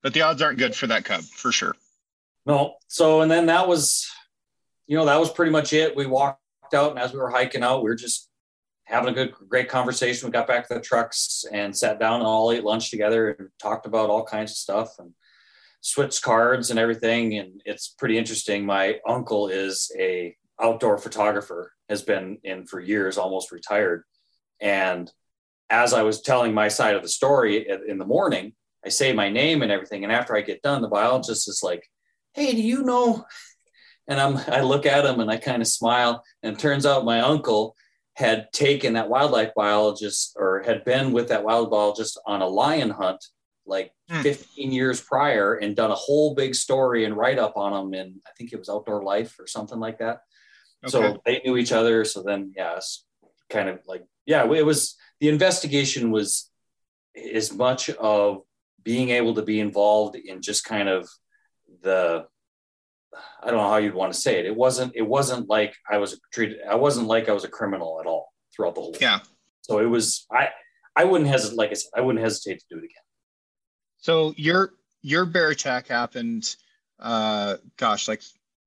but 0.01 0.13
the 0.15 0.21
odds 0.23 0.41
aren't 0.41 0.57
good 0.57 0.73
for 0.75 0.87
that 0.87 1.05
cub 1.05 1.21
for 1.21 1.51
sure. 1.51 1.75
No. 2.45 2.77
So, 2.87 3.21
and 3.21 3.29
then 3.29 3.45
that 3.47 3.67
was, 3.67 4.09
you 4.87 4.97
know, 4.97 5.05
that 5.05 5.19
was 5.19 5.29
pretty 5.29 5.51
much 5.51 5.73
it. 5.73 5.95
We 5.95 6.07
walked 6.07 6.38
out, 6.73 6.91
and 6.91 6.99
as 6.99 7.13
we 7.13 7.19
were 7.19 7.29
hiking 7.29 7.63
out, 7.63 7.83
we 7.83 7.89
were 7.89 7.95
just 7.95 8.29
having 8.85 9.09
a 9.09 9.13
good, 9.13 9.33
great 9.47 9.69
conversation. 9.69 10.27
We 10.27 10.31
got 10.31 10.47
back 10.47 10.67
to 10.67 10.73
the 10.73 10.81
trucks 10.81 11.45
and 11.51 11.75
sat 11.75 11.99
down 11.99 12.21
and 12.21 12.27
all 12.27 12.51
ate 12.51 12.63
lunch 12.63 12.89
together 12.89 13.31
and 13.31 13.49
talked 13.61 13.85
about 13.85 14.09
all 14.09 14.25
kinds 14.25 14.51
of 14.51 14.57
stuff 14.57 14.97
and 14.97 15.13
switched 15.81 16.23
cards 16.23 16.71
and 16.71 16.79
everything. 16.79 17.37
And 17.37 17.61
it's 17.65 17.89
pretty 17.89 18.17
interesting. 18.17 18.65
My 18.65 18.99
uncle 19.07 19.47
is 19.47 19.91
a 19.97 20.35
outdoor 20.59 20.97
photographer, 20.97 21.71
has 21.87 22.01
been 22.01 22.39
in 22.43 22.65
for 22.65 22.79
years, 22.79 23.17
almost 23.17 23.51
retired. 23.51 24.03
And 24.59 25.11
as 25.69 25.93
I 25.93 26.01
was 26.01 26.21
telling 26.21 26.53
my 26.53 26.67
side 26.67 26.95
of 26.95 27.03
the 27.03 27.09
story 27.09 27.67
in 27.87 27.99
the 27.99 28.05
morning, 28.05 28.53
I 28.83 28.89
say 28.89 29.13
my 29.13 29.29
name 29.29 29.61
and 29.61 29.71
everything. 29.71 30.03
And 30.03 30.11
after 30.11 30.35
I 30.35 30.41
get 30.41 30.63
done, 30.63 30.81
the 30.81 30.87
biologist 30.87 31.47
is 31.47 31.61
like, 31.63 31.83
hey, 32.33 32.53
do 32.53 32.61
you 32.61 32.83
know? 32.83 33.25
And 34.09 34.19
I'm, 34.19 34.37
I 34.47 34.61
look 34.61 34.85
at 34.85 35.05
him 35.05 35.21
and 35.21 35.31
I 35.31 35.37
kind 35.37 35.61
of 35.61 35.67
smile. 35.67 36.23
And 36.43 36.55
it 36.55 36.59
turns 36.59 36.85
out 36.85 37.05
my 37.05 37.21
uncle 37.21 37.75
had 38.15 38.51
taken 38.51 38.93
that 38.93 39.09
wildlife 39.09 39.53
biologist 39.55 40.35
or 40.37 40.61
had 40.65 40.83
been 40.83 41.13
with 41.13 41.29
that 41.29 41.45
wild 41.45 41.71
biologist 41.71 42.19
on 42.25 42.41
a 42.41 42.47
lion 42.47 42.89
hunt 42.89 43.23
like 43.65 43.93
Hmm. 44.09 44.23
15 44.23 44.71
years 44.71 44.99
prior 44.99 45.55
and 45.55 45.75
done 45.75 45.91
a 45.91 45.95
whole 45.95 46.33
big 46.33 46.55
story 46.55 47.05
and 47.05 47.15
write 47.15 47.37
up 47.37 47.57
on 47.57 47.73
them. 47.73 47.93
And 47.99 48.19
I 48.25 48.31
think 48.35 48.51
it 48.51 48.57
was 48.57 48.67
Outdoor 48.67 49.03
Life 49.03 49.39
or 49.39 49.45
something 49.45 49.79
like 49.79 49.99
that. 49.99 50.21
Okay. 50.83 50.89
So 50.91 51.21
they 51.25 51.41
knew 51.45 51.57
each 51.57 51.71
other. 51.71 52.03
So 52.05 52.23
then, 52.23 52.51
yeah, 52.57 52.77
it's 52.77 53.05
kind 53.51 53.69
of 53.69 53.79
like, 53.85 54.03
yeah, 54.25 54.51
it 54.51 54.65
was 54.65 54.95
the 55.19 55.29
investigation 55.29 56.09
was 56.09 56.49
as 57.33 57.53
much 57.53 57.91
of 57.91 58.41
being 58.81 59.09
able 59.09 59.35
to 59.35 59.43
be 59.43 59.59
involved 59.59 60.15
in 60.15 60.41
just 60.41 60.65
kind 60.65 60.89
of 60.89 61.07
the 61.83 62.25
I 63.41 63.47
don't 63.47 63.57
know 63.57 63.69
how 63.69 63.77
you'd 63.77 63.93
want 63.95 64.13
to 64.13 64.19
say 64.19 64.39
it. 64.39 64.45
It 64.45 64.55
wasn't 64.55 64.93
it 64.95 65.01
wasn't 65.01 65.49
like 65.49 65.75
I 65.89 65.97
was 65.97 66.19
treated 66.31 66.59
I 66.69 66.75
wasn't 66.75 67.07
like 67.07 67.29
I 67.29 67.33
was 67.33 67.43
a 67.43 67.47
criminal 67.49 67.99
at 67.99 68.05
all 68.07 68.31
throughout 68.55 68.75
the 68.75 68.81
whole 68.81 68.93
thing. 68.93 69.01
Yeah. 69.01 69.19
So 69.61 69.79
it 69.79 69.85
was 69.85 70.25
I 70.31 70.49
I 70.95 71.05
wouldn't 71.05 71.29
hesitate 71.29 71.57
like 71.57 71.71
I 71.71 71.73
said, 71.73 71.91
I 71.95 72.01
wouldn't 72.01 72.23
hesitate 72.23 72.59
to 72.59 72.65
do 72.69 72.75
it 72.77 72.85
again. 72.85 73.03
So 73.97 74.33
your 74.37 74.73
your 75.01 75.25
bear 75.25 75.49
attack 75.49 75.87
happened, 75.87 76.55
uh, 76.99 77.57
gosh, 77.77 78.07
like 78.07 78.21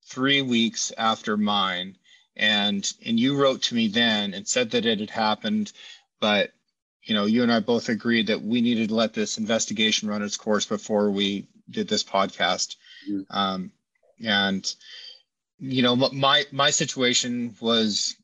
three 0.06 0.42
weeks 0.42 0.92
after 0.96 1.36
mine, 1.36 1.96
and 2.36 2.90
and 3.04 3.18
you 3.20 3.36
wrote 3.40 3.62
to 3.62 3.74
me 3.74 3.88
then 3.88 4.34
and 4.34 4.46
said 4.46 4.70
that 4.72 4.86
it 4.86 5.00
had 5.00 5.10
happened, 5.10 5.72
but 6.20 6.52
you 7.04 7.14
know 7.14 7.26
you 7.26 7.42
and 7.42 7.52
I 7.52 7.60
both 7.60 7.88
agreed 7.88 8.26
that 8.28 8.42
we 8.42 8.60
needed 8.60 8.88
to 8.88 8.94
let 8.94 9.14
this 9.14 9.38
investigation 9.38 10.08
run 10.08 10.22
its 10.22 10.36
course 10.36 10.64
before 10.66 11.10
we 11.10 11.46
did 11.70 11.88
this 11.88 12.02
podcast, 12.04 12.76
Mhm. 13.08 13.26
um, 13.30 13.72
and 14.22 14.74
you 15.58 15.82
know 15.82 15.96
my 15.96 16.44
my 16.52 16.70
situation 16.70 17.54
was 17.60 18.16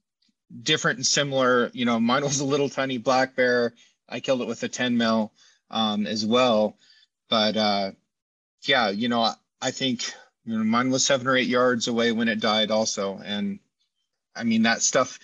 different 0.63 0.99
and 0.99 1.07
similar. 1.07 1.71
You 1.73 1.85
know, 1.85 2.01
mine 2.01 2.23
was 2.25 2.41
a 2.41 2.45
little 2.45 2.69
tiny 2.69 2.99
black 2.99 3.37
bear. 3.37 3.75
I 4.09 4.21
killed 4.21 4.41
it 4.41 4.49
with 4.49 4.63
a 4.63 4.69
10 4.69 4.97
mil 4.97 5.33
um, 5.71 6.07
as 6.07 6.25
well 6.25 6.77
but 7.29 7.57
uh 7.57 7.91
yeah 8.65 8.89
you 8.89 9.09
know 9.09 9.21
I, 9.21 9.35
I 9.61 9.71
think 9.71 10.11
you 10.45 10.57
know 10.57 10.65
mine 10.65 10.91
was 10.91 11.05
seven 11.05 11.27
or 11.27 11.37
eight 11.37 11.49
yards 11.49 11.89
away 11.89 12.13
when 12.13 12.29
it 12.29 12.41
died 12.41 12.71
also 12.71 13.21
and 13.25 13.59
i 14.35 14.45
mean 14.45 14.63
that 14.63 14.83
stuff 14.83 15.19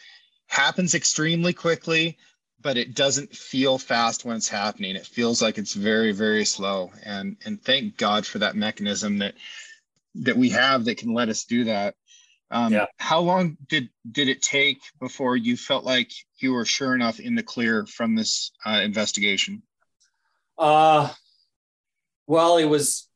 happens 0.46 0.94
extremely 0.94 1.52
quickly 1.52 2.18
but 2.60 2.76
it 2.76 2.94
doesn't 2.94 3.34
feel 3.34 3.78
fast 3.78 4.24
when 4.24 4.36
it's 4.36 4.48
happening 4.48 4.96
it 4.96 5.06
feels 5.06 5.42
like 5.42 5.58
it's 5.58 5.74
very 5.74 6.12
very 6.12 6.44
slow 6.44 6.90
and 7.04 7.36
and 7.44 7.62
thank 7.62 7.96
god 7.96 8.26
for 8.26 8.38
that 8.38 8.56
mechanism 8.56 9.18
that 9.18 9.34
that 10.16 10.36
we 10.36 10.50
have 10.50 10.84
that 10.84 10.98
can 10.98 11.12
let 11.12 11.28
us 11.28 11.44
do 11.44 11.64
that. 11.64 11.94
Um, 12.50 12.72
Yeah. 12.72 12.86
how 12.98 13.20
long 13.20 13.56
did 13.68 13.88
did 14.10 14.28
it 14.28 14.42
take 14.42 14.80
before 15.00 15.36
you 15.36 15.56
felt 15.56 15.84
like 15.84 16.12
you 16.38 16.52
were 16.52 16.64
sure 16.64 16.94
enough 16.94 17.18
in 17.18 17.34
the 17.34 17.42
clear 17.42 17.86
from 17.86 18.14
this 18.14 18.52
uh, 18.64 18.80
investigation? 18.84 19.62
Uh, 20.56 21.12
well, 22.26 22.58
it 22.58 22.66
was 22.66 23.08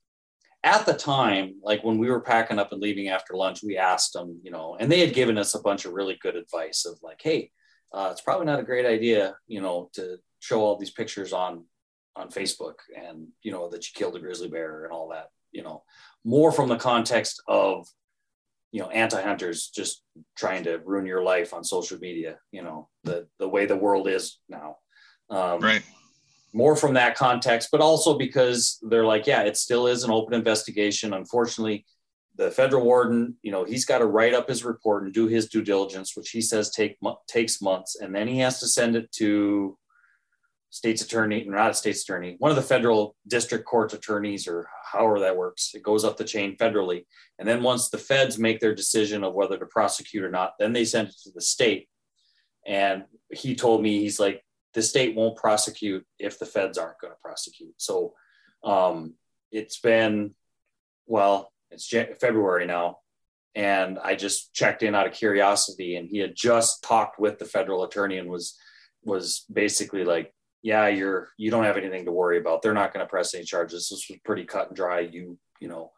at 0.65 0.87
the 0.87 0.95
time, 0.95 1.61
like 1.63 1.85
when 1.85 1.99
we 1.99 2.11
were 2.11 2.21
packing 2.21 2.59
up 2.59 2.73
and 2.73 2.83
leaving 2.83 3.09
after 3.09 3.35
lunch, 3.35 3.63
we 3.63 3.79
asked 3.79 4.13
them, 4.13 4.41
you 4.43 4.51
know, 4.51 4.77
and 4.79 4.91
they 4.91 5.01
had 5.01 5.15
given 5.15 5.39
us 5.39 5.55
a 5.55 5.61
bunch 5.63 5.85
of 5.85 5.93
really 5.93 6.19
good 6.21 6.35
advice 6.37 6.85
of 6.85 6.99
like, 7.03 7.21
hey, 7.23 7.51
uh, 7.93 8.09
it's 8.11 8.21
probably 8.21 8.47
not 8.47 8.61
a 8.61 8.65
great 8.65 8.85
idea, 8.87 9.37
you 9.47 9.61
know, 9.61 9.89
to 9.95 10.19
show 10.41 10.61
all 10.61 10.77
these 10.77 10.91
pictures 10.91 11.33
on 11.33 11.65
on 12.17 12.29
Facebook 12.31 12.75
and 12.97 13.29
you 13.43 13.53
know 13.53 13.69
that 13.71 13.85
you 13.87 13.91
killed 13.95 14.17
a 14.17 14.19
grizzly 14.19 14.49
bear 14.49 14.85
and 14.85 14.93
all 14.93 15.11
that, 15.11 15.29
you 15.53 15.63
know, 15.63 15.83
more 16.25 16.53
from 16.53 16.69
the 16.69 16.77
context 16.77 17.43
of 17.49 17.87
you 18.71 18.81
know 18.81 18.91
anti-hunters 18.91 19.71
just 19.75 20.03
trying 20.37 20.65
to 20.65 20.79
ruin 20.85 21.07
your 21.07 21.23
life 21.23 21.55
on 21.55 21.65
social 21.65 21.99
media, 21.99 22.39
you 22.53 22.63
know, 22.63 22.89
the 23.05 23.27
the 23.39 23.49
way 23.49 23.67
the 23.67 23.77
world 23.77 24.09
is 24.09 24.39
now. 24.49 24.77
Um, 25.31 25.61
right 25.61 25.83
more 26.53 26.77
from 26.77 26.95
that 26.95 27.17
context, 27.17 27.69
but 27.71 27.81
also 27.81 28.17
because 28.17 28.79
they're 28.83 29.05
like, 29.05 29.27
yeah, 29.27 29.43
it 29.43 29.57
still 29.57 29.87
is 29.87 30.05
an 30.05 30.11
open 30.11 30.35
investigation. 30.35 31.13
Unfortunately, 31.13 31.85
the 32.37 32.51
federal 32.51 32.85
warden, 32.85 33.37
you 33.43 33.53
know, 33.53 33.65
he's 33.65 33.85
got 33.85 33.99
to 33.99 34.07
write 34.07 34.35
up 34.35 34.49
his 34.49 34.65
report 34.65 35.05
and 35.05 35.13
do 35.13 35.27
his 35.27 35.49
due 35.49 35.63
diligence, 35.63 36.17
which 36.17 36.31
he 36.31 36.41
says 36.41 36.71
take 36.71 36.97
takes 37.27 37.61
months, 37.61 37.97
and 38.01 38.15
then 38.15 38.29
he 38.29 38.39
has 38.39 38.61
to 38.61 38.67
send 38.67 38.97
it 38.97 39.11
to 39.13 39.77
state's 40.71 41.03
attorney, 41.03 41.45
not 41.45 41.71
a 41.71 41.75
state's 41.75 42.03
attorney, 42.03 42.37
one 42.39 42.51
of 42.51 42.57
the 42.57 42.63
federal 42.63 43.17
district 43.27 43.65
court 43.65 43.93
attorneys, 43.95 44.47
or 44.47 44.69
however 44.93 45.21
that 45.21 45.37
works. 45.37 45.73
It 45.75 45.83
goes 45.83 46.05
up 46.05 46.17
the 46.17 46.25
chain 46.25 46.57
federally, 46.57 47.07
and 47.39 47.49
then 47.49 47.63
once 47.63 47.89
the 47.89 47.99
feds 47.99 48.39
make 48.39 48.61
their 48.61 48.75
decision 48.75 49.25
of 49.25 49.35
whether 49.35 49.59
to 49.59 49.67
prosecute 49.67 50.25
or 50.25 50.31
not, 50.31 50.55
then 50.59 50.73
they 50.73 50.85
send 50.85 51.09
it 51.09 51.15
to 51.25 51.31
the 51.35 51.41
state. 51.41 51.89
And 52.67 53.05
he 53.33 53.55
told 53.55 53.83
me 53.83 54.01
he's 54.01 54.21
like, 54.21 54.45
the 54.75 54.83
state 54.83 55.17
won't 55.17 55.37
prosecute 55.37 56.05
if 56.19 56.39
the 56.39 56.47
feds 56.47 56.77
aren't 56.77 57.01
going 57.01 57.13
to 57.13 57.19
prosecute. 57.23 57.75
So 57.79 58.13
um, 58.63 59.15
it's 59.51 59.81
been, 59.81 60.35
well, 61.07 61.51
it's 61.71 61.89
February 61.89 62.67
now. 62.67 62.99
And 63.55 63.99
I 63.99 64.15
just 64.15 64.53
checked 64.53 64.83
in 64.83 64.95
out 64.95 65.07
of 65.07 65.15
curiosity, 65.15 65.97
and 65.97 66.09
he 66.09 66.19
had 66.19 66.37
just 66.37 66.85
talked 66.85 67.19
with 67.19 67.39
the 67.39 67.45
federal 67.47 67.85
attorney 67.85 68.19
and 68.19 68.29
was 68.29 68.57
was 69.03 69.45
basically 69.51 70.05
like, 70.05 70.35
"Yeah, 70.63 70.89
you're 70.89 71.29
you 71.37 71.51
don't 71.51 71.65
have 71.65 71.77
anything 71.77 72.05
to 72.07 72.13
worry 72.13 72.39
about. 72.39 72.63
They're 72.63 72.75
not 72.75 72.93
going 72.93 73.05
to 73.05 73.11
press 73.11 73.35
any 73.35 73.45
charges. 73.45 73.89
This 73.89 74.09
was 74.09 74.19
pretty 74.25 74.45
cut 74.45 74.69
and 74.69 74.77
dry. 74.77 75.01
You 75.01 75.39
you 75.61 75.69
know, 75.69 75.93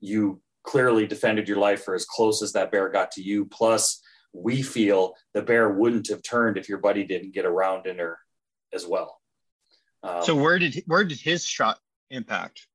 you 0.00 0.40
clearly 0.64 1.06
defended 1.06 1.48
your 1.48 1.58
life 1.58 1.84
for 1.84 1.94
as 1.94 2.04
close 2.04 2.42
as 2.42 2.52
that 2.52 2.72
bear 2.72 2.88
got 2.88 3.10
to 3.12 3.22
you. 3.22 3.44
Plus, 3.46 4.00
we 4.32 4.62
feel 4.62 5.14
the 5.34 5.42
bear 5.42 5.68
wouldn't 5.70 6.08
have 6.08 6.22
turned 6.22 6.56
if 6.58 6.68
your 6.68 6.78
buddy 6.78 7.04
didn't 7.04 7.34
get 7.34 7.44
around 7.44 7.86
in 7.86 7.98
her 7.98 8.18
as 8.72 8.86
well. 8.86 9.20
Um, 10.02 10.22
So 10.22 10.34
where 10.34 10.58
did 10.58 10.82
where 10.86 11.04
did 11.04 11.20
his 11.20 11.44
shot 11.44 11.78
impact? 12.10 12.66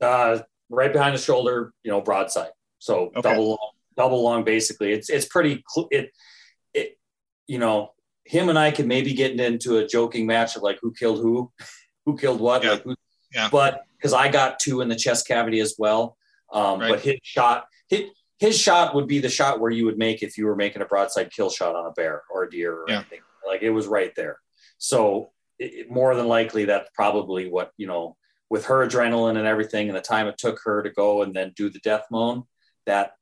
uh, 0.00 0.40
right 0.68 0.92
behind 0.92 1.14
the 1.14 1.20
shoulder, 1.20 1.72
you 1.82 1.90
know, 1.90 2.00
broadside. 2.02 2.50
So 2.78 3.06
Okay. 3.16 3.22
double 3.22 3.58
double 3.96 4.22
long, 4.22 4.44
basically. 4.44 4.92
It's 4.92 5.08
it's 5.08 5.26
pretty 5.26 5.64
cl- 5.68 5.88
it 5.90 6.10
it 6.74 6.98
you 7.46 7.58
know 7.58 7.92
him 8.26 8.48
and 8.48 8.58
I 8.58 8.70
could 8.70 8.86
maybe 8.86 9.14
get 9.14 9.38
into 9.40 9.78
a 9.78 9.86
joking 9.86 10.26
match 10.26 10.56
of 10.56 10.62
like 10.62 10.78
who 10.82 10.92
killed 10.92 11.18
who, 11.20 11.50
who 12.06 12.16
killed 12.16 12.40
what, 12.40 12.62
Yeah. 12.64 12.70
like 12.72 12.82
who, 12.82 12.94
Yeah. 13.34 13.48
but 13.50 13.82
because 13.96 14.12
I 14.12 14.28
got 14.28 14.58
two 14.58 14.80
in 14.80 14.88
the 14.88 14.96
chest 14.96 15.26
cavity 15.26 15.60
as 15.60 15.74
well. 15.78 16.16
Um, 16.52 16.80
Right. 16.80 16.90
But 16.90 17.00
his 17.00 17.16
shot, 17.22 17.66
his, 17.88 18.02
his 18.38 18.58
shot 18.58 18.94
would 18.94 19.06
be 19.06 19.18
the 19.18 19.28
shot 19.28 19.60
where 19.60 19.70
you 19.70 19.84
would 19.86 19.98
make 19.98 20.22
if 20.22 20.36
you 20.38 20.46
were 20.46 20.56
making 20.56 20.82
a 20.82 20.86
broadside 20.86 21.32
kill 21.32 21.50
shot 21.50 21.74
on 21.74 21.86
a 21.86 21.92
bear 21.92 22.22
or 22.30 22.44
a 22.44 22.50
deer 22.50 22.72
or 22.74 22.84
Yeah. 22.88 22.96
anything. 22.96 23.20
Like 23.46 23.62
it 23.62 23.70
was 23.70 23.86
right 23.86 24.12
there. 24.16 24.38
So 24.78 25.32
it, 25.58 25.90
more 25.90 26.14
than 26.14 26.26
likely, 26.28 26.64
that's 26.66 26.90
probably 26.94 27.48
what 27.48 27.70
you 27.78 27.86
know 27.86 28.16
with 28.50 28.66
her 28.66 28.86
adrenaline 28.86 29.36
and 29.38 29.46
everything, 29.46 29.88
and 29.88 29.96
the 29.96 30.00
time 30.02 30.26
it 30.28 30.36
took 30.38 30.60
her 30.64 30.82
to 30.82 30.90
go 30.90 31.22
and 31.22 31.34
then 31.34 31.52
do 31.56 31.70
the 31.70 31.78
death 31.80 32.04
moan, 32.10 32.44
that 32.86 33.12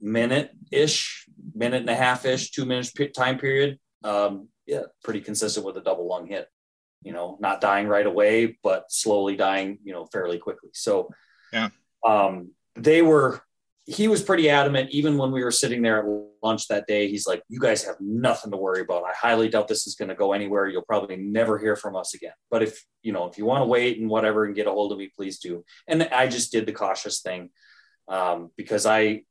minute 0.00 0.50
ish, 0.72 1.26
minute 1.54 1.80
and 1.82 1.88
a 1.90 1.94
half 1.94 2.24
ish, 2.26 2.50
two 2.50 2.64
minutes 2.66 2.92
time 3.16 3.38
period, 3.38 3.78
um, 4.02 4.48
yeah, 4.66 4.82
pretty 5.02 5.20
consistent 5.20 5.64
with 5.64 5.76
a 5.76 5.80
double 5.80 6.08
lung 6.08 6.26
hit. 6.26 6.48
You 7.02 7.12
know, 7.12 7.36
not 7.40 7.60
dying 7.60 7.86
right 7.86 8.06
away, 8.06 8.58
but 8.62 8.90
slowly 8.90 9.36
dying, 9.36 9.78
you 9.84 9.92
know, 9.92 10.06
fairly 10.06 10.38
quickly. 10.38 10.70
So, 10.72 11.10
yeah, 11.52 11.68
um, 12.06 12.52
they 12.76 13.02
were. 13.02 13.42
He 13.86 14.08
was 14.08 14.22
pretty 14.22 14.48
adamant, 14.48 14.92
even 14.92 15.18
when 15.18 15.30
we 15.30 15.44
were 15.44 15.50
sitting 15.50 15.82
there 15.82 15.98
at 15.98 16.24
lunch 16.42 16.68
that 16.68 16.86
day. 16.86 17.08
He's 17.08 17.26
like, 17.26 17.42
"You 17.50 17.60
guys 17.60 17.84
have 17.84 17.96
nothing 18.00 18.50
to 18.52 18.56
worry 18.56 18.80
about. 18.80 19.04
I 19.04 19.12
highly 19.12 19.50
doubt 19.50 19.68
this 19.68 19.86
is 19.86 19.94
going 19.94 20.08
to 20.08 20.14
go 20.14 20.32
anywhere. 20.32 20.66
You'll 20.66 20.80
probably 20.82 21.16
never 21.16 21.58
hear 21.58 21.76
from 21.76 21.94
us 21.94 22.14
again. 22.14 22.32
But 22.50 22.62
if 22.62 22.82
you 23.02 23.12
know, 23.12 23.26
if 23.26 23.36
you 23.36 23.44
want 23.44 23.60
to 23.60 23.66
wait 23.66 23.98
and 23.98 24.08
whatever 24.08 24.46
and 24.46 24.54
get 24.54 24.66
a 24.66 24.70
hold 24.70 24.92
of 24.92 24.98
me, 24.98 25.10
please 25.14 25.38
do." 25.38 25.64
And 25.86 26.04
I 26.04 26.28
just 26.28 26.50
did 26.50 26.64
the 26.64 26.72
cautious 26.72 27.20
thing 27.20 27.50
um, 28.08 28.50
because 28.56 28.86
I 28.86 29.24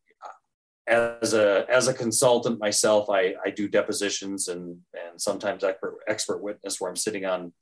as 0.87 1.33
a 1.33 1.65
as 1.69 1.87
a 1.87 1.93
consultant 1.93 2.59
myself, 2.59 3.09
I, 3.09 3.35
I 3.45 3.49
do 3.49 3.67
depositions 3.67 4.47
and 4.47 4.77
and 4.93 5.19
sometimes 5.19 5.63
expert 5.63 5.97
expert 6.07 6.41
witness 6.41 6.79
where 6.79 6.89
I'm 6.89 6.95
sitting 6.95 7.25
on 7.25 7.53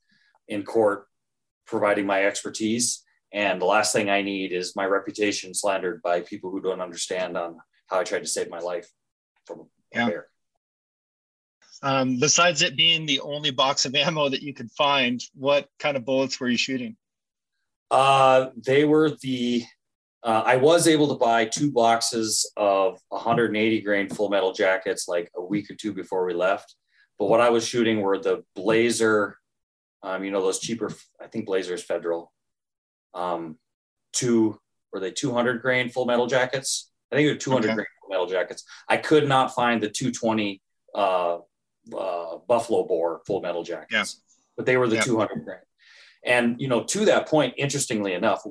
in 0.48 0.64
court 0.64 1.06
providing 1.66 2.06
my 2.06 2.24
expertise. 2.24 3.02
And 3.32 3.60
the 3.60 3.66
last 3.66 3.92
thing 3.92 4.10
I 4.10 4.22
need 4.22 4.52
is 4.52 4.76
my 4.76 4.84
reputation 4.84 5.54
slandered 5.54 6.02
by 6.02 6.20
people 6.20 6.50
who 6.50 6.60
don't 6.60 6.82
understand 6.82 7.36
on 7.36 7.58
how 7.86 8.00
I 8.00 8.04
tried 8.04 8.20
to 8.20 8.26
save 8.26 8.50
my 8.50 8.58
life 8.58 8.90
from 9.46 9.60
a 9.60 9.64
yeah. 9.94 10.06
bear. 10.08 10.26
Um, 11.82 12.20
besides 12.20 12.62
it 12.62 12.76
being 12.76 13.06
the 13.06 13.20
only 13.20 13.50
box 13.50 13.86
of 13.86 13.94
ammo 13.94 14.28
that 14.28 14.42
you 14.42 14.54
could 14.54 14.70
find, 14.72 15.22
what 15.34 15.68
kind 15.78 15.96
of 15.96 16.04
bullets 16.04 16.38
were 16.38 16.48
you 16.48 16.58
shooting? 16.58 16.96
Uh, 17.90 18.50
they 18.56 18.84
were 18.84 19.16
the 19.22 19.64
uh, 20.24 20.42
I 20.46 20.56
was 20.56 20.86
able 20.86 21.08
to 21.08 21.14
buy 21.14 21.46
two 21.46 21.72
boxes 21.72 22.50
of 22.56 23.00
180 23.08 23.80
grain 23.80 24.08
full 24.08 24.28
metal 24.28 24.52
jackets 24.52 25.08
like 25.08 25.30
a 25.36 25.42
week 25.42 25.70
or 25.70 25.74
two 25.74 25.92
before 25.92 26.24
we 26.24 26.32
left. 26.32 26.76
But 27.18 27.26
what 27.26 27.40
I 27.40 27.50
was 27.50 27.66
shooting 27.66 28.00
were 28.00 28.18
the 28.18 28.44
Blazer, 28.54 29.38
um, 30.02 30.24
you 30.24 30.30
know, 30.30 30.40
those 30.40 30.60
cheaper, 30.60 30.92
I 31.20 31.26
think 31.26 31.46
Blazer 31.46 31.74
is 31.74 31.82
federal, 31.82 32.32
um, 33.14 33.58
two, 34.12 34.58
were 34.92 35.00
they 35.00 35.10
200 35.10 35.60
grain 35.60 35.88
full 35.88 36.06
metal 36.06 36.26
jackets? 36.26 36.90
I 37.10 37.16
think 37.16 37.28
they're 37.28 37.36
200 37.36 37.66
okay. 37.66 37.74
grain 37.74 37.86
full 38.00 38.10
metal 38.10 38.26
jackets. 38.26 38.64
I 38.88 38.98
could 38.98 39.28
not 39.28 39.54
find 39.54 39.82
the 39.82 39.88
220 39.88 40.62
uh, 40.94 41.38
uh, 41.96 42.36
Buffalo 42.46 42.86
Bore 42.86 43.22
full 43.26 43.40
metal 43.40 43.64
jackets, 43.64 43.90
yeah. 43.92 44.04
but 44.56 44.66
they 44.66 44.76
were 44.76 44.88
the 44.88 44.96
yeah. 44.96 45.02
200 45.02 45.44
grain. 45.44 45.58
And, 46.24 46.60
you 46.60 46.68
know, 46.68 46.84
to 46.84 47.06
that 47.06 47.26
point, 47.26 47.54
interestingly 47.56 48.12
enough, 48.12 48.44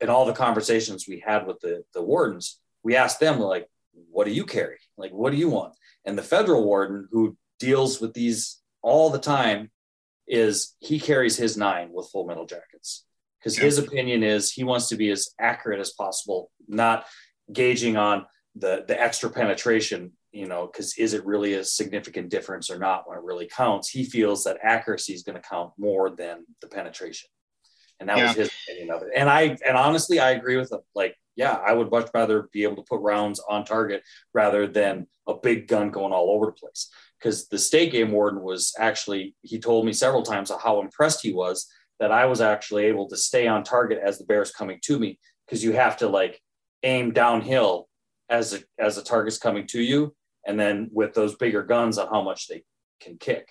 in 0.00 0.08
all 0.08 0.24
the 0.24 0.32
conversations 0.32 1.06
we 1.08 1.22
had 1.24 1.46
with 1.46 1.60
the, 1.60 1.84
the 1.94 2.02
wardens, 2.02 2.60
we 2.82 2.96
asked 2.96 3.20
them 3.20 3.40
like, 3.40 3.68
what 4.10 4.24
do 4.24 4.32
you 4.32 4.44
carry? 4.44 4.78
Like, 4.96 5.10
what 5.12 5.32
do 5.32 5.38
you 5.38 5.48
want? 5.48 5.74
And 6.04 6.16
the 6.16 6.22
federal 6.22 6.64
warden 6.64 7.08
who 7.10 7.36
deals 7.58 8.00
with 8.00 8.14
these 8.14 8.60
all 8.82 9.10
the 9.10 9.18
time 9.18 9.70
is 10.26 10.76
he 10.78 11.00
carries 11.00 11.36
his 11.36 11.56
nine 11.56 11.90
with 11.92 12.08
full 12.10 12.26
metal 12.26 12.46
jackets 12.46 13.04
because 13.38 13.58
yeah. 13.58 13.64
his 13.64 13.78
opinion 13.78 14.22
is 14.22 14.52
he 14.52 14.64
wants 14.64 14.88
to 14.88 14.96
be 14.96 15.10
as 15.10 15.30
accurate 15.40 15.80
as 15.80 15.92
possible, 15.92 16.50
not 16.68 17.06
gauging 17.52 17.96
on 17.96 18.26
the, 18.54 18.84
the 18.86 19.00
extra 19.00 19.30
penetration, 19.30 20.12
you 20.32 20.46
know, 20.46 20.66
because 20.66 20.96
is 20.98 21.14
it 21.14 21.24
really 21.24 21.54
a 21.54 21.64
significant 21.64 22.28
difference 22.28 22.70
or 22.70 22.78
not 22.78 23.08
when 23.08 23.16
it 23.16 23.24
really 23.24 23.48
counts? 23.48 23.88
He 23.88 24.04
feels 24.04 24.44
that 24.44 24.58
accuracy 24.62 25.14
is 25.14 25.22
going 25.22 25.40
to 25.40 25.48
count 25.48 25.72
more 25.78 26.10
than 26.10 26.44
the 26.60 26.68
penetration 26.68 27.30
and 28.00 28.08
that 28.08 28.18
yeah. 28.18 28.26
was 28.28 28.36
his 28.36 28.50
opinion 28.64 28.90
of 28.90 29.02
it. 29.02 29.08
And 29.14 29.28
I 29.28 29.56
and 29.66 29.76
honestly, 29.76 30.20
I 30.20 30.30
agree 30.30 30.56
with 30.56 30.72
him. 30.72 30.80
Like, 30.94 31.16
yeah, 31.36 31.52
I 31.54 31.72
would 31.72 31.90
much 31.90 32.08
rather 32.14 32.48
be 32.52 32.62
able 32.62 32.76
to 32.76 32.88
put 32.88 33.00
rounds 33.00 33.40
on 33.48 33.64
target 33.64 34.02
rather 34.32 34.66
than 34.66 35.06
a 35.26 35.34
big 35.34 35.68
gun 35.68 35.90
going 35.90 36.12
all 36.12 36.30
over 36.30 36.46
the 36.46 36.52
place. 36.52 36.90
Because 37.18 37.48
the 37.48 37.58
state 37.58 37.92
game 37.92 38.12
warden 38.12 38.42
was 38.42 38.72
actually, 38.78 39.34
he 39.42 39.58
told 39.58 39.84
me 39.84 39.92
several 39.92 40.22
times 40.22 40.52
how 40.62 40.80
impressed 40.80 41.22
he 41.22 41.32
was 41.32 41.68
that 41.98 42.12
I 42.12 42.26
was 42.26 42.40
actually 42.40 42.84
able 42.84 43.08
to 43.08 43.16
stay 43.16 43.48
on 43.48 43.64
target 43.64 43.98
as 44.04 44.18
the 44.18 44.24
bear's 44.24 44.52
coming 44.52 44.78
to 44.84 44.98
me. 44.98 45.18
Because 45.46 45.64
you 45.64 45.72
have 45.72 45.96
to 45.98 46.08
like 46.08 46.40
aim 46.82 47.12
downhill 47.12 47.88
as 48.28 48.54
a, 48.54 48.60
as 48.78 48.96
the 48.96 49.02
target's 49.02 49.38
coming 49.38 49.66
to 49.68 49.80
you, 49.80 50.14
and 50.46 50.60
then 50.60 50.90
with 50.92 51.14
those 51.14 51.34
bigger 51.36 51.62
guns 51.62 51.98
on 51.98 52.08
how 52.08 52.22
much 52.22 52.46
they 52.46 52.62
can 53.00 53.16
kick. 53.16 53.48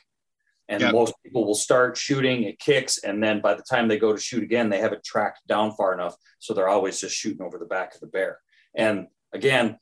And 0.69 0.81
yep. 0.81 0.93
most 0.93 1.13
people 1.23 1.45
will 1.45 1.55
start 1.55 1.97
shooting, 1.97 2.43
it 2.43 2.59
kicks, 2.59 2.97
and 2.97 3.23
then 3.23 3.39
by 3.41 3.53
the 3.53 3.63
time 3.63 3.87
they 3.87 3.97
go 3.97 4.13
to 4.13 4.21
shoot 4.21 4.43
again, 4.43 4.69
they 4.69 4.79
haven't 4.79 5.03
tracked 5.03 5.47
down 5.47 5.71
far 5.73 5.93
enough. 5.93 6.15
So 6.39 6.53
they're 6.53 6.67
always 6.67 6.99
just 6.99 7.15
shooting 7.15 7.41
over 7.41 7.57
the 7.57 7.65
back 7.65 7.95
of 7.95 8.01
the 8.01 8.07
bear. 8.07 8.39
And 8.75 9.07
again, 9.33 9.77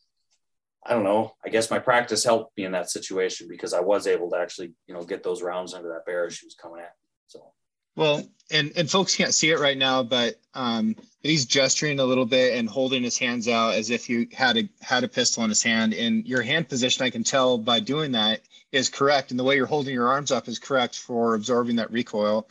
I 0.85 0.93
don't 0.93 1.03
know. 1.03 1.33
I 1.43 1.49
guess 1.49 1.71
my 1.71 1.79
practice 1.79 2.23
helped 2.23 2.55
me 2.55 2.65
in 2.65 2.73
that 2.73 2.91
situation 2.91 3.47
because 3.49 3.73
I 3.73 3.79
was 3.79 4.05
able 4.05 4.29
to 4.29 4.37
actually, 4.37 4.73
you 4.87 4.93
know, 4.93 5.03
get 5.03 5.23
those 5.23 5.41
rounds 5.41 5.73
under 5.73 5.89
that 5.89 6.05
bear 6.05 6.27
as 6.27 6.35
she 6.35 6.45
was 6.45 6.53
coming 6.53 6.79
at 6.79 6.93
me. 7.01 7.09
So 7.27 7.51
well, 7.95 8.23
and 8.51 8.71
and 8.75 8.89
folks 8.89 9.15
can't 9.15 9.33
see 9.33 9.49
it 9.49 9.59
right 9.59 9.77
now, 9.77 10.03
but 10.03 10.35
um, 10.53 10.95
he's 11.23 11.45
gesturing 11.45 11.99
a 11.99 12.05
little 12.05 12.25
bit 12.25 12.57
and 12.57 12.69
holding 12.69 13.03
his 13.03 13.17
hands 13.17 13.47
out 13.47 13.73
as 13.73 13.89
if 13.89 14.09
you 14.09 14.27
had 14.33 14.57
a 14.57 14.69
had 14.81 15.03
a 15.03 15.07
pistol 15.07 15.43
in 15.43 15.49
his 15.49 15.63
hand. 15.63 15.93
And 15.93 16.27
your 16.27 16.41
hand 16.41 16.69
position, 16.69 17.05
I 17.05 17.09
can 17.09 17.23
tell 17.23 17.57
by 17.57 17.79
doing 17.79 18.11
that, 18.11 18.41
is 18.75 18.89
correct, 18.89 19.31
and 19.31 19.39
the 19.39 19.43
way 19.43 19.55
you're 19.55 19.65
holding 19.65 19.93
your 19.93 20.07
arms 20.07 20.31
up 20.31 20.47
is 20.47 20.59
correct 20.59 20.97
for 20.97 21.35
absorbing 21.35 21.77
that 21.77 21.91
recoil. 21.91 22.47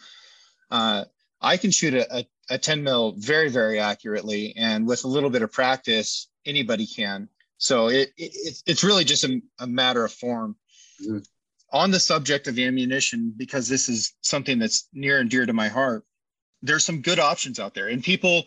Uh, 0.71 1.05
I 1.41 1.57
can 1.57 1.71
shoot 1.71 1.95
a, 1.95 2.19
a, 2.19 2.27
a 2.51 2.59
10 2.59 2.83
mil 2.83 3.13
very 3.13 3.51
very 3.51 3.79
accurately, 3.79 4.55
and 4.57 4.87
with 4.87 5.05
a 5.05 5.09
little 5.09 5.31
bit 5.31 5.43
of 5.43 5.53
practice, 5.53 6.29
anybody 6.47 6.87
can. 6.87 7.29
So 7.59 7.89
it, 7.89 8.13
it 8.17 8.63
it's 8.67 8.85
really 8.85 9.05
just 9.05 9.25
a, 9.25 9.41
a 9.59 9.67
matter 9.67 10.05
of 10.05 10.13
form. 10.13 10.57
Mm-hmm 11.03 11.19
on 11.75 11.91
the 11.91 12.01
subject 12.01 12.47
of 12.47 12.57
ammunition, 12.57 13.35
because 13.37 13.69
this 13.69 13.89
is 13.89 14.15
something 14.21 14.61
that's 14.61 14.89
near 14.95 15.19
and 15.19 15.29
dear 15.29 15.45
to 15.45 15.53
my 15.53 15.67
heart, 15.67 16.05
there's 16.63 16.85
some 16.85 17.03
good 17.03 17.19
options 17.19 17.59
out 17.59 17.75
there, 17.75 17.89
and 17.89 18.03
people 18.03 18.45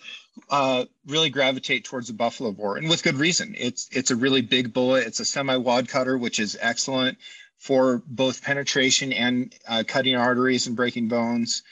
uh, 0.49 0.85
really 1.05 1.29
gravitate 1.29 1.83
towards 1.83 2.07
the 2.07 2.13
buffalo 2.13 2.51
bore, 2.51 2.77
and 2.77 2.89
with 2.89 3.03
good 3.03 3.15
reason. 3.15 3.53
It's 3.57 3.89
it's 3.91 4.11
a 4.11 4.15
really 4.15 4.41
big 4.41 4.73
bullet. 4.73 5.05
It's 5.05 5.19
a 5.19 5.25
semi 5.25 5.57
wad 5.57 5.89
cutter, 5.89 6.17
which 6.17 6.39
is 6.39 6.57
excellent 6.59 7.17
for 7.57 8.01
both 8.07 8.43
penetration 8.43 9.11
and 9.13 9.53
uh, 9.67 9.83
cutting 9.87 10.15
arteries 10.15 10.67
and 10.67 10.75
breaking 10.75 11.07
bones. 11.07 11.63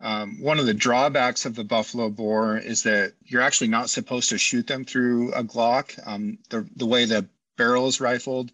Um, 0.00 0.40
one 0.40 0.58
of 0.58 0.66
the 0.66 0.74
drawbacks 0.74 1.44
of 1.44 1.54
the 1.54 1.64
buffalo 1.64 2.08
bore 2.08 2.56
is 2.56 2.82
that 2.84 3.12
you're 3.24 3.42
actually 3.42 3.68
not 3.68 3.90
supposed 3.90 4.30
to 4.30 4.38
shoot 4.38 4.66
them 4.66 4.84
through 4.84 5.32
a 5.34 5.44
Glock. 5.44 5.98
Um, 6.06 6.38
the 6.48 6.66
the 6.76 6.86
way 6.86 7.04
the 7.04 7.28
barrel 7.58 7.86
is 7.86 8.00
rifled 8.00 8.50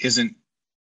isn't 0.00 0.34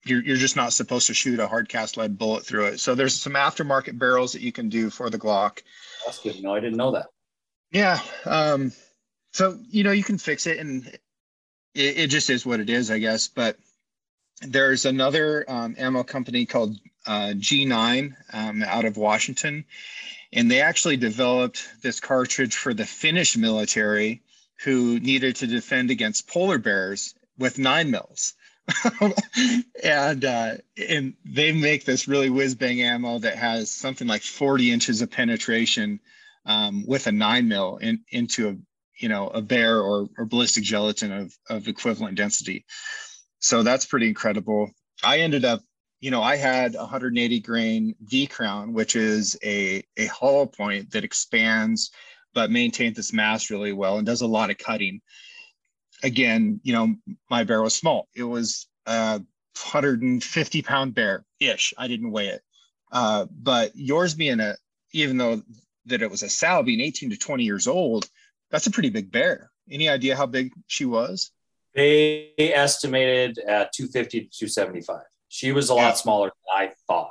you're, 0.05 0.23
you're 0.23 0.37
just 0.37 0.57
not 0.57 0.73
supposed 0.73 1.07
to 1.07 1.15
shoot 1.15 1.41
a 1.41 1.47
hard 1.47 1.69
cast 1.69 1.97
lead 1.97 2.19
bullet 2.19 2.45
through 2.45 2.67
it. 2.67 2.81
So 2.81 2.95
there's 2.95 3.19
some 3.19 3.33
aftermarket 3.33 3.99
barrels 3.99 4.33
that 4.33 4.43
you 4.43 4.53
can 4.53 4.69
do 4.69 4.91
for 4.91 5.11
the 5.11 5.19
Glock. 5.19 5.63
That's 6.05 6.19
good. 6.19 6.43
No, 6.43 6.55
I 6.55 6.61
didn't 6.61 6.77
know 6.77 6.91
that. 6.93 7.07
Yeah. 7.73 7.99
Um, 8.27 8.73
so, 9.33 9.59
you 9.71 9.83
know, 9.83 9.93
you 9.93 10.05
can 10.05 10.19
fix 10.19 10.47
it 10.47 10.59
and 10.59 10.87
it, 11.75 11.99
it 11.99 12.07
just 12.09 12.31
is 12.31 12.45
what 12.45 12.61
it 12.61 12.71
is, 12.71 12.91
I 12.91 12.99
guess. 12.99 13.29
But 13.29 13.57
there's 14.43 14.85
another 14.85 15.45
um, 15.49 15.75
ammo 15.79 16.03
company 16.03 16.47
called 16.47 16.77
uh, 17.07 17.33
G9 17.35 18.15
um, 18.33 18.63
out 18.63 18.85
of 18.85 18.97
Washington. 18.97 19.65
And 20.33 20.51
they 20.51 20.61
actually 20.61 20.97
developed 20.97 21.69
this 21.83 22.01
cartridge 22.01 22.57
for 22.57 22.75
the 22.75 22.87
Finnish 22.87 23.37
military 23.37 24.23
who 24.65 24.99
needed 25.01 25.37
to 25.37 25.47
defend 25.47 25.91
against 25.91 26.29
polar 26.29 26.59
bears 26.59 27.15
with 27.39 27.59
nine 27.59 27.91
mils. 27.91 28.35
and 29.85 30.25
uh, 30.25 30.55
and 30.89 31.15
they 31.25 31.53
make 31.53 31.85
this 31.85 32.09
really 32.09 32.31
whiz 32.31 32.55
bang 32.55 32.81
ammo 32.81 33.19
that 33.19 33.37
has 33.37 33.71
something 33.71 34.09
like 34.09 34.23
40 34.23 34.73
inches 34.73 35.03
of 35.03 35.11
penetration 35.11 36.01
um, 36.47 36.87
with 36.87 37.07
a 37.07 37.13
nine 37.13 37.47
mil 37.47 37.77
in, 37.77 38.01
into 38.09 38.49
a 38.49 38.57
you 38.97 39.11
know 39.11 39.29
a 39.29 39.43
bear 39.43 39.81
or, 39.81 40.09
or 40.17 40.25
ballistic 40.25 40.65
gelatin 40.65 41.13
of, 41.13 41.37
of 41.51 41.69
equivalent 41.69 42.17
density. 42.17 42.65
So 43.45 43.63
that's 43.63 43.85
pretty 43.85 44.09
incredible. 44.09 44.71
I 45.03 45.19
ended 45.19 45.45
up, 45.45 45.61
you 46.01 46.11
know, 46.11 46.23
I 46.23 46.37
had 46.37 46.75
180 46.75 47.41
grain 47.41 47.95
V 48.01 48.27
crown, 48.27 48.73
which 48.73 48.97
is 48.97 49.37
a 49.45 49.85
a 49.99 50.07
hollow 50.07 50.47
point 50.47 50.93
that 50.93 51.05
expands 51.05 51.91
but 52.33 52.51
maintains 52.51 52.99
its 52.99 53.13
mass 53.13 53.51
really 53.51 53.75
well 53.75 53.99
and 53.99 54.07
does 54.07 54.23
a 54.23 54.27
lot 54.27 54.49
of 54.49 54.57
cutting 54.57 55.03
again, 56.03 56.59
you 56.65 56.73
know, 56.73 56.95
my 57.29 57.45
bear 57.45 57.61
was 57.61 57.75
small. 57.75 58.09
It 58.17 58.23
was 58.23 58.67
a 58.87 59.21
150 59.53 60.63
pound 60.63 60.95
bear 60.95 61.27
ish. 61.39 61.75
I 61.77 61.87
didn't 61.87 62.13
weigh 62.13 62.29
it. 62.29 62.43
Uh, 62.91 63.27
but 63.31 63.73
yours 63.75 64.15
being 64.15 64.41
a, 64.41 64.57
even 64.95 65.19
though 65.19 65.43
that 65.85 66.01
it 66.01 66.11
was 66.11 66.23
a 66.23 66.31
sow 66.31 66.63
being 66.63 66.81
18 66.81 67.11
to 67.11 67.19
20 67.19 67.45
years 67.45 67.69
old, 67.69 68.09
that's 68.51 68.67
a 68.67 68.71
pretty 68.71 68.89
big 68.89 69.13
bear. 69.13 69.51
Any 69.71 69.91
idea 69.91 70.17
how 70.17 70.25
big 70.25 70.51
she 70.67 70.87
was? 70.87 71.31
They 71.75 72.33
estimated 72.39 73.39
at 73.39 73.73
250 73.73 74.21
to 74.21 74.27
275. 74.27 75.01
She 75.29 75.53
was 75.53 75.71
a 75.71 75.75
lot 75.75 75.99
smaller 75.99 76.27
than 76.29 76.69
I 76.69 76.73
thought. 76.87 77.11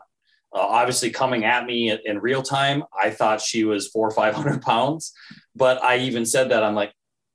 Uh, 0.56 0.60
obviously, 0.60 1.10
coming 1.10 1.46
at 1.46 1.66
me 1.66 1.90
in, 1.90 2.00
in 2.06 2.20
real 2.20 2.44
time, 2.44 2.84
I 2.98 3.10
thought 3.10 3.42
she 3.42 3.64
was 3.64 3.90
four 3.90 4.08
or 4.08 4.12
500 4.12 4.62
pounds. 4.62 5.12
But 5.56 5.84
I 5.84 5.98
even 5.98 6.26
said 6.26 6.50
that 6.50 6.64
I'm 6.64 6.76
like, 6.76 6.94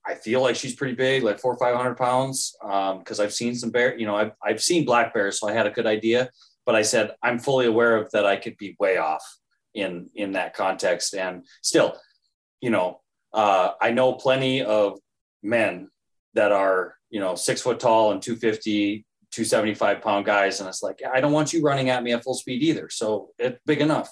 I 0.09 0.15
feel 0.15 0.41
like 0.41 0.57
she's 0.57 0.75
pretty 0.75 0.95
big, 0.95 1.23
like 1.23 1.39
four 1.39 1.53
or 1.53 1.59
five 1.59 1.77
hundred 1.77 1.97
pounds. 1.97 2.57
Because 2.63 3.21
um, 3.21 3.25
I've 3.25 3.35
seen 3.35 3.55
some 3.55 3.71
bear, 3.71 3.97
you 3.99 4.07
know, 4.07 4.17
I've 4.17 4.33
I've 4.43 4.63
seen 4.63 4.87
black 4.87 5.13
bears, 5.13 5.39
so 5.39 5.49
I 5.49 5.53
had 5.53 5.67
a 5.67 5.71
good 5.71 5.87
idea. 5.87 6.31
but 6.65 6.75
I 6.75 6.83
said 6.83 7.13
I'm 7.23 7.39
fully 7.39 7.67
aware 7.67 7.97
of 7.97 8.11
that 8.13 8.27
I 8.27 8.37
could 8.37 8.57
be 8.57 8.77
way 8.81 8.97
off 8.97 9.23
in 9.75 10.09
in 10.15 10.33
that 10.33 10.55
context. 10.55 11.15
And 11.15 11.45
still, 11.63 11.95
you 12.63 12.71
know, 12.71 13.01
uh, 13.35 13.73
I 13.81 13.91
know 13.91 14.15
plenty 14.15 14.63
of 14.63 14.99
men 15.43 15.91
that 16.33 16.53
are 16.53 16.98
you 17.11 17.21
know 17.21 17.35
six 17.35 17.61
foot 17.63 17.81
tall 17.81 18.13
and 18.13 18.23
250 18.23 19.05
275 19.31 20.01
pound 20.01 20.25
guys. 20.25 20.61
And 20.61 20.69
it's 20.69 20.83
like 20.83 21.01
i 21.13 21.21
don't 21.21 21.33
want 21.33 21.53
you 21.53 21.63
running 21.63 21.91
at 21.91 22.03
me 22.03 22.13
at 22.13 22.25
full 22.25 22.35
speed 22.35 22.63
either. 22.63 22.89
So 22.91 23.31
it's 23.39 23.59
big 23.67 23.81
enough. 23.81 24.11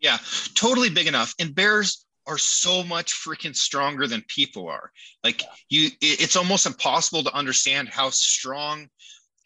Yeah 0.00 0.18
totally 0.54 0.90
big 0.90 1.06
enough. 1.06 1.34
And 1.38 1.54
bears 1.54 2.06
are 2.26 2.38
so 2.38 2.84
much 2.84 3.14
freaking 3.14 3.56
stronger 3.56 4.06
than 4.06 4.22
people 4.28 4.68
are. 4.68 4.92
Like 5.24 5.42
you 5.68 5.90
it's 6.00 6.36
almost 6.36 6.66
impossible 6.66 7.24
to 7.24 7.34
understand 7.34 7.88
how 7.88 8.10
strong 8.10 8.88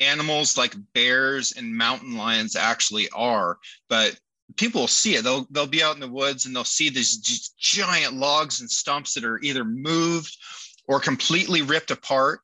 animals 0.01 0.59
like 0.59 0.75
bears 0.95 1.53
and 1.53 1.77
mountain 1.77 2.17
lions 2.17 2.57
actually 2.57 3.09
are. 3.11 3.59
But 3.89 4.19
people 4.57 4.83
will 4.83 4.89
see 4.89 5.15
it. 5.15 5.25
They'll 5.25 5.47
they'll 5.51 5.67
be 5.67 5.83
out 5.83 5.95
in 5.95 6.01
the 6.01 6.09
woods 6.09 6.47
and 6.47 6.55
they'll 6.55 6.65
see 6.65 6.91
these 6.91 7.55
giant 7.59 8.15
logs 8.15 8.61
and 8.61 8.71
stumps 8.71 9.15
that 9.15 9.25
are 9.25 9.41
either 9.43 9.65
moved 9.65 10.37
or 10.87 11.01
completely 11.01 11.63
ripped 11.63 11.91
apart. 11.91 12.41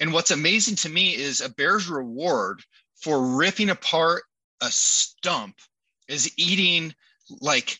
And 0.00 0.12
what's 0.12 0.30
amazing 0.30 0.76
to 0.76 0.88
me 0.88 1.14
is 1.14 1.40
a 1.40 1.48
bear's 1.48 1.88
reward 1.88 2.62
for 3.00 3.36
ripping 3.36 3.70
apart 3.70 4.22
a 4.60 4.70
stump 4.70 5.56
is 6.08 6.32
eating 6.36 6.94
like 7.40 7.78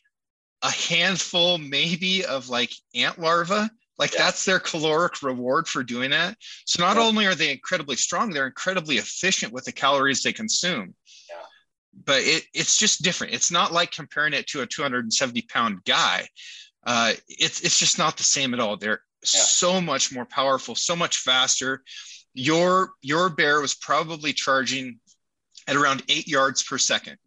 a 0.63 0.71
handful 0.71 1.59
maybe 1.59 2.25
of 2.25 2.49
like 2.49 2.73
ant 2.95 3.19
larvae. 3.19 3.69
Like 3.99 4.15
yeah. 4.15 4.25
that's 4.25 4.45
their 4.45 4.59
caloric 4.59 5.23
reward 5.23 5.69
for 5.69 5.85
doing 5.85 6.11
that. 6.11 6.37
So 6.65 6.83
not 6.83 6.97
yeah. 6.97 7.03
only 7.03 7.27
are 7.27 7.35
they 7.35 7.53
incredibly 7.53 7.97
strong 7.97 8.31
they're 8.31 8.47
incredibly 8.47 8.97
efficient 8.97 9.53
with 9.53 9.65
the 9.65 9.73
calories 9.73 10.23
they 10.23 10.33
consume. 10.33 10.95
Yeah. 11.29 11.45
but 12.05 12.23
it, 12.23 12.45
it's 12.55 12.79
just 12.79 13.03
different. 13.03 13.35
It's 13.35 13.51
not 13.51 13.73
like 13.73 13.93
comparing 13.93 14.33
it 14.33 14.47
to 14.49 14.63
a 14.63 14.67
270 14.67 15.43
pound 15.43 15.85
guy. 15.85 16.27
Uh, 16.85 17.13
it's, 17.29 17.61
it's 17.61 17.79
just 17.79 17.99
not 17.99 18.17
the 18.17 18.25
same 18.25 18.55
at 18.55 18.61
all. 18.61 18.77
They're 18.77 19.03
so 19.25 19.81
much 19.81 20.13
more 20.13 20.25
powerful 20.25 20.75
so 20.75 20.97
much 20.97 21.19
faster. 21.19 21.83
Your 22.35 22.93
your 23.03 23.29
bear 23.29 23.61
was 23.61 23.75
probably 23.75 24.33
charging 24.33 24.99
at 25.69 25.77
around 25.77 26.03
eight 26.09 26.27
yards 26.27 26.63
per 26.63 26.79
second 26.79 27.19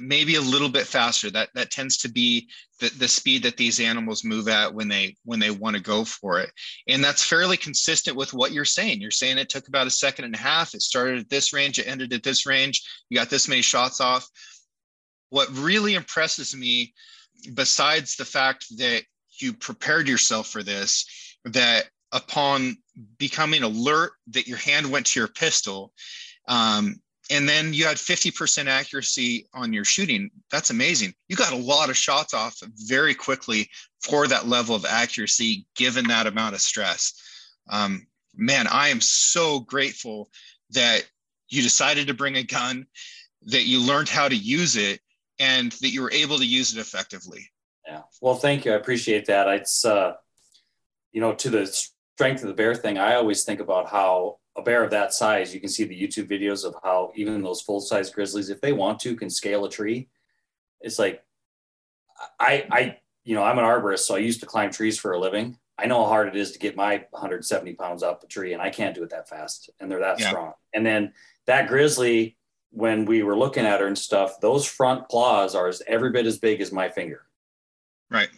maybe 0.00 0.36
a 0.36 0.40
little 0.40 0.68
bit 0.68 0.86
faster. 0.86 1.30
That 1.30 1.50
that 1.54 1.70
tends 1.70 1.96
to 1.98 2.08
be 2.08 2.48
the, 2.80 2.88
the 2.90 3.08
speed 3.08 3.42
that 3.44 3.56
these 3.56 3.80
animals 3.80 4.24
move 4.24 4.48
at 4.48 4.74
when 4.74 4.88
they 4.88 5.16
when 5.24 5.38
they 5.38 5.50
want 5.50 5.76
to 5.76 5.82
go 5.82 6.04
for 6.04 6.40
it. 6.40 6.50
And 6.88 7.02
that's 7.02 7.24
fairly 7.24 7.56
consistent 7.56 8.16
with 8.16 8.34
what 8.34 8.52
you're 8.52 8.64
saying. 8.64 9.00
You're 9.00 9.10
saying 9.10 9.38
it 9.38 9.48
took 9.48 9.68
about 9.68 9.86
a 9.86 9.90
second 9.90 10.26
and 10.26 10.34
a 10.34 10.38
half. 10.38 10.74
It 10.74 10.82
started 10.82 11.18
at 11.18 11.30
this 11.30 11.52
range 11.52 11.78
it 11.78 11.86
ended 11.86 12.12
at 12.12 12.22
this 12.22 12.46
range. 12.46 12.82
You 13.08 13.16
got 13.16 13.30
this 13.30 13.48
many 13.48 13.62
shots 13.62 14.00
off. 14.00 14.28
What 15.30 15.48
really 15.56 15.94
impresses 15.94 16.54
me 16.54 16.94
besides 17.54 18.16
the 18.16 18.24
fact 18.24 18.66
that 18.78 19.02
you 19.38 19.52
prepared 19.52 20.08
yourself 20.08 20.48
for 20.48 20.62
this 20.62 21.06
that 21.46 21.86
upon 22.12 22.76
becoming 23.18 23.62
alert 23.62 24.12
that 24.28 24.46
your 24.46 24.58
hand 24.58 24.90
went 24.90 25.06
to 25.06 25.20
your 25.20 25.28
pistol 25.28 25.92
um, 26.48 27.00
and 27.28 27.48
then 27.48 27.74
you 27.74 27.84
had 27.84 27.96
50% 27.96 28.66
accuracy 28.66 29.48
on 29.52 29.72
your 29.72 29.84
shooting 29.84 30.30
that's 30.50 30.70
amazing. 30.70 31.12
You 31.28 31.36
got 31.36 31.52
a 31.52 31.56
lot 31.56 31.90
of 31.90 31.96
shots 31.96 32.34
off 32.34 32.56
very 32.76 33.14
quickly 33.14 33.68
for 34.00 34.28
that 34.28 34.46
level 34.46 34.76
of 34.76 34.84
accuracy 34.84 35.66
given 35.74 36.06
that 36.06 36.28
amount 36.28 36.54
of 36.54 36.60
stress. 36.60 37.14
Um, 37.68 38.06
man 38.36 38.66
i 38.70 38.88
am 38.88 39.00
so 39.00 39.60
grateful 39.60 40.28
that 40.70 41.08
you 41.48 41.62
decided 41.62 42.08
to 42.08 42.14
bring 42.14 42.36
a 42.36 42.42
gun 42.42 42.86
that 43.42 43.66
you 43.66 43.80
learned 43.80 44.08
how 44.08 44.28
to 44.28 44.36
use 44.36 44.76
it 44.76 45.00
and 45.38 45.72
that 45.72 45.90
you 45.90 46.02
were 46.02 46.12
able 46.12 46.38
to 46.38 46.46
use 46.46 46.76
it 46.76 46.80
effectively. 46.80 47.48
Yeah. 47.86 48.02
Well 48.20 48.34
thank 48.34 48.64
you. 48.64 48.72
I 48.72 48.76
appreciate 48.76 49.26
that. 49.26 49.46
It's 49.48 49.84
uh 49.84 50.14
you 51.16 51.22
know 51.22 51.32
to 51.32 51.48
the 51.48 51.66
strength 51.66 52.42
of 52.42 52.48
the 52.48 52.54
bear 52.54 52.74
thing, 52.74 52.98
I 52.98 53.14
always 53.14 53.42
think 53.42 53.60
about 53.60 53.88
how 53.88 54.36
a 54.54 54.60
bear 54.60 54.84
of 54.84 54.90
that 54.90 55.14
size, 55.14 55.54
you 55.54 55.60
can 55.60 55.70
see 55.70 55.84
the 55.84 55.98
YouTube 55.98 56.30
videos 56.30 56.62
of 56.62 56.76
how 56.84 57.10
even 57.14 57.42
those 57.42 57.62
full 57.62 57.80
size 57.80 58.10
grizzlies, 58.10 58.50
if 58.50 58.60
they 58.60 58.74
want 58.74 59.00
to, 59.00 59.16
can 59.16 59.30
scale 59.30 59.64
a 59.64 59.70
tree. 59.70 60.10
It's 60.82 60.98
like, 60.98 61.24
I, 62.38 62.66
I, 62.70 62.98
you 63.24 63.34
know, 63.34 63.42
I'm 63.42 63.58
an 63.58 63.64
arborist, 63.64 64.00
so 64.00 64.14
I 64.14 64.18
used 64.18 64.40
to 64.40 64.46
climb 64.46 64.70
trees 64.70 64.98
for 64.98 65.12
a 65.12 65.18
living. 65.18 65.56
I 65.78 65.86
know 65.86 66.04
how 66.04 66.10
hard 66.10 66.28
it 66.28 66.36
is 66.36 66.52
to 66.52 66.58
get 66.58 66.76
my 66.76 67.06
170 67.10 67.72
pounds 67.76 68.02
up 68.02 68.22
a 68.22 68.26
tree, 68.26 68.52
and 68.52 68.60
I 68.60 68.68
can't 68.68 68.94
do 68.94 69.02
it 69.02 69.08
that 69.08 69.26
fast. 69.26 69.70
And 69.80 69.90
they're 69.90 70.00
that 70.00 70.20
yeah. 70.20 70.28
strong. 70.28 70.52
And 70.74 70.84
then 70.84 71.14
that 71.46 71.66
grizzly, 71.68 72.36
when 72.72 73.06
we 73.06 73.22
were 73.22 73.38
looking 73.38 73.64
at 73.64 73.80
her 73.80 73.86
and 73.86 73.96
stuff, 73.96 74.38
those 74.40 74.66
front 74.66 75.08
claws 75.08 75.54
are 75.54 75.66
as 75.66 75.80
every 75.86 76.10
bit 76.10 76.26
as 76.26 76.38
big 76.38 76.60
as 76.60 76.72
my 76.72 76.90
finger. 76.90 77.22
Right. 78.10 78.28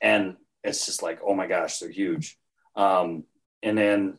And 0.00 0.36
it's 0.64 0.86
just 0.86 1.02
like, 1.02 1.20
oh 1.26 1.34
my 1.34 1.46
gosh, 1.46 1.78
they're 1.78 1.90
huge. 1.90 2.38
Um, 2.76 3.24
and 3.62 3.76
then, 3.76 4.18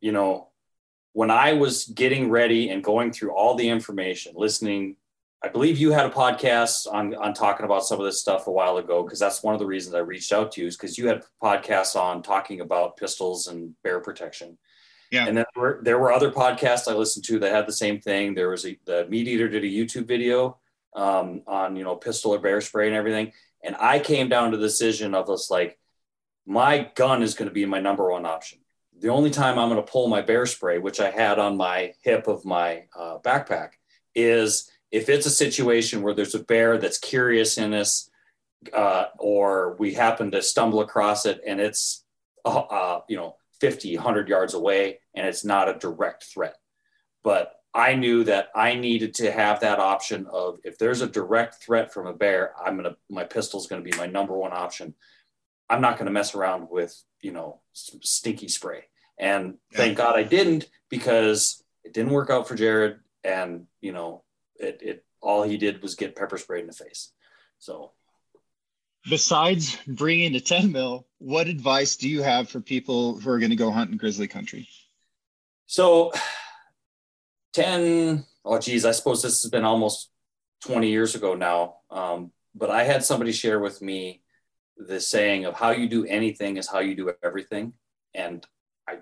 you 0.00 0.12
know, 0.12 0.48
when 1.12 1.30
I 1.30 1.52
was 1.54 1.86
getting 1.86 2.30
ready 2.30 2.70
and 2.70 2.82
going 2.82 3.12
through 3.12 3.32
all 3.32 3.54
the 3.54 3.68
information, 3.68 4.34
listening, 4.36 4.96
I 5.42 5.48
believe 5.48 5.78
you 5.78 5.92
had 5.92 6.06
a 6.06 6.10
podcast 6.10 6.90
on 6.90 7.14
on 7.14 7.34
talking 7.34 7.66
about 7.66 7.84
some 7.84 8.00
of 8.00 8.06
this 8.06 8.20
stuff 8.20 8.46
a 8.46 8.50
while 8.50 8.78
ago 8.78 9.02
because 9.02 9.18
that's 9.18 9.42
one 9.42 9.54
of 9.54 9.60
the 9.60 9.66
reasons 9.66 9.94
I 9.94 9.98
reached 9.98 10.32
out 10.32 10.52
to 10.52 10.62
you 10.62 10.66
is 10.66 10.76
because 10.76 10.96
you 10.96 11.06
had 11.06 11.22
podcasts 11.42 11.96
on 11.96 12.22
talking 12.22 12.60
about 12.62 12.96
pistols 12.96 13.46
and 13.46 13.74
bear 13.82 14.00
protection. 14.00 14.56
Yeah. 15.10 15.26
And 15.26 15.36
then 15.36 15.44
there 15.54 15.62
were, 15.62 15.80
there 15.82 15.98
were 15.98 16.12
other 16.12 16.30
podcasts 16.30 16.90
I 16.90 16.94
listened 16.94 17.26
to 17.26 17.38
that 17.40 17.52
had 17.52 17.66
the 17.68 17.72
same 17.72 18.00
thing. 18.00 18.34
There 18.34 18.48
was 18.48 18.64
a 18.66 18.78
the 18.86 19.06
meat 19.08 19.28
eater 19.28 19.48
did 19.48 19.64
a 19.64 19.66
YouTube 19.66 20.08
video 20.08 20.58
um, 20.94 21.42
on 21.46 21.76
you 21.76 21.84
know 21.84 21.94
pistol 21.94 22.34
or 22.34 22.38
bear 22.38 22.60
spray 22.60 22.86
and 22.86 22.96
everything, 22.96 23.32
and 23.62 23.76
I 23.78 23.98
came 23.98 24.28
down 24.28 24.50
to 24.50 24.56
the 24.56 24.66
decision 24.66 25.14
of 25.14 25.26
this 25.26 25.50
like 25.50 25.78
my 26.46 26.90
gun 26.94 27.22
is 27.22 27.34
going 27.34 27.48
to 27.48 27.54
be 27.54 27.64
my 27.64 27.80
number 27.80 28.10
one 28.10 28.26
option. 28.26 28.58
The 29.00 29.08
only 29.08 29.30
time 29.30 29.58
I'm 29.58 29.68
going 29.68 29.82
to 29.82 29.90
pull 29.90 30.08
my 30.08 30.22
bear 30.22 30.46
spray, 30.46 30.78
which 30.78 31.00
I 31.00 31.10
had 31.10 31.38
on 31.38 31.56
my 31.56 31.94
hip 32.02 32.28
of 32.28 32.44
my 32.44 32.84
uh, 32.96 33.18
backpack, 33.18 33.70
is 34.14 34.70
if 34.92 35.08
it's 35.08 35.26
a 35.26 35.30
situation 35.30 36.02
where 36.02 36.14
there's 36.14 36.34
a 36.34 36.44
bear 36.44 36.78
that's 36.78 36.98
curious 36.98 37.58
in 37.58 37.74
us, 37.74 38.08
uh, 38.72 39.06
or 39.18 39.76
we 39.78 39.94
happen 39.94 40.30
to 40.30 40.40
stumble 40.40 40.80
across 40.80 41.26
it 41.26 41.40
and 41.46 41.60
it's, 41.60 42.04
uh, 42.44 42.60
uh 42.60 43.00
you 43.08 43.16
know, 43.16 43.36
50, 43.60 43.96
100 43.96 44.28
yards 44.28 44.54
away 44.54 45.00
and 45.14 45.26
it's 45.26 45.44
not 45.44 45.68
a 45.68 45.78
direct 45.78 46.24
threat. 46.24 46.56
But 47.22 47.52
I 47.74 47.94
knew 47.94 48.22
that 48.24 48.50
I 48.54 48.74
needed 48.74 49.14
to 49.14 49.32
have 49.32 49.60
that 49.60 49.80
option 49.80 50.26
of 50.30 50.58
if 50.64 50.78
there's 50.78 51.00
a 51.00 51.08
direct 51.08 51.56
threat 51.56 51.92
from 51.92 52.06
a 52.06 52.12
bear, 52.12 52.52
I'm 52.64 52.76
gonna 52.76 52.96
my 53.10 53.24
pistol's 53.24 53.66
gonna 53.66 53.82
be 53.82 53.96
my 53.96 54.06
number 54.06 54.34
one 54.34 54.52
option 54.52 54.94
I'm 55.68 55.80
not 55.80 55.96
going 55.96 56.06
to 56.06 56.12
mess 56.12 56.34
around 56.34 56.68
with, 56.70 56.94
you 57.20 57.32
know, 57.32 57.60
stinky 57.72 58.48
spray. 58.48 58.84
And 59.18 59.54
thank 59.72 59.96
God 59.96 60.16
I 60.16 60.22
didn't 60.22 60.68
because 60.90 61.62
it 61.84 61.92
didn't 61.92 62.12
work 62.12 62.30
out 62.30 62.48
for 62.48 62.54
Jared. 62.54 62.98
And, 63.22 63.66
you 63.80 63.92
know, 63.92 64.22
it, 64.56 64.80
it 64.82 65.04
all 65.20 65.42
he 65.42 65.56
did 65.56 65.82
was 65.82 65.94
get 65.94 66.16
pepper 66.16 66.38
sprayed 66.38 66.62
in 66.62 66.66
the 66.66 66.72
face. 66.72 67.12
So, 67.58 67.92
besides 69.08 69.78
bringing 69.86 70.32
the 70.32 70.40
10 70.40 70.72
mil, 70.72 71.06
what 71.18 71.46
advice 71.46 71.96
do 71.96 72.08
you 72.08 72.22
have 72.22 72.48
for 72.48 72.60
people 72.60 73.18
who 73.18 73.30
are 73.30 73.38
going 73.38 73.50
to 73.50 73.56
go 73.56 73.70
hunt 73.70 73.90
in 73.90 73.96
grizzly 73.96 74.28
country? 74.28 74.68
So, 75.66 76.12
10, 77.54 78.24
oh, 78.44 78.58
geez, 78.58 78.84
I 78.84 78.90
suppose 78.90 79.22
this 79.22 79.42
has 79.42 79.50
been 79.50 79.64
almost 79.64 80.10
20 80.66 80.90
years 80.90 81.14
ago 81.14 81.34
now. 81.34 81.76
Um, 81.90 82.32
but 82.54 82.70
I 82.70 82.84
had 82.84 83.04
somebody 83.04 83.32
share 83.32 83.60
with 83.60 83.80
me 83.80 84.23
the 84.76 85.00
saying 85.00 85.44
of 85.44 85.54
how 85.54 85.70
you 85.70 85.88
do 85.88 86.04
anything 86.06 86.56
is 86.56 86.68
how 86.68 86.80
you 86.80 86.94
do 86.94 87.12
everything. 87.22 87.72
And 88.14 88.46
I 88.88 88.98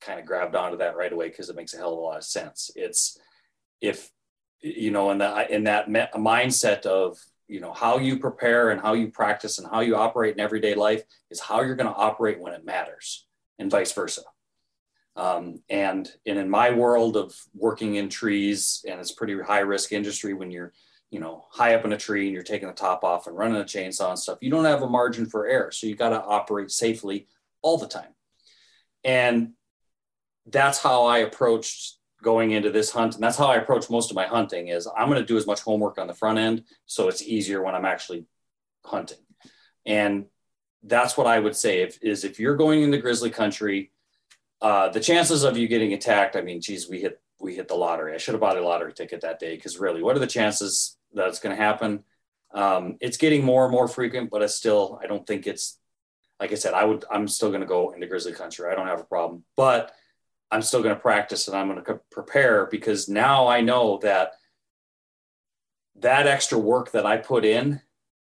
kind 0.00 0.20
of 0.20 0.26
grabbed 0.26 0.54
onto 0.54 0.78
that 0.78 0.96
right 0.96 1.12
away 1.12 1.28
because 1.28 1.48
it 1.48 1.56
makes 1.56 1.74
a 1.74 1.78
hell 1.78 1.92
of 1.92 1.98
a 1.98 2.02
lot 2.02 2.18
of 2.18 2.24
sense. 2.24 2.70
It's 2.74 3.18
if 3.80 4.10
you 4.60 4.90
know 4.90 5.10
in 5.10 5.18
that 5.18 5.50
in 5.50 5.64
that 5.64 5.90
me- 5.90 6.06
mindset 6.14 6.84
of 6.86 7.18
you 7.46 7.60
know 7.60 7.72
how 7.72 7.98
you 7.98 8.18
prepare 8.18 8.70
and 8.70 8.80
how 8.80 8.92
you 8.92 9.10
practice 9.10 9.58
and 9.58 9.68
how 9.70 9.80
you 9.80 9.96
operate 9.96 10.34
in 10.34 10.40
everyday 10.40 10.74
life 10.74 11.02
is 11.30 11.40
how 11.40 11.62
you're 11.62 11.76
going 11.76 11.92
to 11.92 11.98
operate 11.98 12.40
when 12.40 12.52
it 12.52 12.64
matters 12.64 13.26
and 13.58 13.70
vice 13.70 13.92
versa 13.92 14.22
um, 15.16 15.60
and, 15.68 16.12
and 16.26 16.38
in 16.38 16.48
my 16.48 16.70
world 16.70 17.16
of 17.16 17.34
working 17.52 17.96
in 17.96 18.08
trees 18.08 18.84
and 18.88 19.00
it's 19.00 19.10
pretty 19.10 19.36
high 19.40 19.60
risk 19.60 19.92
industry 19.92 20.32
when 20.32 20.50
you're 20.50 20.72
you 21.10 21.20
know, 21.20 21.46
high 21.50 21.74
up 21.74 21.84
in 21.84 21.92
a 21.92 21.96
tree 21.96 22.26
and 22.26 22.34
you're 22.34 22.42
taking 22.42 22.68
the 22.68 22.74
top 22.74 23.02
off 23.02 23.26
and 23.26 23.36
running 23.36 23.60
a 23.60 23.64
chainsaw 23.64 24.10
and 24.10 24.18
stuff, 24.18 24.38
you 24.40 24.50
don't 24.50 24.64
have 24.64 24.82
a 24.82 24.88
margin 24.88 25.26
for 25.26 25.46
error. 25.46 25.70
So 25.70 25.86
you 25.86 25.94
got 25.94 26.10
to 26.10 26.22
operate 26.22 26.70
safely 26.70 27.26
all 27.62 27.78
the 27.78 27.88
time. 27.88 28.14
And 29.04 29.52
that's 30.46 30.78
how 30.78 31.04
I 31.04 31.18
approached 31.18 31.96
going 32.22 32.50
into 32.50 32.70
this 32.70 32.90
hunt. 32.90 33.14
And 33.14 33.22
that's 33.22 33.36
how 33.36 33.46
I 33.46 33.56
approach 33.56 33.88
most 33.88 34.10
of 34.10 34.16
my 34.16 34.26
hunting 34.26 34.68
is 34.68 34.88
I'm 34.96 35.08
going 35.08 35.20
to 35.20 35.26
do 35.26 35.36
as 35.36 35.46
much 35.46 35.60
homework 35.60 35.98
on 35.98 36.08
the 36.08 36.14
front 36.14 36.38
end. 36.38 36.64
So 36.86 37.08
it's 37.08 37.22
easier 37.22 37.62
when 37.62 37.74
I'm 37.74 37.84
actually 37.84 38.26
hunting. 38.84 39.18
And 39.86 40.26
that's 40.82 41.16
what 41.16 41.26
I 41.26 41.38
would 41.38 41.56
say 41.56 41.82
if, 41.82 41.98
is 42.02 42.24
if 42.24 42.38
you're 42.38 42.56
going 42.56 42.82
into 42.82 42.98
grizzly 42.98 43.30
country, 43.30 43.92
uh, 44.60 44.88
the 44.88 45.00
chances 45.00 45.44
of 45.44 45.56
you 45.56 45.68
getting 45.68 45.92
attacked, 45.92 46.36
I 46.36 46.42
mean, 46.42 46.60
geez, 46.60 46.88
we 46.88 47.00
hit 47.00 47.20
we 47.40 47.54
hit 47.54 47.68
the 47.68 47.74
lottery. 47.74 48.14
I 48.14 48.18
should 48.18 48.34
have 48.34 48.40
bought 48.40 48.56
a 48.58 48.60
lottery 48.60 48.92
ticket 48.92 49.20
that 49.20 49.38
day 49.38 49.54
because 49.54 49.78
really, 49.78 50.02
what 50.02 50.16
are 50.16 50.20
the 50.20 50.26
chances 50.26 50.97
that 51.14 51.28
it's 51.28 51.40
going 51.40 51.56
to 51.56 51.62
happen? 51.62 52.04
Um, 52.52 52.96
it's 53.00 53.16
getting 53.16 53.44
more 53.44 53.64
and 53.64 53.72
more 53.72 53.88
frequent, 53.88 54.30
but 54.30 54.42
I 54.42 54.46
still, 54.46 54.98
I 55.02 55.06
don't 55.06 55.26
think 55.26 55.46
it's 55.46 55.78
like 56.40 56.52
I 56.52 56.54
said, 56.54 56.74
I 56.74 56.84
would, 56.84 57.04
I'm 57.10 57.26
still 57.28 57.48
going 57.48 57.62
to 57.62 57.66
go 57.66 57.90
into 57.90 58.06
grizzly 58.06 58.32
country. 58.32 58.70
I 58.70 58.74
don't 58.74 58.86
have 58.86 59.00
a 59.00 59.04
problem, 59.04 59.44
but 59.56 59.92
I'm 60.50 60.62
still 60.62 60.82
going 60.82 60.94
to 60.94 61.00
practice 61.00 61.48
and 61.48 61.56
I'm 61.56 61.68
going 61.68 61.84
to 61.84 62.00
prepare 62.10 62.66
because 62.66 63.08
now 63.08 63.48
I 63.48 63.60
know 63.60 63.98
that 64.02 64.32
that 65.96 66.26
extra 66.26 66.58
work 66.58 66.92
that 66.92 67.04
I 67.04 67.16
put 67.16 67.44
in 67.44 67.80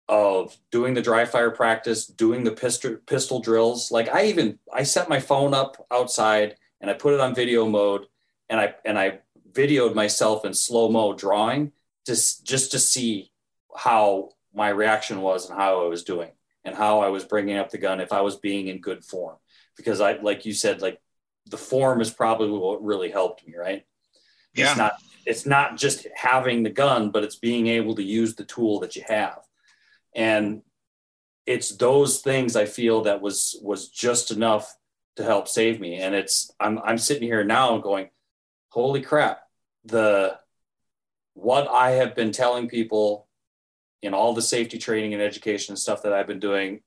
of 0.07 0.55
doing 0.71 0.93
the 0.93 1.01
dry 1.01 1.25
fire 1.25 1.51
practice, 1.51 2.05
doing 2.05 2.43
the 2.43 2.51
pistol, 2.51 2.97
pistol 3.05 3.39
drills. 3.41 3.91
Like 3.91 4.13
I 4.13 4.27
even, 4.27 4.59
I 4.73 4.83
set 4.83 5.09
my 5.09 5.19
phone 5.19 5.53
up 5.53 5.85
outside 5.91 6.55
and 6.79 6.89
I 6.89 6.93
put 6.93 7.13
it 7.13 7.19
on 7.19 7.35
video 7.35 7.67
mode 7.67 8.05
and 8.49 8.59
I, 8.59 8.75
and 8.85 8.97
I 8.97 9.19
videoed 9.51 9.93
myself 9.93 10.45
in 10.45 10.53
slow 10.53 10.89
mo 10.89 11.13
drawing 11.13 11.71
just, 12.05 12.45
just 12.45 12.71
to 12.71 12.79
see 12.79 13.31
how 13.75 14.29
my 14.53 14.69
reaction 14.69 15.21
was 15.21 15.49
and 15.49 15.59
how 15.59 15.83
I 15.83 15.87
was 15.87 16.03
doing 16.03 16.31
and 16.63 16.75
how 16.75 17.01
I 17.01 17.09
was 17.09 17.23
bringing 17.23 17.57
up 17.57 17.69
the 17.69 17.77
gun 17.77 17.99
if 17.99 18.13
I 18.13 18.21
was 18.21 18.37
being 18.37 18.67
in 18.67 18.79
good 18.81 19.03
form. 19.03 19.37
Because 19.77 20.01
I, 20.01 20.13
like 20.13 20.45
you 20.45 20.53
said, 20.53 20.81
like 20.81 21.01
the 21.45 21.57
form 21.57 22.01
is 22.01 22.09
probably 22.09 22.49
what 22.49 22.83
really 22.83 23.11
helped 23.11 23.45
me, 23.45 23.55
right? 23.57 23.85
Yeah. 24.53 24.69
It's 24.69 24.77
not 24.77 24.93
it's 25.25 25.45
not 25.45 25.77
just 25.77 26.07
having 26.15 26.63
the 26.63 26.69
gun, 26.69 27.09
but 27.09 27.23
it's 27.23 27.35
being 27.35 27.67
able 27.67 27.95
to 27.95 28.03
use 28.03 28.35
the 28.35 28.45
tool 28.45 28.79
that 28.81 28.95
you 28.95 29.03
have. 29.07 29.39
And 30.15 30.61
it's 31.45 31.75
those 31.75 32.21
things 32.21 32.55
I 32.55 32.65
feel 32.65 33.01
that 33.03 33.21
was 33.21 33.59
was 33.61 33.89
just 33.89 34.31
enough 34.31 34.73
to 35.17 35.23
help 35.23 35.47
save 35.47 35.79
me. 35.79 35.95
And 35.95 36.15
it's 36.15 36.51
I'm 36.59 36.79
I'm 36.79 36.97
sitting 36.97 37.23
here 37.23 37.43
now 37.43 37.77
going, 37.79 38.09
holy 38.69 39.01
crap, 39.01 39.41
the 39.83 40.39
what 41.35 41.67
I 41.67 41.91
have 41.91 42.15
been 42.15 42.31
telling 42.31 42.67
people 42.67 43.27
in 44.01 44.13
all 44.13 44.33
the 44.33 44.41
safety 44.41 44.77
training 44.77 45.13
and 45.13 45.21
education 45.21 45.73
and 45.73 45.79
stuff 45.79 46.03
that 46.03 46.13
I've 46.13 46.27
been 46.27 46.39
doing 46.39 46.81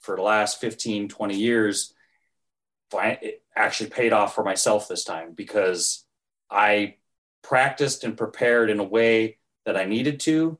for 0.00 0.16
the 0.16 0.22
last 0.22 0.60
15, 0.60 1.08
20 1.08 1.36
years, 1.36 1.94
it 2.92 3.42
actually 3.54 3.90
paid 3.90 4.12
off 4.12 4.34
for 4.34 4.42
myself 4.42 4.88
this 4.88 5.04
time 5.04 5.32
because 5.34 6.04
I 6.50 6.96
practiced 7.42 8.02
and 8.02 8.16
prepared 8.16 8.70
in 8.70 8.80
a 8.80 8.84
way 8.84 9.38
that 9.66 9.76
I 9.76 9.84
needed 9.84 10.20
to, 10.20 10.58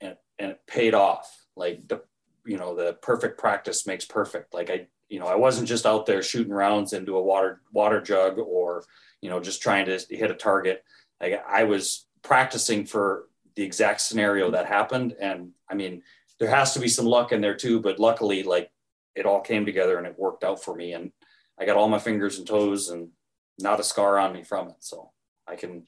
and, 0.00 0.16
and 0.38 0.52
it 0.52 0.66
paid 0.66 0.94
off. 0.94 1.46
Like 1.56 1.86
the, 1.86 2.02
you 2.46 2.56
know, 2.56 2.74
the 2.74 2.94
perfect 2.94 3.38
practice 3.38 3.86
makes 3.86 4.04
perfect. 4.04 4.54
Like 4.54 4.70
I, 4.70 4.86
you 5.08 5.20
know, 5.20 5.26
I 5.26 5.36
wasn't 5.36 5.68
just 5.68 5.86
out 5.86 6.06
there 6.06 6.22
shooting 6.22 6.52
rounds 6.52 6.94
into 6.94 7.16
a 7.16 7.22
water 7.22 7.60
water 7.72 8.00
jug 8.00 8.38
or, 8.38 8.84
you 9.20 9.30
know, 9.30 9.40
just 9.40 9.62
trying 9.62 9.86
to 9.86 9.98
hit 10.10 10.30
a 10.30 10.34
target. 10.34 10.82
Like 11.20 11.44
I 11.46 11.64
was 11.64 12.06
practicing 12.24 12.86
for 12.86 13.28
the 13.54 13.62
exact 13.62 14.00
scenario 14.00 14.50
that 14.50 14.66
happened. 14.66 15.14
And 15.20 15.52
I 15.70 15.74
mean, 15.74 16.02
there 16.40 16.50
has 16.50 16.74
to 16.74 16.80
be 16.80 16.88
some 16.88 17.06
luck 17.06 17.30
in 17.30 17.40
there 17.40 17.54
too, 17.54 17.80
but 17.80 18.00
luckily, 18.00 18.42
like 18.42 18.70
it 19.14 19.26
all 19.26 19.40
came 19.40 19.64
together 19.64 19.98
and 19.98 20.06
it 20.06 20.18
worked 20.18 20.42
out 20.42 20.64
for 20.64 20.74
me. 20.74 20.92
And 20.92 21.12
I 21.60 21.66
got 21.66 21.76
all 21.76 21.88
my 21.88 22.00
fingers 22.00 22.38
and 22.38 22.46
toes 22.46 22.88
and 22.88 23.10
not 23.58 23.78
a 23.78 23.84
scar 23.84 24.18
on 24.18 24.32
me 24.32 24.42
from 24.42 24.68
it. 24.68 24.76
So 24.80 25.12
I 25.46 25.54
can 25.54 25.86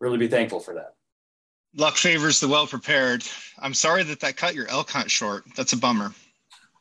really 0.00 0.18
be 0.18 0.28
thankful 0.28 0.58
for 0.58 0.74
that. 0.74 0.94
Luck 1.76 1.96
favors 1.96 2.40
the 2.40 2.48
well 2.48 2.66
prepared. 2.66 3.22
I'm 3.58 3.74
sorry 3.74 4.02
that 4.04 4.20
that 4.20 4.36
cut 4.36 4.54
your 4.54 4.68
elk 4.68 4.90
hunt 4.90 5.10
short. 5.10 5.44
That's 5.54 5.74
a 5.74 5.76
bummer. 5.76 6.12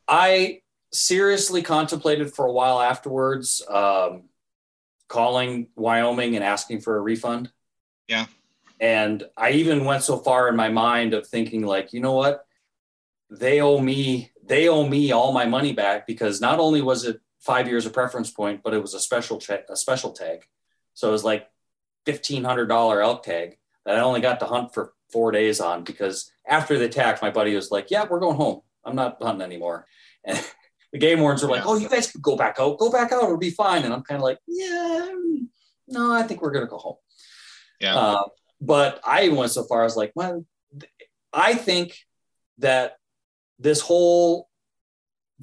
I 0.08 0.62
seriously 0.92 1.62
contemplated 1.62 2.34
for 2.34 2.46
a 2.46 2.52
while 2.52 2.80
afterwards 2.80 3.62
um, 3.70 4.24
calling 5.10 5.68
Wyoming 5.76 6.36
and 6.36 6.44
asking 6.44 6.82
for 6.82 6.98
a 6.98 7.02
refund. 7.02 7.52
Yeah. 8.08 8.26
And 8.80 9.24
I 9.36 9.52
even 9.52 9.86
went 9.86 10.04
so 10.04 10.18
far 10.18 10.48
in 10.48 10.56
my 10.56 10.70
mind 10.70 11.14
of 11.14 11.28
thinking 11.28 11.66
like, 11.66 11.94
you 11.94 12.00
know 12.00 12.14
what? 12.14 12.46
They 13.30 13.60
owe 13.60 13.80
me, 13.80 14.32
they 14.44 14.70
owe 14.70 14.88
me 14.88 15.12
all 15.12 15.34
my 15.34 15.46
money 15.46 15.74
back 15.74 16.08
because 16.08 16.40
not 16.40 16.60
only 16.60 16.82
was 16.82 17.04
it 17.06 17.20
five 17.40 17.68
years 17.68 17.86
of 17.86 17.94
preference 17.94 18.32
point, 18.32 18.62
but 18.64 18.74
it 18.74 18.82
was 18.82 18.94
a 18.94 19.00
special 19.00 19.40
check, 19.40 19.66
a 19.70 19.76
special 19.76 20.12
tag. 20.12 20.46
So 20.94 21.10
it 21.10 21.12
was 21.12 21.24
like 21.24 21.50
$1,500 22.06 23.04
elk 23.04 23.24
tag 23.24 23.58
that 23.86 23.96
I 23.96 24.02
only 24.02 24.22
got 24.22 24.40
to 24.42 24.46
hunt 24.46 24.74
for 24.74 24.94
four 25.12 25.32
days 25.32 25.60
on 25.60 25.84
because 25.84 26.32
after 26.48 26.78
the 26.78 26.86
attack, 26.86 27.22
my 27.22 27.30
buddy 27.30 27.56
was 27.56 27.72
like, 27.72 27.92
yeah, 27.92 28.06
we're 28.10 28.20
going 28.20 28.38
home. 28.38 28.62
I'm 28.86 28.96
not 28.96 29.22
hunting 29.22 29.46
anymore. 29.46 29.86
And 30.26 30.44
the 30.92 30.98
game 31.00 31.20
wardens 31.22 31.44
were 31.44 31.50
like, 31.50 31.66
oh, 31.66 31.78
you 31.78 31.88
guys 31.88 32.12
can 32.12 32.22
go 32.22 32.36
back 32.36 32.58
out, 32.60 32.80
go 32.80 32.92
back 32.92 33.12
out, 33.12 33.24
it'll 33.24 33.38
be 33.38 33.50
fine. 33.50 33.84
And 33.84 33.94
I'm 33.94 34.04
kind 34.04 34.18
of 34.18 34.24
like, 34.24 34.40
yeah, 34.48 35.10
no, 35.88 36.12
I 36.12 36.24
think 36.24 36.42
we're 36.42 36.52
going 36.52 36.66
to 36.66 36.70
go 36.70 36.78
home. 36.78 36.96
Yeah. 37.80 37.96
Uh, 37.96 38.24
but 38.60 39.00
I 39.06 39.30
went 39.30 39.52
so 39.52 39.64
far 39.64 39.86
as 39.86 39.96
like, 39.96 40.12
well, 40.16 40.46
I 41.34 41.54
think 41.54 41.98
that 42.60 42.98
this 43.60 43.82
whole 43.82 44.50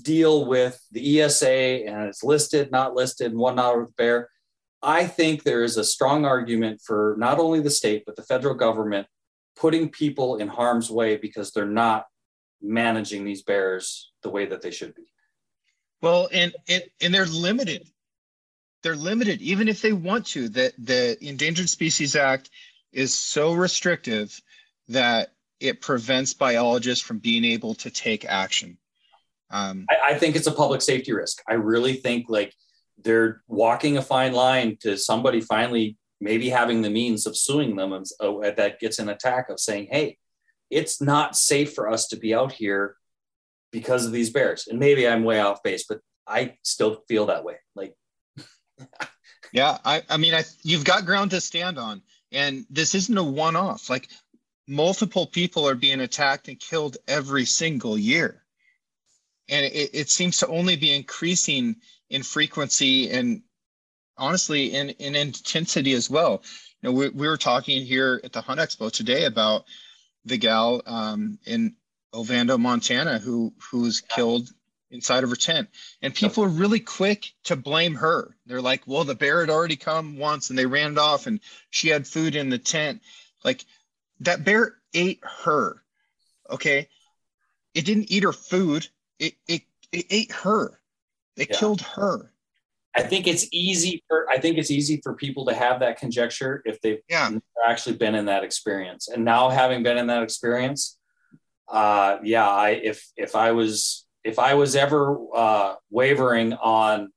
deal 0.00 0.46
with 0.46 0.80
the 0.90 1.20
ESA 1.20 1.48
and 1.48 2.04
it's 2.08 2.24
listed, 2.24 2.70
not 2.70 2.94
listed, 2.94 3.30
and 3.30 3.38
whatnot 3.38 3.78
with 3.78 3.96
bear. 3.96 4.28
I 4.82 5.06
think 5.06 5.42
there 5.42 5.62
is 5.62 5.76
a 5.76 5.84
strong 5.84 6.24
argument 6.24 6.80
for 6.84 7.14
not 7.18 7.38
only 7.38 7.60
the 7.60 7.70
state, 7.70 8.04
but 8.04 8.16
the 8.16 8.22
federal 8.22 8.54
government 8.54 9.06
putting 9.56 9.88
people 9.88 10.36
in 10.36 10.48
harm's 10.48 10.90
way 10.90 11.16
because 11.16 11.52
they're 11.52 11.64
not 11.64 12.06
managing 12.60 13.24
these 13.24 13.42
bears 13.42 14.10
the 14.22 14.30
way 14.30 14.46
that 14.46 14.62
they 14.62 14.70
should 14.70 14.94
be. 14.94 15.04
Well, 16.02 16.28
and 16.32 16.54
and, 16.68 16.82
and 17.00 17.14
they're 17.14 17.26
limited. 17.26 17.88
They're 18.82 18.96
limited, 18.96 19.40
even 19.40 19.68
if 19.68 19.80
they 19.80 19.92
want 19.92 20.26
to. 20.26 20.48
That 20.50 20.72
the 20.78 21.16
Endangered 21.26 21.70
Species 21.70 22.16
Act 22.16 22.50
is 22.94 23.14
so 23.14 23.52
restrictive 23.52 24.40
that 24.88 25.32
it 25.60 25.80
prevents 25.80 26.34
biologists 26.34 27.04
from 27.04 27.18
being 27.18 27.44
able 27.44 27.74
to 27.76 27.90
take 27.90 28.24
action. 28.24 28.78
Um, 29.50 29.86
I, 29.88 30.12
I 30.12 30.18
think 30.18 30.36
it's 30.36 30.46
a 30.46 30.52
public 30.52 30.82
safety 30.82 31.12
risk. 31.12 31.42
I 31.48 31.54
really 31.54 31.94
think 31.94 32.26
like 32.28 32.54
they're 33.02 33.42
walking 33.48 33.96
a 33.96 34.02
fine 34.02 34.32
line 34.32 34.76
to 34.80 34.96
somebody 34.96 35.40
finally 35.40 35.96
maybe 36.20 36.48
having 36.48 36.82
the 36.82 36.90
means 36.90 37.26
of 37.26 37.36
suing 37.36 37.76
them 37.76 37.92
and 37.92 38.06
uh, 38.20 38.50
that 38.56 38.80
gets 38.80 38.98
an 38.98 39.08
attack 39.08 39.50
of 39.50 39.60
saying, 39.60 39.88
hey, 39.90 40.16
it's 40.70 41.00
not 41.00 41.36
safe 41.36 41.74
for 41.74 41.88
us 41.88 42.08
to 42.08 42.16
be 42.16 42.34
out 42.34 42.52
here 42.52 42.96
because 43.72 44.06
of 44.06 44.12
these 44.12 44.30
bears. 44.30 44.66
And 44.66 44.78
maybe 44.78 45.06
I'm 45.06 45.24
way 45.24 45.40
off 45.40 45.62
base, 45.62 45.84
but 45.88 46.00
I 46.26 46.56
still 46.62 47.02
feel 47.08 47.26
that 47.26 47.44
way. 47.44 47.56
Like, 47.74 47.94
yeah, 49.52 49.78
I, 49.84 50.02
I 50.08 50.16
mean, 50.16 50.34
I, 50.34 50.44
you've 50.62 50.84
got 50.84 51.04
ground 51.04 51.32
to 51.32 51.40
stand 51.40 51.78
on. 51.78 52.02
And 52.34 52.66
this 52.68 52.94
isn't 52.94 53.16
a 53.16 53.24
one 53.24 53.56
off. 53.56 53.88
Like, 53.88 54.08
multiple 54.66 55.26
people 55.26 55.68
are 55.68 55.74
being 55.74 56.00
attacked 56.00 56.48
and 56.48 56.58
killed 56.58 56.96
every 57.06 57.44
single 57.44 57.96
year. 57.96 58.42
And 59.48 59.64
it, 59.64 59.90
it 59.92 60.10
seems 60.10 60.38
to 60.38 60.48
only 60.48 60.76
be 60.76 60.92
increasing 60.92 61.76
in 62.10 62.22
frequency 62.22 63.10
and 63.10 63.42
honestly 64.16 64.74
in, 64.74 64.90
in 64.90 65.14
intensity 65.14 65.92
as 65.92 66.08
well. 66.08 66.42
You 66.82 66.88
know, 66.88 66.92
we, 66.92 67.08
we 67.10 67.28
were 67.28 67.36
talking 67.36 67.84
here 67.84 68.20
at 68.24 68.32
the 68.32 68.40
Hunt 68.40 68.60
Expo 68.60 68.90
today 68.90 69.24
about 69.24 69.64
the 70.24 70.38
gal 70.38 70.82
um, 70.86 71.38
in 71.44 71.76
Ovando, 72.12 72.56
Montana, 72.56 73.18
who 73.18 73.52
who's 73.70 74.00
killed 74.00 74.48
inside 74.90 75.24
of 75.24 75.30
her 75.30 75.36
tent. 75.36 75.68
And 76.02 76.14
people 76.14 76.44
are 76.44 76.48
really 76.48 76.80
quick 76.80 77.32
to 77.44 77.56
blame 77.56 77.94
her. 77.94 78.36
They're 78.46 78.62
like, 78.62 78.82
well, 78.86 79.04
the 79.04 79.14
bear 79.14 79.40
had 79.40 79.50
already 79.50 79.76
come 79.76 80.18
once 80.18 80.50
and 80.50 80.58
they 80.58 80.66
ran 80.66 80.92
it 80.92 80.98
off 80.98 81.26
and 81.26 81.40
she 81.70 81.88
had 81.88 82.06
food 82.06 82.36
in 82.36 82.48
the 82.48 82.58
tent. 82.58 83.02
Like 83.44 83.64
that 84.20 84.44
bear 84.44 84.76
ate 84.92 85.20
her. 85.44 85.82
Okay. 86.50 86.88
It 87.74 87.84
didn't 87.84 88.10
eat 88.10 88.22
her 88.22 88.32
food. 88.32 88.88
It 89.18 89.34
it, 89.48 89.62
it 89.92 90.06
ate 90.10 90.32
her. 90.32 90.80
It 91.36 91.50
yeah. 91.50 91.56
killed 91.58 91.80
her. 91.80 92.30
I 92.96 93.02
think 93.02 93.26
it's 93.26 93.46
easy 93.50 94.04
for 94.08 94.30
I 94.30 94.38
think 94.38 94.56
it's 94.56 94.70
easy 94.70 95.00
for 95.02 95.14
people 95.14 95.46
to 95.46 95.54
have 95.54 95.80
that 95.80 95.98
conjecture 95.98 96.62
if 96.64 96.80
they've 96.80 97.00
yeah. 97.08 97.30
actually 97.66 97.96
been 97.96 98.14
in 98.14 98.26
that 98.26 98.44
experience. 98.44 99.08
And 99.08 99.24
now 99.24 99.50
having 99.50 99.82
been 99.82 99.98
in 99.98 100.06
that 100.06 100.22
experience, 100.22 100.96
uh, 101.68 102.18
yeah, 102.22 102.48
I 102.48 102.70
if 102.70 103.10
if 103.16 103.34
I 103.34 103.50
was 103.50 104.03
if 104.24 104.38
I 104.38 104.54
was 104.54 104.74
ever 104.74 105.18
uh, 105.34 105.74
wavering 105.90 106.54
on, 106.54 107.12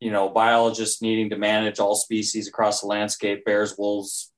you 0.00 0.10
know, 0.10 0.28
biologists 0.28 1.00
needing 1.00 1.30
to 1.30 1.36
manage 1.36 1.78
all 1.78 1.94
species 1.94 2.46
across 2.46 2.82
the 2.82 2.86
landscape, 2.86 3.44
bears, 3.44 3.76
wolves, 3.78 4.30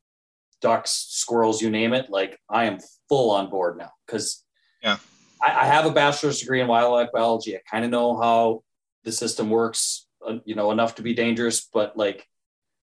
ducks, 0.61 1.07
squirrels, 1.11 1.61
you 1.61 1.71
name 1.71 1.93
it, 1.93 2.09
like 2.09 2.39
I 2.49 2.65
am 2.67 2.79
full 3.09 3.33
on 3.33 3.51
board 3.51 3.79
now 3.79 3.91
because 4.07 4.45
yeah, 4.83 4.99
I, 5.43 5.63
I 5.63 5.65
have 5.67 5.85
a 5.85 5.91
bachelor's 5.91 6.41
degree 6.41 6.61
in 6.61 6.69
wildlife 6.69 7.11
biology. 7.13 7.57
I 7.57 7.61
kind 7.69 7.85
of 7.85 7.91
know 7.91 8.17
how 8.17 8.63
the 9.03 9.11
system 9.11 9.51
works, 9.51 10.07
uh, 10.27 10.39
you 10.45 10.55
know, 10.55 10.71
enough 10.71 10.95
to 10.97 11.03
be 11.03 11.15
dangerous, 11.15 11.69
but 11.73 11.97
like 11.97 12.29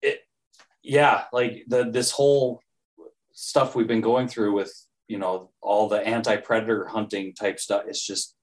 it, 0.02 0.20
yeah, 0.82 1.24
like 1.32 1.64
the, 1.68 1.90
this 1.90 2.12
whole 2.12 2.62
stuff 3.32 3.76
we've 3.76 3.88
been 3.88 4.02
going 4.02 4.28
through 4.28 4.54
with, 4.54 4.74
you 5.08 5.18
know, 5.18 5.52
all 5.62 5.88
the 5.88 6.06
anti-predator 6.06 6.86
hunting 6.86 7.34
type 7.34 7.60
stuff. 7.60 7.84
It's 7.88 8.06
just, 8.06 8.36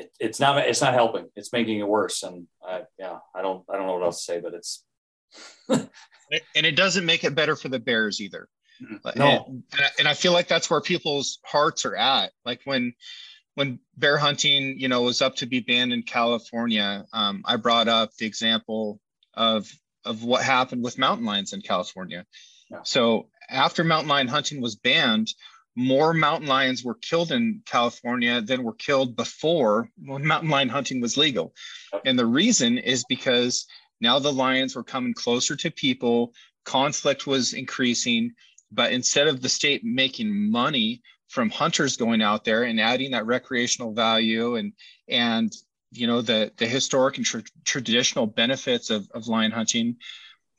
it, 0.00 0.12
it's 0.18 0.40
not, 0.40 0.58
it's 0.58 0.80
not 0.80 0.94
helping. 0.94 1.26
It's 1.36 1.52
making 1.52 1.78
it 1.78 1.88
worse. 1.88 2.22
And 2.22 2.46
I, 2.66 2.82
yeah, 2.98 3.18
I 3.34 3.42
don't, 3.42 3.64
I 3.68 3.76
don't 3.76 3.86
know 3.86 3.94
what 3.94 4.02
else 4.02 4.24
to 4.24 4.32
say, 4.32 4.40
but 4.40 4.54
it's, 4.54 4.84
and 5.68 6.66
it 6.66 6.76
doesn't 6.76 7.06
make 7.06 7.24
it 7.24 7.34
better 7.34 7.56
for 7.56 7.68
the 7.68 7.78
bears 7.78 8.20
either. 8.20 8.48
No. 9.16 9.44
And, 9.46 9.62
and 9.98 10.08
I 10.08 10.14
feel 10.14 10.32
like 10.32 10.48
that's 10.48 10.70
where 10.70 10.80
people's 10.80 11.38
hearts 11.44 11.84
are 11.84 11.96
at. 11.96 12.32
Like 12.44 12.60
when 12.64 12.94
when 13.54 13.78
bear 13.96 14.16
hunting, 14.16 14.78
you 14.78 14.88
know, 14.88 15.02
was 15.02 15.20
up 15.20 15.36
to 15.36 15.46
be 15.46 15.60
banned 15.60 15.92
in 15.92 16.02
California, 16.02 17.04
um, 17.12 17.42
I 17.44 17.56
brought 17.56 17.88
up 17.88 18.14
the 18.16 18.26
example 18.26 19.00
of 19.34 19.70
of 20.04 20.24
what 20.24 20.42
happened 20.42 20.82
with 20.82 20.98
mountain 20.98 21.26
lions 21.26 21.52
in 21.52 21.60
California. 21.60 22.24
Yeah. 22.70 22.78
So 22.84 23.28
after 23.50 23.84
mountain 23.84 24.08
lion 24.08 24.28
hunting 24.28 24.62
was 24.62 24.76
banned, 24.76 25.28
more 25.80 26.12
mountain 26.12 26.46
lions 26.46 26.84
were 26.84 26.94
killed 26.94 27.32
in 27.32 27.62
California 27.64 28.42
than 28.42 28.62
were 28.62 28.74
killed 28.74 29.16
before 29.16 29.90
when 30.04 30.26
mountain 30.26 30.50
lion 30.50 30.68
hunting 30.68 31.00
was 31.00 31.16
legal. 31.16 31.54
And 32.04 32.18
the 32.18 32.26
reason 32.26 32.76
is 32.76 33.04
because 33.08 33.66
now 34.00 34.18
the 34.18 34.32
lions 34.32 34.76
were 34.76 34.84
coming 34.84 35.14
closer 35.14 35.56
to 35.56 35.70
people, 35.70 36.34
conflict 36.64 37.26
was 37.26 37.54
increasing, 37.54 38.32
but 38.70 38.92
instead 38.92 39.26
of 39.26 39.40
the 39.40 39.48
state 39.48 39.82
making 39.82 40.50
money 40.50 41.00
from 41.28 41.48
hunters 41.48 41.96
going 41.96 42.20
out 42.20 42.44
there 42.44 42.64
and 42.64 42.78
adding 42.78 43.12
that 43.12 43.24
recreational 43.24 43.94
value 43.94 44.56
and 44.56 44.72
and 45.08 45.52
you 45.92 46.06
know 46.06 46.20
the 46.20 46.52
the 46.58 46.66
historic 46.66 47.16
and 47.16 47.26
tra- 47.26 47.42
traditional 47.64 48.26
benefits 48.26 48.90
of, 48.90 49.08
of 49.14 49.28
lion 49.28 49.52
hunting 49.52 49.96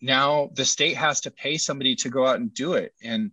now 0.02 0.50
the 0.54 0.64
state 0.64 0.96
has 0.96 1.20
to 1.22 1.32
pay 1.32 1.58
somebody 1.58 1.94
to 1.94 2.10
go 2.10 2.26
out 2.26 2.40
and 2.40 2.54
do 2.54 2.74
it 2.74 2.94
and 3.04 3.32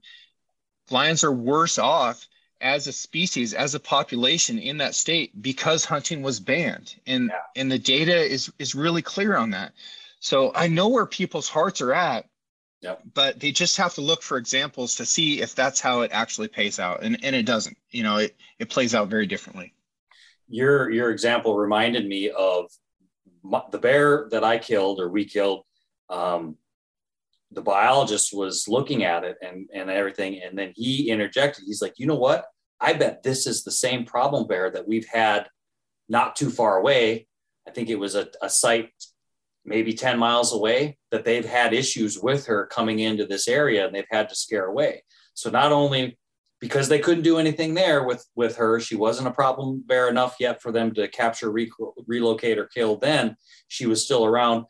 lions 0.91 1.25
are 1.25 1.33
worse 1.33 1.79
off 1.79 2.27
as 2.61 2.87
a 2.87 2.93
species 2.93 3.55
as 3.55 3.75
a 3.75 3.81
population 3.81 4.59
in 4.59 4.79
that 4.79 4.95
state 4.95 5.41
because 5.41 5.85
hunting 5.85 6.23
was 6.23 6.41
banned 6.41 6.97
and 7.07 7.31
yeah. 7.33 7.61
and 7.61 7.71
the 7.71 7.79
data 7.79 8.17
is 8.17 8.53
is 8.59 8.75
really 8.75 9.03
clear 9.03 9.37
on 9.37 9.51
that 9.51 9.73
so 10.19 10.51
i 10.57 10.67
know 10.67 10.89
where 10.89 11.07
people's 11.07 11.49
hearts 11.49 11.81
are 11.81 11.95
at 11.95 12.27
Yep. 12.81 13.03
But 13.15 13.41
they 13.41 13.51
just 13.51 13.77
have 13.79 13.95
to 13.95 14.01
look 14.01 14.23
for 14.23 14.39
examples 14.39 14.95
to 14.97 15.07
see 15.07 15.41
if 15.41 15.55
that's 15.55 15.81
how 15.81 16.03
it 16.03 16.11
actually 16.13 16.49
pays 16.49 16.79
out. 16.79 17.03
And, 17.03 17.19
and 17.25 17.35
it 17.35 17.45
doesn't. 17.45 17.77
You 17.91 18.05
know, 18.05 18.19
it, 18.19 18.37
it 18.59 18.71
plays 18.71 18.95
out 18.95 19.09
very 19.09 19.27
differently. 19.27 19.75
Your 20.49 20.91
your 20.91 21.11
example 21.11 21.57
reminded 21.57 22.07
me 22.07 22.31
of 22.31 22.71
my, 23.43 23.63
the 23.71 23.79
bear 23.79 24.29
that 24.31 24.45
I 24.45 24.59
killed 24.59 25.01
or 25.01 25.09
we 25.09 25.25
killed. 25.25 25.65
Um, 26.09 26.57
the 27.53 27.63
biologist 27.63 28.35
was 28.35 28.67
looking 28.69 29.05
at 29.05 29.25
it 29.25 29.37
and, 29.43 29.69
and 29.73 29.91
everything. 29.91 30.41
And 30.43 30.59
then 30.59 30.73
he 30.75 31.11
interjected. 31.11 31.65
He's 31.67 31.83
like, 31.83 31.95
you 31.97 32.07
know 32.07 32.17
what? 32.17 32.45
I 32.81 32.93
bet 32.93 33.23
this 33.23 33.47
is 33.47 33.65
the 33.65 33.73
same 33.73 34.05
problem 34.05 34.47
bear 34.47 34.71
that 34.71 34.87
we've 34.87 35.07
had 35.07 35.49
not 36.09 36.37
too 36.37 36.51
far 36.51 36.79
away. 36.79 37.27
I 37.67 37.71
think 37.71 37.89
it 37.89 37.99
was 37.99 38.15
a, 38.15 38.29
a 38.43 38.49
site 38.49 38.91
maybe 39.65 39.93
10 39.93 40.19
miles 40.19 40.53
away 40.53 40.97
that 41.11 41.25
they've 41.25 41.45
had 41.45 41.75
issues 41.75 42.19
with 42.19 42.47
her 42.47 42.67
coming 42.67 43.01
into 43.01 43.27
this 43.27 43.47
area 43.49 43.87
and 43.87 43.95
they've 43.95 44.05
had 44.11 44.29
to 44.29 44.35
scare 44.35 44.67
away. 44.67 45.03
So 45.35 45.51
not 45.51 45.73
only 45.73 46.19
because 46.61 46.89
they 46.89 46.99
couldn't 46.99 47.23
do 47.23 47.39
anything 47.39 47.75
there 47.75 48.05
with 48.05 48.25
with 48.35 48.57
her, 48.57 48.81
she 48.81 48.97
wasn't 48.97 49.29
a 49.29 49.33
problem 49.33 49.83
bear 49.87 50.09
enough 50.09 50.37
yet 50.41 50.61
for 50.61 50.73
them 50.73 50.93
to 50.95 51.07
capture, 51.09 51.53
re- 51.53 51.71
relocate, 52.07 52.59
or 52.59 52.67
kill. 52.67 52.97
Then 52.97 53.37
she 53.69 53.87
was 53.87 54.05
still 54.05 54.25
around. 54.25 54.65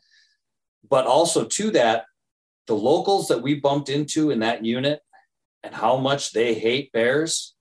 But 0.87 1.07
also 1.07 1.45
to 1.45 1.71
that, 1.71 2.05
the 2.69 2.75
locals 2.75 3.27
that 3.27 3.41
we 3.41 3.55
bumped 3.55 3.89
into 3.89 4.29
in 4.29 4.39
that 4.39 4.63
unit 4.63 5.01
and 5.63 5.73
how 5.73 5.97
much 5.97 6.33
they 6.33 6.53
hate 6.53 6.91
bears 6.91 7.55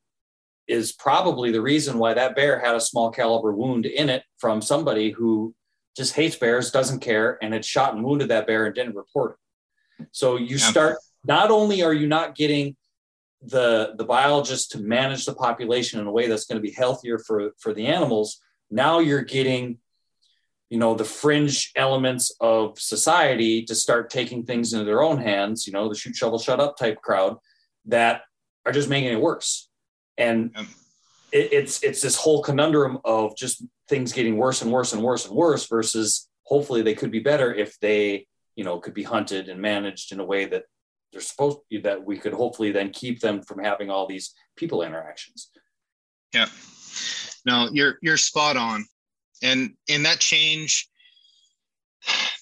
is 0.69 0.93
probably 0.93 1.51
the 1.51 1.63
reason 1.63 1.99
why 1.99 2.13
that 2.13 2.37
bear 2.37 2.61
had 2.61 2.77
a 2.77 2.81
small 2.81 3.11
caliber 3.11 3.51
wound 3.55 3.87
in 3.87 4.11
it 4.11 4.23
from 4.37 4.61
somebody 4.61 5.11
who 5.11 5.55
just 5.97 6.13
hates 6.15 6.37
bears, 6.37 6.71
doesn't 6.71 7.01
care, 7.01 7.39
and 7.41 7.55
had 7.55 7.65
shot 7.65 7.95
and 7.95 8.05
wounded 8.05 8.29
that 8.29 8.47
bear 8.47 8.67
and 8.67 8.75
didn't 8.75 8.97
report 8.97 9.39
it. 9.99 10.09
So 10.13 10.37
you 10.37 10.59
start 10.59 10.99
not 11.25 11.51
only 11.51 11.83
are 11.83 11.95
you 11.95 12.07
not 12.07 12.35
getting 12.35 12.77
the 13.41 13.95
the 13.97 14.05
biologist 14.05 14.73
to 14.73 14.79
manage 14.79 15.25
the 15.25 15.35
population 15.35 16.01
in 16.01 16.07
a 16.07 16.13
way 16.13 16.29
that's 16.29 16.45
going 16.45 16.61
to 16.61 16.69
be 16.69 16.75
healthier 16.75 17.19
for 17.19 17.53
for 17.59 17.73
the 17.73 17.87
animals, 17.87 18.43
now 18.71 18.99
you're 18.99 19.23
getting 19.23 19.79
you 20.71 20.79
know 20.79 20.95
the 20.95 21.05
fringe 21.05 21.73
elements 21.77 22.35
of 22.41 22.79
society 22.79 23.65
to 23.65 23.75
start 23.75 24.11
taking 24.11 24.45
things 24.45 24.73
into 24.73 24.85
their 24.85 25.03
own 25.03 25.19
hands 25.19 25.67
you 25.67 25.73
know 25.73 25.89
the 25.89 25.95
shoot 25.95 26.15
shovel 26.15 26.39
shut 26.39 26.61
up 26.61 26.77
type 26.77 27.01
crowd 27.01 27.37
that 27.87 28.23
are 28.69 28.73
just 28.73 28.89
making 28.89 29.13
it 29.13 29.21
worse. 29.21 29.69
And 30.17 30.53
it, 31.33 31.53
it's 31.53 31.83
it's 31.83 32.03
this 32.03 32.17
whole 32.17 32.43
conundrum 32.43 32.99
of 33.05 33.37
just 33.37 33.65
things 33.89 34.13
getting 34.13 34.37
worse 34.37 34.63
and 34.63 34.71
worse 34.71 34.93
and 34.93 35.03
worse 35.03 35.27
and 35.27 35.35
worse 35.35 35.67
versus 35.67 36.29
hopefully 36.45 36.83
they 36.83 36.95
could 36.95 37.11
be 37.11 37.21
better 37.21 37.53
if 37.53 37.79
they 37.81 38.27
you 38.55 38.65
know 38.65 38.79
could 38.79 38.95
be 38.95 39.03
hunted 39.03 39.49
and 39.49 39.61
managed 39.61 40.13
in 40.13 40.21
a 40.21 40.25
way 40.25 40.45
that 40.45 40.65
they're 41.13 41.21
supposed 41.23 41.59
to 41.73 41.81
that 41.81 42.05
we 42.05 42.19
could 42.19 42.35
hopefully 42.35 42.71
then 42.71 42.91
keep 42.91 43.21
them 43.21 43.43
from 43.43 43.65
having 43.65 43.91
all 43.91 44.07
these 44.07 44.35
people 44.57 44.83
interactions. 44.83 45.51
Yeah 46.35 46.47
no 47.47 47.69
you're 47.73 47.99
you're 48.03 48.17
spot 48.17 48.57
on 48.57 48.85
and 49.43 49.75
and 49.89 50.05
that 50.07 50.19
change 50.19 50.89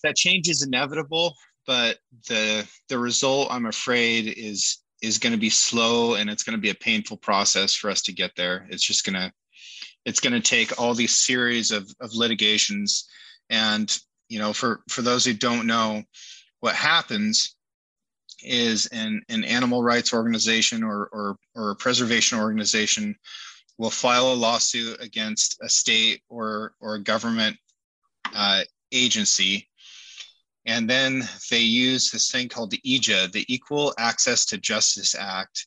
that 0.02 0.16
change 0.16 0.48
is 0.48 0.62
inevitable 0.62 1.34
but 1.66 1.98
the 2.28 2.66
the 2.88 2.98
result 2.98 3.48
i'm 3.50 3.66
afraid 3.66 4.26
is 4.36 4.78
is 5.02 5.18
going 5.18 5.32
to 5.32 5.38
be 5.38 5.50
slow 5.50 6.14
and 6.14 6.30
it's 6.30 6.42
going 6.42 6.56
to 6.56 6.60
be 6.60 6.70
a 6.70 6.74
painful 6.74 7.16
process 7.16 7.74
for 7.74 7.90
us 7.90 8.02
to 8.02 8.12
get 8.12 8.32
there. 8.36 8.66
It's 8.70 8.84
just 8.84 9.04
going 9.04 9.14
to 9.14 9.32
it's 10.04 10.20
going 10.20 10.32
to 10.32 10.40
take 10.40 10.80
all 10.80 10.94
these 10.94 11.16
series 11.16 11.72
of, 11.72 11.92
of 12.00 12.14
litigations. 12.14 13.08
And 13.50 13.96
you 14.28 14.38
know 14.38 14.52
for 14.52 14.80
for 14.88 15.02
those 15.02 15.24
who 15.24 15.34
don't 15.34 15.66
know 15.66 16.02
what 16.60 16.74
happens 16.74 17.54
is 18.42 18.86
an, 18.86 19.22
an 19.28 19.44
animal 19.44 19.82
rights 19.82 20.12
organization 20.12 20.82
or, 20.82 21.08
or, 21.12 21.36
or 21.54 21.70
a 21.70 21.76
preservation 21.76 22.38
organization 22.38 23.14
will 23.78 23.90
file 23.90 24.32
a 24.32 24.34
lawsuit 24.34 25.00
against 25.00 25.58
a 25.62 25.68
state 25.68 26.22
or, 26.28 26.74
or 26.80 26.98
government 26.98 27.56
uh, 28.34 28.62
agency. 28.92 29.68
And 30.64 30.88
then 30.88 31.22
they 31.50 31.60
use 31.60 32.10
this 32.10 32.30
thing 32.30 32.48
called 32.48 32.70
the 32.70 32.80
EJA, 32.84 33.30
the 33.30 33.44
Equal 33.52 33.94
Access 33.98 34.46
to 34.46 34.58
Justice 34.58 35.14
Act, 35.14 35.66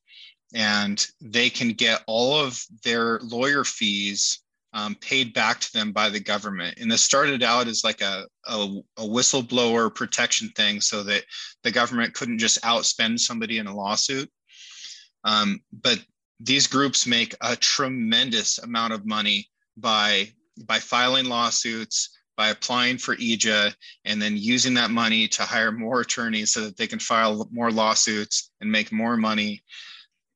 and 0.53 1.05
they 1.21 1.49
can 1.49 1.69
get 1.69 2.03
all 2.07 2.35
of 2.35 2.61
their 2.83 3.19
lawyer 3.19 3.63
fees 3.63 4.41
um, 4.73 4.95
paid 4.95 5.33
back 5.33 5.59
to 5.59 5.73
them 5.73 5.91
by 5.91 6.09
the 6.09 6.19
government. 6.19 6.77
And 6.79 6.91
this 6.91 7.03
started 7.03 7.41
out 7.41 7.67
as 7.67 7.83
like 7.83 8.01
a, 8.01 8.25
a, 8.45 8.77
a, 8.97 9.01
whistleblower 9.01 9.93
protection 9.93 10.49
thing 10.49 10.79
so 10.79 11.01
that 11.03 11.23
the 11.63 11.71
government 11.71 12.13
couldn't 12.13 12.37
just 12.37 12.61
outspend 12.61 13.19
somebody 13.19 13.57
in 13.57 13.65
a 13.65 13.75
lawsuit. 13.75 14.29
Um, 15.23 15.61
but 15.71 15.99
these 16.39 16.67
groups 16.67 17.05
make 17.05 17.35
a 17.41 17.55
tremendous 17.55 18.59
amount 18.59 18.93
of 18.93 19.05
money 19.05 19.49
by, 19.77 20.31
by 20.65 20.79
filing 20.79 21.25
lawsuits, 21.25 22.09
by 22.37 22.49
applying 22.49 22.97
for 22.97 23.17
EJA, 23.17 23.73
and 24.05 24.21
then 24.21 24.37
using 24.37 24.73
that 24.75 24.91
money 24.91 25.27
to 25.27 25.43
hire 25.43 25.73
more 25.73 25.99
attorneys 25.99 26.51
so 26.51 26.61
that 26.61 26.77
they 26.77 26.87
can 26.87 26.99
file 26.99 27.49
more 27.51 27.71
lawsuits 27.71 28.51
and 28.61 28.71
make 28.71 28.93
more 28.93 29.17
money. 29.17 29.61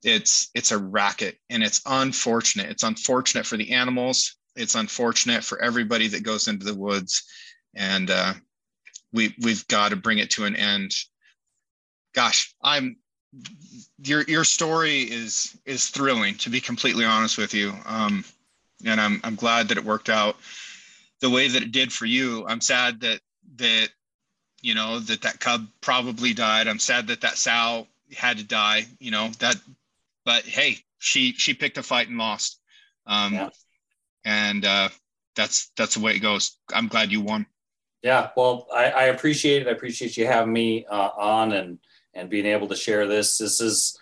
It's 0.03 0.49
it's 0.53 0.73
a 0.73 0.77
racket 0.77 1.37
and 1.49 1.63
it's 1.63 1.81
unfortunate. 1.85 2.69
It's 2.69 2.83
unfortunate 2.83 3.45
for 3.45 3.55
the 3.55 3.71
animals. 3.71 4.35
It's 4.57 4.75
unfortunate 4.75 5.45
for 5.45 5.61
everybody 5.61 6.09
that 6.09 6.23
goes 6.23 6.49
into 6.49 6.65
the 6.65 6.75
woods. 6.75 7.23
And 7.73 8.11
uh, 8.11 8.33
we 9.13 9.33
we've 9.41 9.65
got 9.67 9.89
to 9.89 9.95
bring 9.95 10.17
it 10.17 10.31
to 10.31 10.43
an 10.43 10.57
end. 10.57 10.91
Gosh 12.13 12.53
i'm 12.61 12.97
your 13.99 14.23
your 14.23 14.43
story 14.43 15.01
is 15.01 15.57
is 15.65 15.87
thrilling 15.87 16.35
to 16.35 16.49
be 16.49 16.61
completely 16.61 17.05
honest 17.05 17.37
with 17.37 17.53
you 17.53 17.73
um, 17.85 18.23
and 18.85 18.99
i'm 18.99 19.19
i'm 19.23 19.35
glad 19.35 19.67
that 19.67 19.77
it 19.77 19.83
worked 19.83 20.09
out 20.09 20.35
the 21.21 21.29
way 21.29 21.47
that 21.47 21.63
it 21.63 21.71
did 21.71 21.91
for 21.91 22.05
you 22.05 22.45
i'm 22.47 22.61
sad 22.61 22.99
that 22.99 23.19
that 23.55 23.89
you 24.61 24.75
know 24.75 24.99
that 24.99 25.21
that 25.21 25.39
cub 25.39 25.65
probably 25.81 26.33
died 26.33 26.67
i'm 26.67 26.79
sad 26.79 27.07
that 27.07 27.21
that 27.21 27.37
sow 27.37 27.87
had 28.15 28.37
to 28.37 28.43
die 28.43 28.85
you 28.99 29.09
know 29.09 29.29
that 29.39 29.55
but 30.25 30.43
hey, 30.43 30.77
she 30.99 31.33
she 31.33 31.53
picked 31.53 31.77
a 31.77 31.83
fight 31.83 32.09
and 32.09 32.17
lost. 32.17 32.59
Um, 33.05 33.33
yeah. 33.33 33.49
And 34.25 34.65
uh, 34.65 34.89
that's 35.35 35.71
that's 35.75 35.95
the 35.95 36.01
way 36.01 36.15
it 36.15 36.19
goes. 36.19 36.57
I'm 36.73 36.87
glad 36.87 37.11
you 37.11 37.21
won. 37.21 37.45
Yeah, 38.01 38.29
well, 38.35 38.67
I, 38.73 38.85
I 38.85 39.03
appreciate 39.05 39.61
it. 39.61 39.67
I 39.67 39.71
appreciate 39.71 40.17
you 40.17 40.25
having 40.25 40.51
me 40.51 40.85
uh, 40.85 41.09
on 41.15 41.53
and 41.53 41.79
and 42.13 42.29
being 42.29 42.45
able 42.45 42.67
to 42.67 42.75
share 42.75 43.07
this. 43.07 43.37
This 43.37 43.59
is 43.59 43.97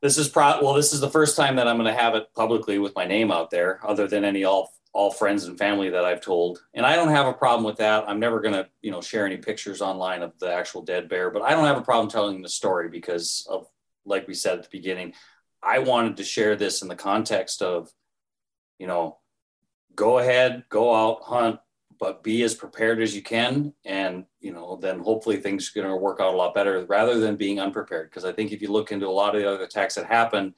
this 0.00 0.18
is 0.18 0.28
pro 0.28 0.60
well, 0.62 0.74
this 0.74 0.92
is 0.92 1.00
the 1.00 1.10
first 1.10 1.36
time 1.36 1.56
that 1.56 1.68
I'm 1.68 1.76
going 1.76 1.92
to 1.92 2.00
have 2.00 2.14
it 2.14 2.28
publicly 2.34 2.78
with 2.78 2.94
my 2.96 3.06
name 3.06 3.30
out 3.30 3.50
there, 3.50 3.80
other 3.86 4.06
than 4.08 4.24
any 4.24 4.44
all 4.44 4.72
all 4.92 5.10
friends 5.10 5.44
and 5.44 5.58
family 5.58 5.88
that 5.90 6.04
I've 6.04 6.20
told. 6.20 6.62
And 6.74 6.84
I 6.84 6.96
don't 6.96 7.08
have 7.08 7.26
a 7.26 7.32
problem 7.32 7.64
with 7.64 7.78
that. 7.78 8.04
I'm 8.06 8.20
never 8.20 8.40
going 8.40 8.54
to, 8.54 8.68
you 8.82 8.90
know, 8.90 9.00
share 9.00 9.24
any 9.24 9.38
pictures 9.38 9.80
online 9.80 10.22
of 10.22 10.38
the 10.38 10.52
actual 10.52 10.82
dead 10.82 11.08
bear, 11.08 11.30
but 11.30 11.42
I 11.42 11.52
don't 11.52 11.64
have 11.64 11.78
a 11.78 11.82
problem 11.82 12.10
telling 12.10 12.42
the 12.42 12.48
story 12.48 12.90
because 12.90 13.46
of, 13.48 13.66
like 14.04 14.28
we 14.28 14.34
said 14.34 14.58
at 14.58 14.64
the 14.64 14.68
beginning, 14.70 15.14
I 15.62 15.78
wanted 15.78 16.18
to 16.18 16.24
share 16.24 16.56
this 16.56 16.82
in 16.82 16.88
the 16.88 16.94
context 16.94 17.62
of, 17.62 17.90
you 18.78 18.86
know, 18.86 19.18
go 19.94 20.18
ahead, 20.18 20.64
go 20.68 20.94
out, 20.94 21.22
hunt, 21.22 21.60
but 22.02 22.24
be 22.24 22.42
as 22.42 22.52
prepared 22.52 23.00
as 23.00 23.14
you 23.14 23.22
can 23.22 23.72
and 23.84 24.24
you 24.40 24.52
know 24.52 24.76
then 24.82 24.98
hopefully 24.98 25.36
things 25.36 25.70
are 25.70 25.80
going 25.80 25.88
to 25.88 25.94
work 25.94 26.18
out 26.18 26.34
a 26.34 26.36
lot 26.36 26.52
better 26.52 26.84
rather 26.86 27.20
than 27.20 27.36
being 27.36 27.60
unprepared. 27.60 28.10
Because 28.10 28.24
i 28.24 28.32
think 28.32 28.50
if 28.50 28.60
you 28.60 28.72
look 28.72 28.90
into 28.90 29.06
a 29.06 29.18
lot 29.20 29.36
of 29.36 29.40
the 29.40 29.48
other 29.48 29.62
attacks 29.62 29.94
that 29.94 30.06
happen 30.06 30.52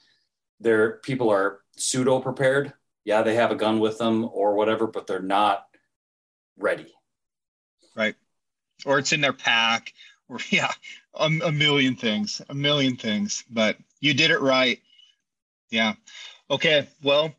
there 0.58 0.92
people 1.02 1.28
are 1.28 1.60
pseudo 1.76 2.18
prepared 2.18 2.72
yeah 3.04 3.20
they 3.20 3.34
have 3.34 3.50
a 3.50 3.56
gun 3.56 3.78
with 3.78 3.98
them 3.98 4.26
or 4.32 4.54
whatever 4.54 4.86
but 4.86 5.06
they're 5.06 5.20
not 5.20 5.66
ready. 6.56 6.90
Right. 7.94 8.14
Or 8.86 8.98
it's 8.98 9.12
in 9.12 9.20
their 9.20 9.34
pack. 9.34 9.92
Or 10.30 10.38
yeah 10.48 10.72
a, 11.12 11.26
a 11.26 11.52
million 11.52 11.94
things 11.94 12.40
a 12.48 12.54
million 12.54 12.96
things 12.96 13.44
but 13.50 13.76
you 14.00 14.14
did 14.14 14.30
it 14.30 14.40
right. 14.40 14.80
Yeah. 15.70 15.92
Okay 16.50 16.88
well 17.02 17.34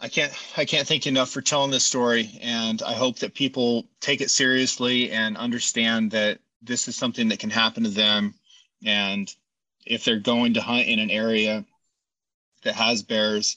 I 0.00 0.08
can't 0.08 0.32
I 0.56 0.64
can't 0.64 0.88
thank 0.88 1.04
you 1.04 1.10
enough 1.10 1.30
for 1.30 1.42
telling 1.42 1.70
this 1.70 1.84
story, 1.84 2.38
and 2.40 2.80
I 2.82 2.94
hope 2.94 3.18
that 3.18 3.34
people 3.34 3.84
take 4.00 4.22
it 4.22 4.30
seriously 4.30 5.10
and 5.10 5.36
understand 5.36 6.10
that 6.12 6.38
this 6.62 6.88
is 6.88 6.96
something 6.96 7.28
that 7.28 7.38
can 7.38 7.50
happen 7.50 7.82
to 7.84 7.90
them. 7.90 8.34
And 8.84 9.32
if 9.84 10.04
they're 10.04 10.18
going 10.18 10.54
to 10.54 10.62
hunt 10.62 10.86
in 10.86 10.98
an 10.98 11.10
area 11.10 11.66
that 12.62 12.74
has 12.74 13.02
bears, 13.02 13.56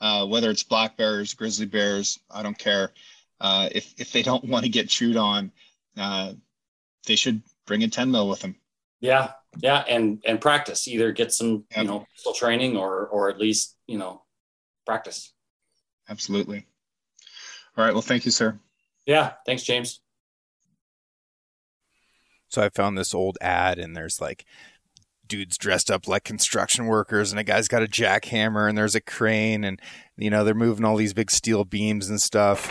uh, 0.00 0.26
whether 0.26 0.50
it's 0.50 0.62
black 0.62 0.96
bears, 0.96 1.34
grizzly 1.34 1.66
bears, 1.66 2.20
I 2.30 2.44
don't 2.44 2.58
care. 2.58 2.92
Uh, 3.40 3.68
if 3.72 3.92
if 3.98 4.12
they 4.12 4.22
don't 4.22 4.44
want 4.48 4.64
to 4.64 4.70
get 4.70 4.88
chewed 4.88 5.16
on, 5.16 5.50
uh, 5.96 6.34
they 7.06 7.16
should 7.16 7.42
bring 7.66 7.82
a 7.82 7.88
10 7.88 8.12
mil 8.12 8.28
with 8.28 8.40
them. 8.40 8.54
Yeah, 9.00 9.32
yeah, 9.58 9.82
and 9.88 10.22
and 10.24 10.40
practice. 10.40 10.86
Either 10.86 11.10
get 11.10 11.32
some 11.32 11.64
yep. 11.72 11.82
you 11.82 11.84
know 11.84 12.06
training 12.36 12.76
or 12.76 13.08
or 13.08 13.28
at 13.28 13.40
least 13.40 13.76
you 13.88 13.98
know 13.98 14.22
practice 14.86 15.32
absolutely. 16.10 16.66
All 17.76 17.84
right. 17.84 17.92
Well, 17.92 18.02
thank 18.02 18.24
you, 18.24 18.30
sir. 18.30 18.58
Yeah. 19.06 19.32
Thanks, 19.46 19.62
James. 19.62 20.00
So 22.48 22.62
I 22.62 22.68
found 22.68 22.98
this 22.98 23.14
old 23.14 23.38
ad, 23.40 23.78
and 23.78 23.96
there's 23.96 24.20
like 24.20 24.44
dudes 25.26 25.56
dressed 25.56 25.90
up 25.90 26.08
like 26.08 26.24
construction 26.24 26.86
workers, 26.86 27.30
and 27.30 27.38
a 27.38 27.44
guy's 27.44 27.68
got 27.68 27.82
a 27.82 27.86
jackhammer, 27.86 28.68
and 28.68 28.76
there's 28.76 28.96
a 28.96 29.00
crane, 29.00 29.62
and 29.62 29.80
you 30.16 30.30
know 30.30 30.42
they're 30.42 30.54
moving 30.54 30.84
all 30.84 30.96
these 30.96 31.14
big 31.14 31.30
steel 31.30 31.64
beams 31.64 32.10
and 32.10 32.20
stuff. 32.20 32.68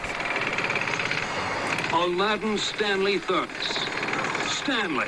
Aladdin 1.93 2.57
Stanley 2.57 3.17
Thermos. 3.19 3.87
Stanley, 4.51 5.07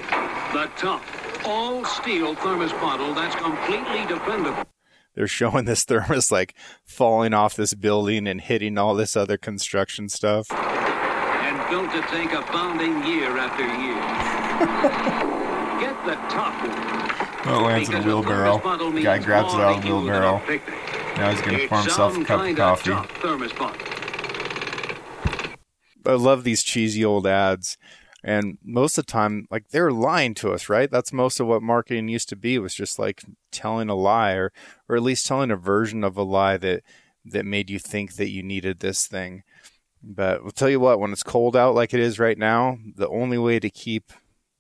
the 0.53 0.71
top 0.77 1.03
all 1.45 1.83
steel 1.85 2.35
thermos 2.35 2.71
bottle 2.73 3.13
that's 3.13 3.35
completely 3.35 4.05
dependable 4.05 4.63
they're 5.15 5.27
showing 5.27 5.65
this 5.65 5.83
thermos 5.83 6.31
like 6.31 6.55
falling 6.85 7.33
off 7.33 7.55
this 7.55 7.73
building 7.73 8.27
and 8.27 8.41
hitting 8.41 8.77
all 8.77 8.95
this 8.95 9.15
other 9.15 9.37
construction 9.37 10.09
stuff. 10.09 10.51
And 10.51 11.69
built 11.69 11.91
to 11.91 12.01
take 12.09 12.31
a 12.31 12.41
bounding 12.51 13.03
year 13.05 13.37
after 13.37 13.63
year. 13.63 14.01
Get 15.81 16.05
the 16.05 16.15
top 16.29 16.53
one. 16.61 17.45
Well, 17.45 17.59
it 17.61 17.63
lands 17.63 17.89
in 17.89 17.95
a 17.95 18.01
wheelbarrow. 18.03 18.59
The 18.91 19.01
Guy 19.01 19.17
grabs 19.17 19.53
it 19.53 19.59
out 19.59 19.77
of 19.77 19.81
the 19.81 19.87
wheelbarrow. 19.87 20.41
Now 21.17 21.31
he's 21.31 21.41
going 21.41 21.59
to 21.59 21.67
pour 21.67 21.79
himself 21.79 22.17
a 22.17 22.23
cup 22.23 22.47
of 22.47 22.55
coffee. 22.55 22.91
I 26.05 26.13
love 26.13 26.43
these 26.43 26.63
cheesy 26.63 27.03
old 27.03 27.27
ads. 27.27 27.77
And 28.23 28.57
most 28.63 28.97
of 28.97 29.05
the 29.05 29.11
time, 29.11 29.47
like 29.49 29.69
they're 29.69 29.91
lying 29.91 30.33
to 30.35 30.51
us, 30.51 30.69
right? 30.69 30.91
That's 30.91 31.11
most 31.11 31.39
of 31.39 31.47
what 31.47 31.63
marketing 31.63 32.07
used 32.07 32.29
to 32.29 32.35
be 32.35 32.59
was 32.59 32.75
just 32.75 32.99
like 32.99 33.23
telling 33.51 33.89
a 33.89 33.95
lie 33.95 34.33
or, 34.33 34.51
or 34.87 34.95
at 34.95 35.01
least 35.01 35.25
telling 35.25 35.49
a 35.49 35.55
version 35.55 36.03
of 36.03 36.17
a 36.17 36.23
lie 36.23 36.57
that, 36.57 36.83
that 37.25 37.45
made 37.45 37.69
you 37.69 37.79
think 37.79 38.15
that 38.15 38.29
you 38.29 38.43
needed 38.43 38.79
this 38.79 39.07
thing. 39.07 39.43
But 40.03 40.41
I'll 40.43 40.51
tell 40.51 40.69
you 40.69 40.79
what, 40.79 40.99
when 40.99 41.11
it's 41.11 41.23
cold 41.23 41.55
out 41.55 41.75
like 41.75 41.93
it 41.93 41.99
is 41.99 42.19
right 42.19 42.37
now, 42.37 42.77
the 42.95 43.09
only 43.09 43.37
way 43.37 43.59
to 43.59 43.69
keep 43.69 44.11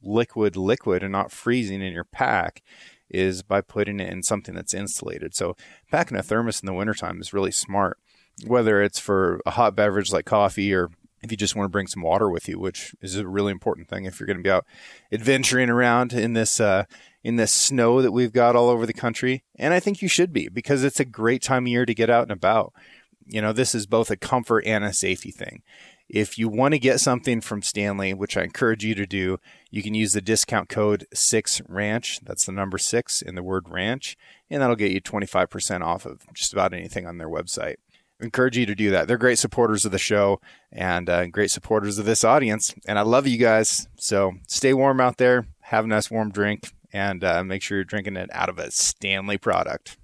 liquid 0.03 0.55
liquid 0.55 1.03
and 1.03 1.11
not 1.11 1.31
freezing 1.31 1.81
in 1.81 1.93
your 1.93 2.03
pack 2.03 2.63
is 3.09 3.43
by 3.43 3.61
putting 3.61 3.99
it 3.99 4.11
in 4.11 4.23
something 4.23 4.55
that's 4.55 4.73
insulated. 4.73 5.35
So 5.35 5.55
packing 5.91 6.17
a 6.17 6.23
thermos 6.23 6.61
in 6.61 6.65
the 6.65 6.73
wintertime 6.73 7.19
is 7.19 7.33
really 7.33 7.51
smart, 7.51 7.97
whether 8.45 8.81
it's 8.81 8.99
for 8.99 9.41
a 9.45 9.51
hot 9.51 9.75
beverage 9.75 10.11
like 10.11 10.25
coffee 10.25 10.73
or 10.73 10.89
if 11.21 11.31
you 11.31 11.37
just 11.37 11.55
want 11.55 11.65
to 11.65 11.71
bring 11.71 11.87
some 11.87 12.01
water 12.01 12.29
with 12.29 12.47
you, 12.47 12.59
which 12.59 12.95
is 13.01 13.15
a 13.15 13.27
really 13.27 13.51
important 13.51 13.87
thing 13.87 14.05
if 14.05 14.19
you're 14.19 14.27
going 14.27 14.37
to 14.37 14.43
be 14.43 14.49
out 14.49 14.65
adventuring 15.11 15.69
around 15.69 16.13
in 16.13 16.33
this 16.33 16.59
uh, 16.59 16.85
in 17.23 17.35
this 17.35 17.53
snow 17.53 18.01
that 18.01 18.11
we've 18.11 18.33
got 18.33 18.55
all 18.55 18.69
over 18.69 18.85
the 18.85 18.93
country. 18.93 19.43
And 19.55 19.73
I 19.73 19.79
think 19.79 20.01
you 20.01 20.07
should 20.07 20.33
be 20.33 20.49
because 20.49 20.83
it's 20.83 20.99
a 20.99 21.05
great 21.05 21.41
time 21.41 21.65
of 21.65 21.69
year 21.69 21.85
to 21.85 21.93
get 21.93 22.09
out 22.09 22.23
and 22.23 22.31
about. 22.31 22.73
You 23.27 23.41
know, 23.41 23.53
this 23.53 23.75
is 23.75 23.85
both 23.85 24.09
a 24.09 24.17
comfort 24.17 24.65
and 24.65 24.83
a 24.83 24.93
safety 24.93 25.31
thing. 25.31 25.61
If 26.09 26.37
you 26.37 26.49
want 26.49 26.73
to 26.73 26.79
get 26.79 26.99
something 26.99 27.39
from 27.39 27.61
Stanley, 27.61 28.13
which 28.13 28.35
I 28.35 28.43
encourage 28.43 28.83
you 28.83 28.95
to 28.95 29.05
do, 29.05 29.37
you 29.69 29.81
can 29.81 29.93
use 29.93 30.11
the 30.11 30.19
discount 30.19 30.67
code 30.67 31.05
6RANCH. 31.15 32.19
That's 32.23 32.45
the 32.45 32.51
number 32.51 32.77
6 32.77 33.21
in 33.21 33.35
the 33.35 33.43
word 33.43 33.69
ranch, 33.69 34.17
and 34.49 34.61
that'll 34.61 34.75
get 34.75 34.91
you 34.91 34.99
25% 34.99 35.81
off 35.81 36.05
of 36.05 36.25
just 36.33 36.51
about 36.51 36.73
anything 36.73 37.07
on 37.07 37.17
their 37.17 37.29
website 37.29 37.75
encourage 38.21 38.57
you 38.57 38.65
to 38.65 38.75
do 38.75 38.91
that. 38.91 39.07
They're 39.07 39.17
great 39.17 39.39
supporters 39.39 39.85
of 39.85 39.91
the 39.91 39.97
show 39.97 40.39
and 40.71 41.09
uh, 41.09 41.27
great 41.27 41.51
supporters 41.51 41.97
of 41.97 42.05
this 42.05 42.23
audience. 42.23 42.73
And 42.87 42.97
I 42.97 43.01
love 43.01 43.27
you 43.27 43.37
guys. 43.37 43.87
So 43.97 44.33
stay 44.47 44.73
warm 44.73 45.01
out 45.01 45.17
there, 45.17 45.45
have 45.61 45.85
a 45.85 45.87
nice 45.87 46.09
warm 46.09 46.31
drink, 46.31 46.71
and 46.93 47.23
uh, 47.23 47.43
make 47.43 47.61
sure 47.61 47.77
you're 47.77 47.85
drinking 47.85 48.17
it 48.17 48.29
out 48.33 48.49
of 48.49 48.59
a 48.59 48.71
Stanley 48.71 49.37
product. 49.37 49.97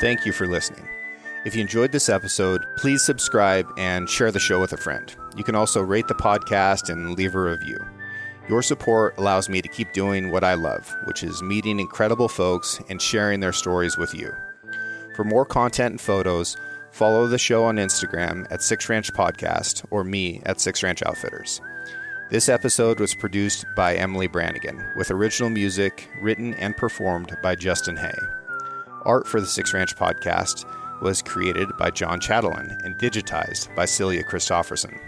Thank 0.00 0.24
you 0.24 0.32
for 0.32 0.46
listening. 0.46 0.86
If 1.44 1.54
you 1.54 1.60
enjoyed 1.60 1.92
this 1.92 2.08
episode, 2.08 2.64
please 2.76 3.04
subscribe 3.04 3.66
and 3.76 4.08
share 4.08 4.30
the 4.30 4.38
show 4.38 4.60
with 4.60 4.72
a 4.72 4.76
friend. 4.76 5.14
You 5.36 5.44
can 5.44 5.54
also 5.54 5.80
rate 5.80 6.06
the 6.08 6.14
podcast 6.14 6.90
and 6.90 7.14
leave 7.16 7.34
a 7.34 7.40
review. 7.40 7.78
Your 8.48 8.62
support 8.62 9.18
allows 9.18 9.50
me 9.50 9.60
to 9.60 9.68
keep 9.68 9.92
doing 9.92 10.30
what 10.30 10.42
I 10.42 10.54
love, 10.54 10.96
which 11.04 11.22
is 11.22 11.42
meeting 11.42 11.78
incredible 11.78 12.28
folks 12.28 12.80
and 12.88 13.00
sharing 13.00 13.40
their 13.40 13.52
stories 13.52 13.98
with 13.98 14.14
you. 14.14 14.32
For 15.14 15.22
more 15.22 15.44
content 15.44 15.92
and 15.92 16.00
photos, 16.00 16.56
follow 16.90 17.26
the 17.26 17.36
show 17.36 17.64
on 17.64 17.76
Instagram 17.76 18.46
at 18.50 18.62
Six 18.62 18.88
Ranch 18.88 19.12
Podcast 19.12 19.84
or 19.90 20.02
me 20.02 20.40
at 20.46 20.60
Six 20.60 20.82
Ranch 20.82 21.02
Outfitters. 21.02 21.60
This 22.30 22.48
episode 22.48 23.00
was 23.00 23.14
produced 23.14 23.66
by 23.76 23.96
Emily 23.96 24.28
Brannigan, 24.28 24.82
with 24.96 25.10
original 25.10 25.50
music 25.50 26.08
written 26.22 26.54
and 26.54 26.76
performed 26.76 27.36
by 27.42 27.54
Justin 27.54 27.96
Hay. 27.96 28.18
Art 29.04 29.26
for 29.26 29.40
the 29.40 29.46
Six 29.46 29.74
Ranch 29.74 29.94
Podcast 29.94 30.64
was 31.02 31.20
created 31.20 31.68
by 31.78 31.90
John 31.90 32.18
Chatelain 32.18 32.82
and 32.82 32.98
digitized 32.98 33.74
by 33.74 33.84
Celia 33.84 34.22
Christofferson. 34.22 34.98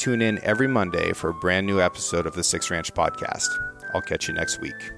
Tune 0.00 0.22
in 0.22 0.42
every 0.42 0.66
Monday 0.66 1.12
for 1.12 1.28
a 1.28 1.34
brand 1.34 1.66
new 1.66 1.78
episode 1.78 2.24
of 2.24 2.32
the 2.32 2.42
Six 2.42 2.70
Ranch 2.70 2.94
Podcast. 2.94 3.48
I'll 3.92 4.00
catch 4.00 4.28
you 4.28 4.32
next 4.32 4.58
week. 4.58 4.92